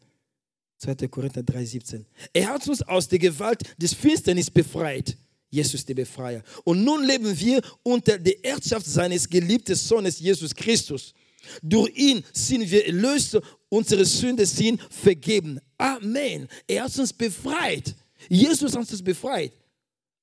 2. 0.78 1.08
Korinther 1.08 1.44
3, 1.44 1.66
17. 1.66 2.06
Er 2.34 2.48
hat 2.48 2.68
uns 2.68 2.82
aus 2.82 3.08
der 3.08 3.20
Gewalt 3.20 3.62
des 3.80 3.94
Finsternis 3.94 4.50
befreit. 4.50 5.18
Jesus 5.52 5.84
der 5.84 5.96
Befreier. 5.96 6.44
Und 6.64 6.84
nun 6.84 7.04
leben 7.04 7.38
wir 7.40 7.62
unter 7.84 8.18
der 8.20 8.36
Herrschaft 8.44 8.86
seines 8.86 9.28
geliebten 9.28 9.76
Sohnes 9.76 10.20
Jesus 10.20 10.54
Christus. 10.54 11.14
Durch 11.62 11.96
ihn 11.96 12.24
sind 12.34 12.70
wir 12.70 12.86
erlöst, 12.86 13.40
unsere 13.70 14.06
Sünden 14.06 14.46
sind 14.46 14.82
vergeben. 14.92 15.60
Amen. 15.78 16.48
Er 16.68 16.84
hat 16.84 16.98
uns 16.98 17.14
befreit. 17.14 17.96
Jesus 18.28 18.76
hat 18.76 18.90
uns 18.90 19.04
befreit. 19.04 19.54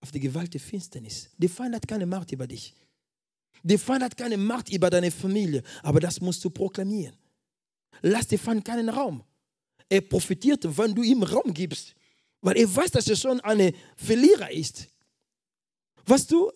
Auf 0.00 0.10
die 0.10 0.20
Gewalt 0.20 0.52
der 0.52 0.60
Finsternis. 0.60 1.28
Der 1.36 1.48
Feind 1.48 1.74
hat 1.74 1.88
keine 1.88 2.06
Macht 2.06 2.30
über 2.32 2.46
dich. 2.46 2.74
Der 3.62 3.78
Feind 3.78 4.02
hat 4.02 4.16
keine 4.16 4.36
Macht 4.36 4.72
über 4.72 4.90
deine 4.90 5.10
Familie. 5.10 5.62
Aber 5.82 6.00
das 6.00 6.20
musst 6.20 6.44
du 6.44 6.50
proklamieren. 6.50 7.16
Lass 8.02 8.26
dem 8.26 8.38
Feind 8.38 8.64
keinen 8.64 8.88
Raum. 8.88 9.22
Er 9.88 10.00
profitiert, 10.00 10.64
wenn 10.76 10.94
du 10.94 11.02
ihm 11.02 11.22
Raum 11.22 11.52
gibst. 11.52 11.94
Weil 12.40 12.58
er 12.58 12.76
weiß, 12.76 12.90
dass 12.90 13.08
er 13.08 13.16
schon 13.16 13.40
ein 13.40 13.72
Verlierer 13.96 14.50
ist. 14.50 14.86
Was 16.04 16.26
du, 16.26 16.52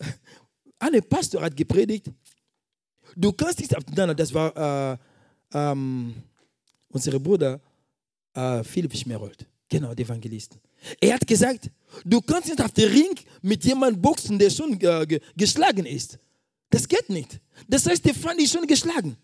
ein 0.79 1.03
Pastor 1.09 1.43
hat 1.43 1.57
gepredigt, 1.57 2.07
du 3.17 3.33
kannst 3.33 3.61
nicht 3.61 3.75
nein, 3.95 4.17
das 4.17 4.33
war 4.33 4.93
äh, 4.93 4.97
ähm, 5.53 6.15
unser 6.89 7.19
Bruder 7.19 7.61
äh, 8.35 8.63
Philipp 8.65 8.97
Schmerold, 8.97 9.47
genau, 9.69 9.95
der 9.95 10.07
Evangelisten. 10.07 10.61
Er 11.01 11.15
hat 11.15 11.27
gesagt, 11.27 11.71
du 12.05 12.21
kannst 12.21 12.49
nicht 12.49 12.61
auf 12.61 12.73
den 12.73 12.91
Ring 12.91 13.15
mit 13.43 13.65
jemandem 13.65 14.01
boxen, 14.01 14.39
der 14.39 14.51
schon 14.51 14.81
äh, 14.81 15.21
geschlagen 15.37 15.87
ist. 15.87 16.19
Das 16.71 16.89
geht 16.89 17.09
nicht. 17.11 17.41
Das 17.69 17.87
heißt, 17.87 18.05
der 18.05 18.15
Feind 18.15 18.41
ist 18.41 18.53
schon 18.53 18.67
geschlagen. 18.67 19.17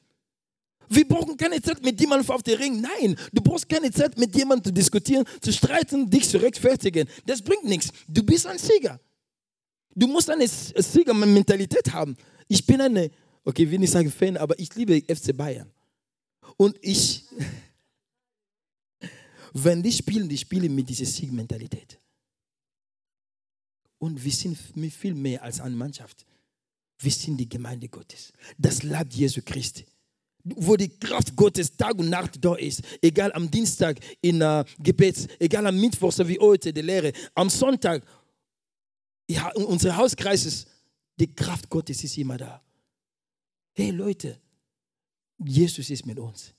Wir 0.89 1.07
brauchen 1.07 1.37
keine 1.37 1.61
Zeit 1.61 1.83
mit 1.83 2.01
jemandem 2.01 2.31
auf 2.31 2.43
den 2.43 2.59
Ring. 2.59 2.81
Nein, 2.81 3.17
du 3.33 3.43
brauchst 3.43 3.69
keine 3.69 3.91
Zeit 3.91 4.19
mit 4.19 4.35
jemandem 4.37 4.65
zu 4.65 4.73
diskutieren, 4.73 5.25
zu 5.41 5.53
streiten, 5.53 6.09
dich 6.09 6.29
zu 6.29 6.39
rechtfertigen. 6.39 7.09
Das 7.25 7.43
bringt 7.43 7.65
nichts. 7.65 7.91
Du 8.09 8.23
bist 8.23 8.47
ein 8.47 8.59
Sieger. 8.59 9.01
Du 9.95 10.07
musst 10.07 10.29
eine 10.31 10.47
Siegermentalität 10.47 11.93
haben. 11.93 12.17
Ich 12.49 12.65
bin 12.65 12.81
eine, 12.81 13.11
okay, 13.47 13.71
will 13.71 13.79
nicht 13.79 13.93
sagen 13.93 14.11
Fan, 14.11 14.37
aber 14.37 14.59
ich 14.59 14.75
liebe 14.75 15.03
FC 15.03 15.35
Bayern. 15.35 15.71
Und 16.59 16.77
ich, 16.83 17.25
wenn 19.55 19.83
die 19.83 19.93
spielen, 19.93 20.29
die 20.29 20.37
spielen 20.37 20.75
mit 20.75 20.89
dieser 20.89 21.07
Siegmentalität. 21.07 21.99
Und 23.99 24.23
wir 24.23 24.33
sind 24.33 24.59
viel 24.93 25.15
mehr 25.15 25.43
als 25.43 25.61
eine 25.61 25.75
Mannschaft. 25.75 26.27
Wir 26.99 27.11
sind 27.11 27.39
die 27.39 27.49
Gemeinde 27.49 27.89
Gottes. 27.89 28.33
Das 28.59 28.83
Leib 28.83 29.13
Jesu 29.13 29.41
Christi 29.43 29.87
wo 30.55 30.77
die 30.77 30.89
Kraft 30.89 31.35
Gottes 31.35 31.77
Tag 31.77 31.99
und 31.99 32.09
Nacht 32.09 32.45
da 32.45 32.55
ist. 32.55 32.83
Egal 33.03 33.33
am 33.33 33.51
Dienstag 33.51 33.99
in 34.21 34.41
uh, 34.41 34.63
Gebet, 34.79 35.29
egal 35.41 35.67
am 35.67 35.79
Mittwoch, 35.79 36.13
so 36.13 36.27
wie 36.29 36.39
heute, 36.39 36.73
die 36.73 36.83
Lehre, 36.83 37.13
am 37.35 37.51
Sonntag, 37.51 38.05
ja, 39.29 39.51
unser 39.55 39.97
Hauskreis 39.97 40.47
ist, 40.47 40.69
die 41.19 41.35
Kraft 41.35 41.69
Gottes 41.69 42.05
ist 42.05 42.17
immer 42.17 42.37
da. 42.37 42.63
Hey 43.79 43.91
Leute, 43.91 44.41
Jesus 45.45 45.91
ist 45.91 46.07
mit 46.07 46.19
uns. 46.19 46.55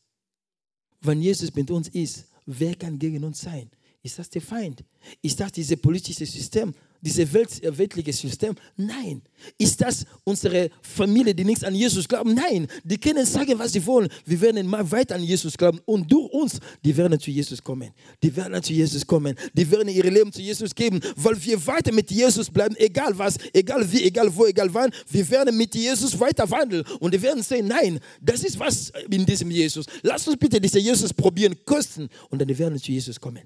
Wenn 1.01 1.19
Jesus 1.19 1.51
mit 1.55 1.71
uns 1.71 1.87
ist, 1.87 2.27
wer 2.45 2.75
kann 2.75 2.99
gegen 2.99 3.23
uns 3.23 3.41
sein? 3.41 3.71
Ist 4.03 4.19
das 4.19 4.29
der 4.29 4.43
Feind? 4.43 4.83
Ist 5.23 5.39
das 5.39 5.51
dieses 5.51 5.81
politische 5.81 6.27
System? 6.27 6.75
Dieses 7.01 7.31
Welt, 7.33 7.63
äh, 7.63 7.77
weltliche 7.77 8.13
System? 8.13 8.55
Nein. 8.75 9.21
Ist 9.57 9.81
das 9.81 10.05
unsere 10.23 10.69
Familie, 10.81 11.33
die 11.33 11.43
nichts 11.43 11.63
an 11.63 11.75
Jesus 11.75 12.07
glauben? 12.07 12.33
Nein. 12.33 12.67
Die 12.83 12.97
können 12.97 13.25
sagen, 13.25 13.57
was 13.57 13.73
sie 13.73 13.85
wollen. 13.85 14.09
Wir 14.25 14.39
werden 14.41 14.67
mal 14.67 14.89
weiter 14.91 15.15
an 15.15 15.23
Jesus 15.23 15.57
glauben 15.57 15.79
und 15.85 16.11
durch 16.11 16.31
uns, 16.31 16.59
die 16.83 16.95
werden 16.95 17.19
zu 17.19 17.31
Jesus 17.31 17.63
kommen. 17.63 17.91
Die 18.21 18.35
werden 18.35 18.61
zu 18.61 18.73
Jesus 18.73 19.05
kommen. 19.05 19.35
Die 19.53 19.69
werden 19.69 19.89
ihr 19.89 20.03
Leben 20.11 20.31
zu 20.31 20.41
Jesus 20.41 20.73
geben, 20.73 20.99
weil 21.15 21.41
wir 21.43 21.65
weiter 21.67 21.91
mit 21.91 22.09
Jesus 22.11 22.49
bleiben, 22.49 22.75
egal 22.77 23.17
was, 23.17 23.37
egal 23.53 23.89
wie, 23.91 24.03
egal 24.03 24.35
wo, 24.35 24.45
egal 24.45 24.73
wann. 24.73 24.91
Wir 25.09 25.29
werden 25.29 25.55
mit 25.55 25.75
Jesus 25.75 26.19
weiter 26.19 26.49
wandeln 26.49 26.83
und 26.99 27.13
die 27.13 27.21
werden 27.21 27.43
sagen, 27.43 27.67
nein, 27.67 27.99
das 28.21 28.43
ist 28.43 28.59
was 28.59 28.91
in 29.09 29.25
diesem 29.25 29.51
Jesus. 29.51 29.85
Lass 30.01 30.27
uns 30.27 30.37
bitte 30.37 30.59
diesen 30.59 30.81
Jesus 30.81 31.13
probieren, 31.13 31.55
kosten 31.65 32.09
und 32.29 32.39
dann 32.39 32.57
werden 32.57 32.79
zu 32.79 32.91
Jesus 32.91 33.19
kommen. 33.19 33.43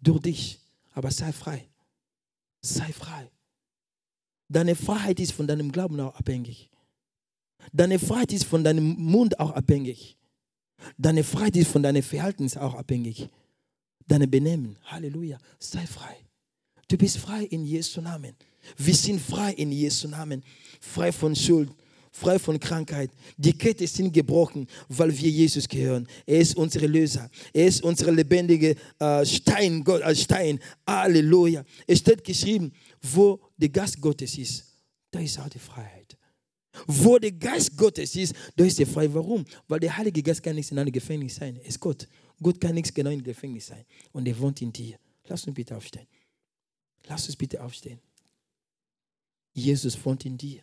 Durch 0.00 0.20
dich. 0.20 0.58
Aber 0.92 1.10
sei 1.10 1.32
frei. 1.32 1.66
Sei 2.64 2.94
frei. 2.94 3.30
Deine 4.48 4.74
Freiheit 4.74 5.20
ist 5.20 5.32
von 5.32 5.46
deinem 5.46 5.70
Glauben 5.70 6.00
auch 6.00 6.14
abhängig. 6.14 6.70
Deine 7.74 7.98
Freiheit 7.98 8.32
ist 8.32 8.44
von 8.44 8.64
deinem 8.64 8.96
Mund 8.96 9.38
auch 9.38 9.50
abhängig. 9.50 10.16
Deine 10.96 11.24
Freiheit 11.24 11.56
ist 11.56 11.70
von 11.70 11.82
deinem 11.82 12.02
Verhalten 12.02 12.50
auch 12.56 12.74
abhängig. 12.74 13.28
Deine 14.06 14.26
Benehmen. 14.26 14.78
Halleluja. 14.84 15.38
Sei 15.58 15.86
frei. 15.86 16.16
Du 16.88 16.96
bist 16.96 17.18
frei 17.18 17.44
in 17.44 17.66
Jesu 17.66 18.00
Namen. 18.00 18.34
Wir 18.78 18.94
sind 18.94 19.20
frei 19.20 19.52
in 19.52 19.70
Jesu 19.70 20.08
Namen. 20.08 20.42
Frei 20.80 21.12
von 21.12 21.36
Schuld, 21.36 21.70
frei 22.14 22.38
von 22.38 22.58
Krankheit. 22.60 23.10
Die 23.36 23.52
Kette 23.52 23.86
sind 23.86 24.12
gebrochen, 24.12 24.68
weil 24.88 25.10
wir 25.18 25.28
Jesus 25.28 25.68
gehören. 25.68 26.06
Er 26.24 26.38
ist 26.38 26.56
unser 26.56 26.86
Löser. 26.86 27.28
Er 27.52 27.66
ist 27.66 27.82
unser 27.82 28.12
lebendiger 28.12 28.74
äh, 29.00 29.26
Stein, 29.26 29.82
Gott, 29.82 30.00
äh, 30.02 30.14
Stein. 30.14 30.60
Halleluja. 30.86 31.64
Es 31.86 31.98
steht 31.98 32.22
geschrieben, 32.22 32.72
wo 33.02 33.40
der 33.56 33.68
Geist 33.68 34.00
Gottes 34.00 34.38
ist, 34.38 34.64
da 35.10 35.18
ist 35.18 35.38
auch 35.40 35.48
die 35.48 35.58
Freiheit. 35.58 36.16
Wo 36.86 37.18
der 37.18 37.32
Geist 37.32 37.76
Gottes 37.76 38.14
ist, 38.14 38.34
da 38.56 38.64
ist 38.64 38.78
die 38.78 38.86
Freiheit. 38.86 39.14
Warum? 39.14 39.44
Weil 39.66 39.80
der 39.80 39.96
Heilige 39.96 40.22
Geist 40.22 40.42
kann 40.42 40.54
nichts 40.54 40.70
in 40.70 40.78
einem 40.78 40.92
Gefängnis 40.92 41.34
sein. 41.34 41.56
Er 41.56 41.66
ist 41.66 41.80
Gott. 41.80 42.06
Gott 42.40 42.60
kann 42.60 42.74
nichts 42.74 42.94
genau 42.94 43.10
in 43.10 43.18
einem 43.18 43.24
Gefängnis 43.24 43.66
sein. 43.66 43.84
Und 44.12 44.26
er 44.26 44.38
wohnt 44.38 44.62
in 44.62 44.72
dir. 44.72 44.96
Lass 45.26 45.44
uns 45.46 45.54
bitte 45.54 45.76
aufstehen. 45.76 46.06
Lass 47.08 47.26
uns 47.26 47.36
bitte 47.36 47.62
aufstehen. 47.62 47.98
Jesus 49.52 50.04
wohnt 50.04 50.24
in 50.24 50.36
dir. 50.38 50.60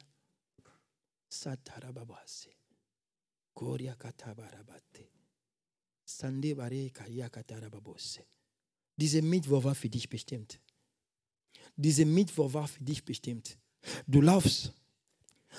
Satarababase. 1.32 2.50
Koria 3.54 3.96
katabarabate. 3.96 5.08
Sande 6.06 6.54
bare 6.56 6.90
karia 6.90 7.30
katarababose. 7.30 8.26
Diese 8.98 9.22
Mittwoch 9.22 9.64
war 9.64 9.76
für 9.76 9.90
dich 9.90 10.10
bestimmt. 10.10 10.60
Diese 11.76 12.06
Mittwoch 12.06 12.54
war 12.54 12.68
für 12.68 12.84
dich 12.84 13.06
bestimmt. 13.06 13.58
Du 14.06 14.20
laufst, 14.22 14.74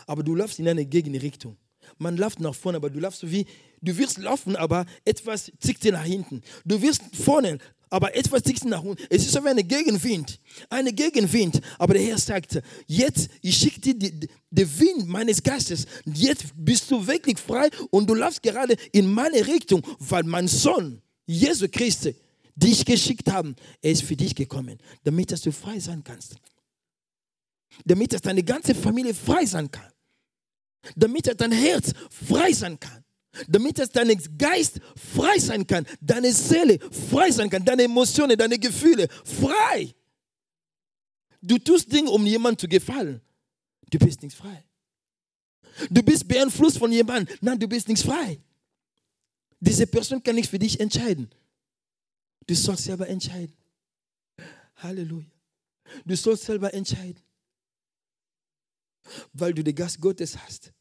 aber 0.06 0.22
du 0.22 0.34
laufst 0.34 0.58
in 0.58 0.68
eine 0.68 0.84
Gegenrichtung. 0.84 1.56
Man 1.98 2.16
läuft 2.16 2.38
nach 2.40 2.54
vorne, 2.54 2.76
aber 2.76 2.90
du 2.90 3.00
läufst 3.00 3.28
wie, 3.30 3.46
du 3.80 3.96
wirst 3.96 4.18
laufen, 4.18 4.56
aber 4.56 4.84
etwas 5.04 5.50
zieht 5.58 5.82
dir 5.82 5.92
nach 5.92 6.04
hinten. 6.04 6.42
Du 6.64 6.80
wirst 6.82 7.02
vorne, 7.16 7.58
aber 7.92 8.16
etwas 8.16 8.42
zieht 8.42 8.64
nach 8.64 8.82
unten. 8.82 9.04
Es 9.10 9.22
ist 9.22 9.32
so 9.32 9.44
wie 9.44 9.48
eine 9.48 9.62
Gegenwind. 9.62 10.40
Eine 10.70 10.94
Gegenwind. 10.94 11.60
Aber 11.78 11.92
der 11.92 12.02
Herr 12.02 12.16
sagt, 12.16 12.62
jetzt, 12.86 13.28
ich 13.42 13.54
schicke 13.54 13.80
dir 13.80 13.94
den 14.50 14.78
Wind 14.80 15.08
meines 15.08 15.42
Geistes. 15.42 15.86
Jetzt 16.06 16.46
bist 16.56 16.90
du 16.90 17.06
wirklich 17.06 17.38
frei 17.38 17.68
und 17.90 18.08
du 18.08 18.14
läufst 18.14 18.42
gerade 18.42 18.76
in 18.92 19.12
meine 19.12 19.46
Richtung, 19.46 19.82
weil 19.98 20.22
mein 20.22 20.48
Sohn, 20.48 21.02
Jesus 21.26 21.70
Christus, 21.70 22.14
dich 22.56 22.82
geschickt 22.82 23.30
haben, 23.30 23.54
er 23.82 23.92
ist 23.92 24.04
für 24.04 24.16
dich 24.16 24.34
gekommen, 24.34 24.78
damit 25.04 25.30
dass 25.30 25.42
du 25.42 25.52
frei 25.52 25.78
sein 25.78 26.02
kannst. 26.02 26.36
Damit 27.84 28.14
dass 28.14 28.22
deine 28.22 28.42
ganze 28.42 28.74
Familie 28.74 29.12
frei 29.12 29.44
sein 29.44 29.70
kann. 29.70 29.92
Damit 30.96 31.26
dass 31.26 31.36
dein 31.36 31.52
Herz 31.52 31.92
frei 32.08 32.52
sein 32.52 32.80
kann 32.80 33.04
damit 33.48 33.78
es 33.78 33.90
dein 33.90 34.08
Geist 34.36 34.80
frei 34.96 35.38
sein 35.38 35.66
kann, 35.66 35.86
deine 36.00 36.32
Seele 36.32 36.78
frei 37.10 37.30
sein 37.30 37.48
kann, 37.48 37.64
deine 37.64 37.84
Emotionen, 37.84 38.36
deine 38.36 38.58
Gefühle 38.58 39.08
frei. 39.24 39.94
Du 41.40 41.58
tust 41.58 41.92
Dinge, 41.92 42.10
um 42.10 42.24
jemandem 42.26 42.58
zu 42.58 42.68
gefallen. 42.68 43.20
Du 43.90 43.98
bist 43.98 44.22
nicht 44.22 44.36
frei. 44.36 44.64
Du 45.90 46.02
bist 46.02 46.28
beeinflusst 46.28 46.78
von 46.78 46.92
jemandem. 46.92 47.36
Nein, 47.40 47.58
du 47.58 47.66
bist 47.66 47.88
nicht 47.88 48.04
frei. 48.04 48.40
Diese 49.58 49.86
Person 49.86 50.22
kann 50.22 50.34
nichts 50.34 50.50
für 50.50 50.58
dich 50.58 50.78
entscheiden. 50.78 51.30
Du 52.46 52.54
sollst 52.54 52.84
selber 52.84 53.08
entscheiden. 53.08 53.56
Halleluja. 54.76 55.30
Du 56.04 56.16
sollst 56.16 56.44
selber 56.44 56.72
entscheiden. 56.74 57.22
Weil 59.32 59.54
du 59.54 59.62
den 59.64 59.74
Gast 59.74 60.00
Gottes 60.00 60.36
hast. 60.36 60.72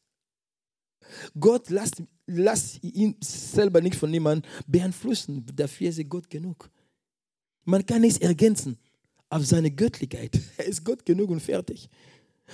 Gott 1.38 1.70
lässt, 1.70 2.02
lässt 2.26 2.82
ihn 2.82 3.16
selber 3.22 3.80
nicht 3.80 3.96
von 3.96 4.10
niemandem 4.10 4.50
beeinflussen. 4.66 5.44
Dafür 5.54 5.88
ist 5.88 5.98
er 5.98 6.04
Gott 6.04 6.28
genug. 6.28 6.70
Man 7.64 7.84
kann 7.86 8.00
nichts 8.00 8.18
ergänzen 8.18 8.78
auf 9.28 9.46
seine 9.46 9.70
Göttlichkeit. 9.70 10.38
Er 10.56 10.66
ist 10.66 10.84
Gott 10.84 11.04
genug 11.04 11.30
und 11.30 11.40
fertig. 11.40 11.88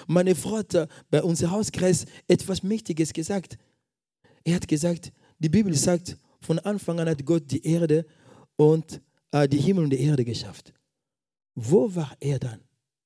Meine 0.06 0.34
Frau 0.34 0.59
hat 0.59 0.88
bei 1.11 1.22
unserem 1.22 1.52
Hauskreis 1.52 2.06
etwas 2.28 2.62
Mächtiges 2.62 3.12
gesagt. 3.12 3.59
Er 4.44 4.54
hat 4.54 4.68
gesagt, 4.68 5.12
die 5.38 5.48
Bibel 5.48 5.74
sagt, 5.74 6.16
von 6.40 6.59
Anfang 6.61 7.00
an 7.00 7.09
hat 7.09 7.24
Gott 7.24 7.50
die 7.50 7.64
Erde 7.66 8.06
und 8.56 9.00
äh, 9.32 9.48
die 9.48 9.59
Himmel 9.59 9.84
und 9.84 9.90
die 9.90 10.00
Erde 10.00 10.24
geschafft. 10.24 10.72
Wo 11.54 11.94
war 11.94 12.16
er 12.20 12.38
dann? 12.38 12.61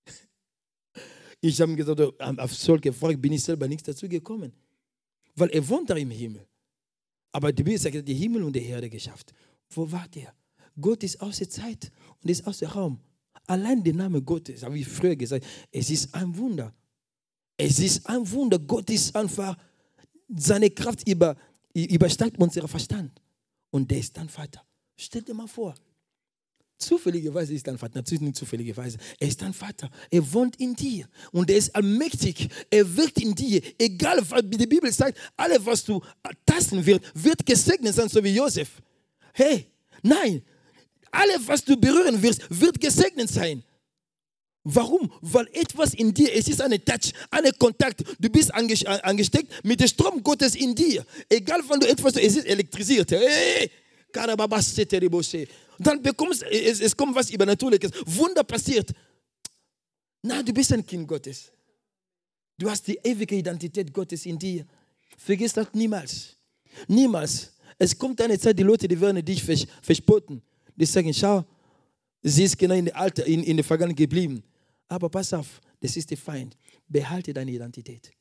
Ich 1.44 1.60
habe 1.60 1.74
gesagt, 1.74 2.00
auf 2.38 2.54
solche 2.54 2.92
Fragen 2.92 3.20
bin 3.20 3.32
ich 3.32 3.42
selber 3.42 3.66
nicht 3.66 3.88
dazu 3.88 4.08
gekommen. 4.08 4.52
Weil 5.34 5.50
er 5.50 5.66
wohnt 5.68 5.88
da 5.90 5.94
im 5.96 6.10
Himmel. 6.10 6.46
Aber 7.32 7.52
die 7.52 7.62
Bibel 7.62 7.78
sagt, 7.78 8.06
die 8.06 8.14
Himmel 8.14 8.42
und 8.42 8.54
die 8.54 8.64
Erde 8.64 8.90
geschafft. 8.90 9.32
Wo 9.70 9.90
war 9.90 10.06
der? 10.08 10.34
Gott 10.78 11.02
ist 11.02 11.20
aus 11.20 11.38
der 11.38 11.48
Zeit 11.48 11.90
und 12.22 12.30
ist 12.30 12.46
aus 12.46 12.58
dem 12.58 12.68
Raum. 12.68 13.00
Allein 13.46 13.82
der 13.82 13.94
Name 13.94 14.22
Gottes, 14.22 14.62
habe 14.62 14.78
ich 14.78 14.86
früher 14.86 15.16
gesagt, 15.16 15.44
es 15.70 15.90
ist 15.90 16.14
ein 16.14 16.36
Wunder. 16.36 16.74
Es 17.56 17.78
ist 17.78 18.06
ein 18.06 18.30
Wunder. 18.30 18.58
Gott 18.58 18.88
ist 18.90 19.14
einfach, 19.16 19.56
seine 20.28 20.70
Kraft 20.70 21.08
über, 21.08 21.36
übersteigt 21.74 22.38
unseren 22.38 22.68
Verstand. 22.68 23.20
Und 23.70 23.90
der 23.90 23.98
ist 23.98 24.16
dein 24.16 24.28
Vater. 24.28 24.64
Stell 24.96 25.22
dir 25.22 25.34
mal 25.34 25.48
vor. 25.48 25.74
Zufälligerweise 26.82 27.54
ist 27.54 27.66
dein 27.66 27.78
Vater, 27.78 27.98
natürlich 27.98 28.22
nicht 28.22 28.36
zufälligerweise, 28.36 28.98
er 29.20 29.28
ist 29.28 29.40
dein 29.40 29.54
Vater. 29.54 29.88
Er 30.10 30.32
wohnt 30.32 30.56
in 30.56 30.74
dir 30.74 31.06
und 31.30 31.48
er 31.48 31.56
ist 31.56 31.74
allmächtig. 31.76 32.48
Er 32.70 32.96
wirkt 32.96 33.20
in 33.20 33.34
dir. 33.34 33.62
Egal, 33.78 34.18
was 34.28 34.42
die 34.44 34.66
Bibel 34.66 34.92
sagt, 34.92 35.16
alles, 35.36 35.64
was 35.64 35.84
du 35.84 36.00
tasten 36.44 36.84
wirst, 36.84 37.02
wird 37.14 37.46
gesegnet 37.46 37.94
sein, 37.94 38.08
so 38.08 38.22
wie 38.24 38.34
Josef. 38.34 38.68
Hey, 39.32 39.66
nein, 40.02 40.42
alles, 41.12 41.46
was 41.46 41.64
du 41.64 41.76
berühren 41.76 42.20
wirst, 42.20 42.42
wird 42.48 42.80
gesegnet 42.80 43.30
sein. 43.30 43.62
Warum? 44.64 45.12
Weil 45.20 45.48
etwas 45.52 45.94
in 45.94 46.12
dir, 46.12 46.34
es 46.34 46.48
ist 46.48 46.60
eine 46.60 46.84
Touch, 46.84 47.12
ein 47.30 47.44
Kontakt. 47.58 48.02
Du 48.18 48.28
bist 48.28 48.52
angesteckt 48.52 49.64
mit 49.64 49.78
dem 49.78 49.86
Strom 49.86 50.22
Gottes 50.22 50.56
in 50.56 50.74
dir. 50.74 51.06
Egal, 51.28 51.60
wann 51.68 51.78
du 51.78 51.88
etwas, 51.88 52.16
es 52.16 52.36
ist 52.36 52.46
elektrisiert. 52.46 53.10
Hey, 53.12 53.70
dann 55.86 56.02
bekommst 56.02 56.42
es, 56.42 56.80
es 56.80 56.96
kommt 56.96 57.14
was 57.14 57.30
Übernatürliches. 57.30 57.90
Wunder 58.06 58.44
passiert. 58.44 58.92
Na, 60.22 60.42
du 60.42 60.52
bist 60.52 60.72
ein 60.72 60.84
Kind 60.84 61.06
Gottes. 61.08 61.50
Du 62.58 62.70
hast 62.70 62.86
die 62.86 62.98
ewige 63.02 63.36
Identität 63.36 63.92
Gottes 63.92 64.26
in 64.26 64.38
dir. 64.38 64.64
Vergiss 65.16 65.52
das 65.52 65.68
niemals. 65.72 66.36
Niemals. 66.86 67.52
Es 67.78 67.98
kommt 67.98 68.20
eine 68.20 68.38
Zeit, 68.38 68.58
die 68.58 68.62
Leute, 68.62 68.86
die 68.86 69.00
werden 69.00 69.24
dich 69.24 69.42
verspotten. 69.42 70.42
Die 70.76 70.86
sagen, 70.86 71.12
schau, 71.12 71.44
sie 72.22 72.44
ist 72.44 72.56
genau 72.56 72.74
in 72.74 72.84
der, 72.86 72.96
Alter, 72.96 73.26
in, 73.26 73.42
in 73.42 73.56
der 73.56 73.64
Vergangenheit 73.64 73.98
geblieben. 73.98 74.42
Aber 74.88 75.08
pass 75.08 75.32
auf, 75.32 75.60
das 75.80 75.96
ist 75.96 76.10
der 76.10 76.18
Feind. 76.18 76.56
Behalte 76.88 77.32
deine 77.32 77.50
Identität. 77.50 78.12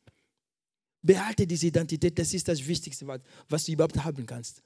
Behalte 1.01 1.45
diese 1.45 1.67
Identität, 1.67 2.17
das 2.17 2.33
ist 2.33 2.47
das 2.47 2.65
Wichtigste, 2.65 3.05
was 3.49 3.65
du 3.65 3.71
überhaupt 3.71 4.03
haben 4.03 4.25
kannst. 4.25 4.61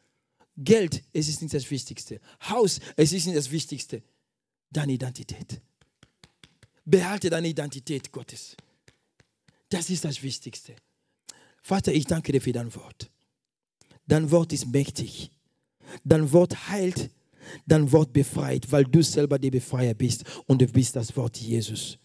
Geld, 0.58 1.04
es 1.12 1.28
ist 1.28 1.42
nicht 1.42 1.54
das 1.54 1.70
Wichtigste. 1.70 2.20
Haus, 2.50 2.80
es 2.96 3.12
ist 3.12 3.26
nicht 3.26 3.38
das 3.38 3.52
Wichtigste. 3.52 4.02
Deine 4.72 4.94
Identität. 4.94 5.62
Behalte 6.86 7.30
deine 7.30 7.48
Identität 7.48 8.12
Gottes. 8.12 8.56
Das 9.70 9.90
ist 9.90 10.06
das 10.06 10.22
Wichtigste. 10.22 10.76
Vater, 11.62 11.94
ich 11.94 12.06
danke 12.06 12.32
dir 12.32 12.42
für 12.42 12.54
dein 12.54 12.74
Wort. 12.76 13.10
Dein 14.08 14.30
Wort 14.32 14.54
ist 14.54 14.68
mächtig. 14.68 15.32
Dein 16.04 16.32
Wort 16.32 16.70
heilt. 16.70 17.10
Dein 17.66 17.92
Wort 17.92 18.12
befreit, 18.12 18.72
weil 18.72 18.86
du 18.86 19.04
selber 19.04 19.38
der 19.38 19.52
Befreier 19.52 19.94
bist 19.94 20.24
und 20.48 20.62
du 20.62 20.68
bist 20.68 20.96
das 20.96 21.16
Wort 21.16 21.38
Jesus. 21.38 22.00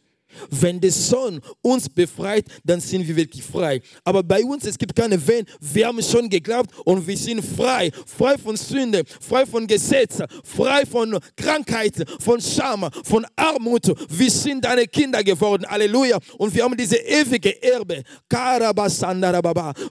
Wenn 0.51 0.81
der 0.81 0.93
Sohn 0.93 1.41
uns 1.62 1.89
befreit, 1.89 2.47
dann 2.64 2.81
sind 2.81 3.07
wir 3.07 3.16
wirklich 3.16 3.43
frei. 3.43 3.81
Aber 4.05 4.22
bei 4.22 4.45
uns, 4.45 4.66
es 4.66 4.78
gibt 4.78 4.95
keine 4.95 5.24
Wenn. 5.26 5.45
Wir 5.61 5.87
haben 5.87 6.03
schon 6.03 6.28
geglaubt 6.28 6.70
und 6.85 7.07
wir 7.07 7.16
sind 7.16 7.43
frei. 7.43 7.91
Frei 8.07 8.37
von 8.39 8.57
Sünde, 8.57 9.05
frei 9.20 9.47
von 9.47 9.66
Gesetzen, 9.66 10.26
frei 10.45 10.85
von 10.87 11.18
Krankheiten, 11.37 12.05
von 12.18 12.41
Scham, 12.41 12.89
von 13.05 13.26
Armut. 13.37 13.95
Wir 14.09 14.31
sind 14.31 14.64
deine 14.64 14.87
Kinder 14.87 15.22
geworden. 15.24 15.66
Halleluja. 15.68 16.18
Und 16.39 16.55
wir 16.55 16.64
haben 16.64 16.76
diese 16.76 16.97
ewige 16.97 17.62
Erbe. 17.62 18.03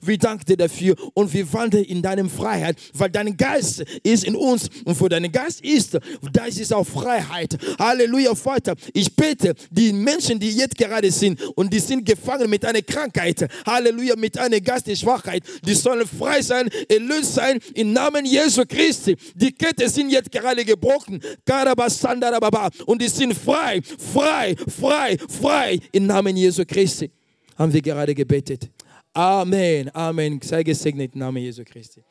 Wir 0.02 0.18
danken 0.18 0.46
dir 0.46 0.58
dafür 0.58 0.96
und 1.14 1.34
wir 1.34 1.54
wandeln 1.54 1.86
in 1.86 2.02
deinem 2.02 2.30
Freiheit, 2.30 2.78
weil 2.94 3.10
dein 3.10 3.36
Geist 3.36 3.84
ist 4.04 4.24
in 4.24 4.36
uns. 4.36 4.70
Und 4.86 5.00
wo 5.00 5.08
dein 5.08 5.32
Geist 5.32 5.62
ist, 5.62 5.98
da 6.32 6.46
ist 6.46 6.74
auch 6.74 6.86
Freiheit. 6.86 7.58
Halleluja, 7.78 8.36
Vater. 8.36 8.76
Ich 8.94 9.16
bete, 9.16 9.56
die 9.72 9.94
Menschen, 9.94 10.29
Menschen, 10.30 10.40
die 10.40 10.52
jetzt 10.52 10.78
gerade 10.78 11.12
sind 11.12 11.42
und 11.56 11.74
die 11.74 11.80
sind 11.80 12.06
gefangen 12.06 12.50
mit 12.50 12.64
einer 12.64 12.82
Krankheit, 12.82 13.48
Halleluja, 13.66 14.16
mit 14.16 14.38
einer 14.38 14.62
Geistesschwachheit, 14.62 15.44
die 15.64 15.74
sollen 15.74 16.08
frei 16.08 16.42
sein, 16.42 16.70
erlöst 16.88 17.36
sein 17.36 17.60
im 17.74 17.94
Namen 17.94 18.26
Jesu 18.26 18.64
Christi. 18.68 19.16
Die 19.36 19.52
Kette 19.52 19.90
sind 19.90 20.10
jetzt 20.10 20.32
gerade 20.32 20.64
gebrochen, 20.64 21.20
und 22.86 23.02
die 23.02 23.08
sind 23.08 23.34
frei, 23.34 23.82
frei, 23.82 24.56
frei, 24.68 25.18
frei 25.28 25.80
im 25.92 26.06
Namen 26.06 26.36
Jesu 26.38 26.64
Christi. 26.66 27.12
Haben 27.58 27.74
wir 27.74 27.82
gerade 27.82 28.14
gebetet. 28.14 28.70
Amen, 29.14 29.90
Amen. 29.94 30.40
Sei 30.42 30.64
gesegnet 30.64 31.14
im 31.14 31.20
Namen 31.20 31.42
Jesu 31.42 31.64
Christi. 31.64 32.02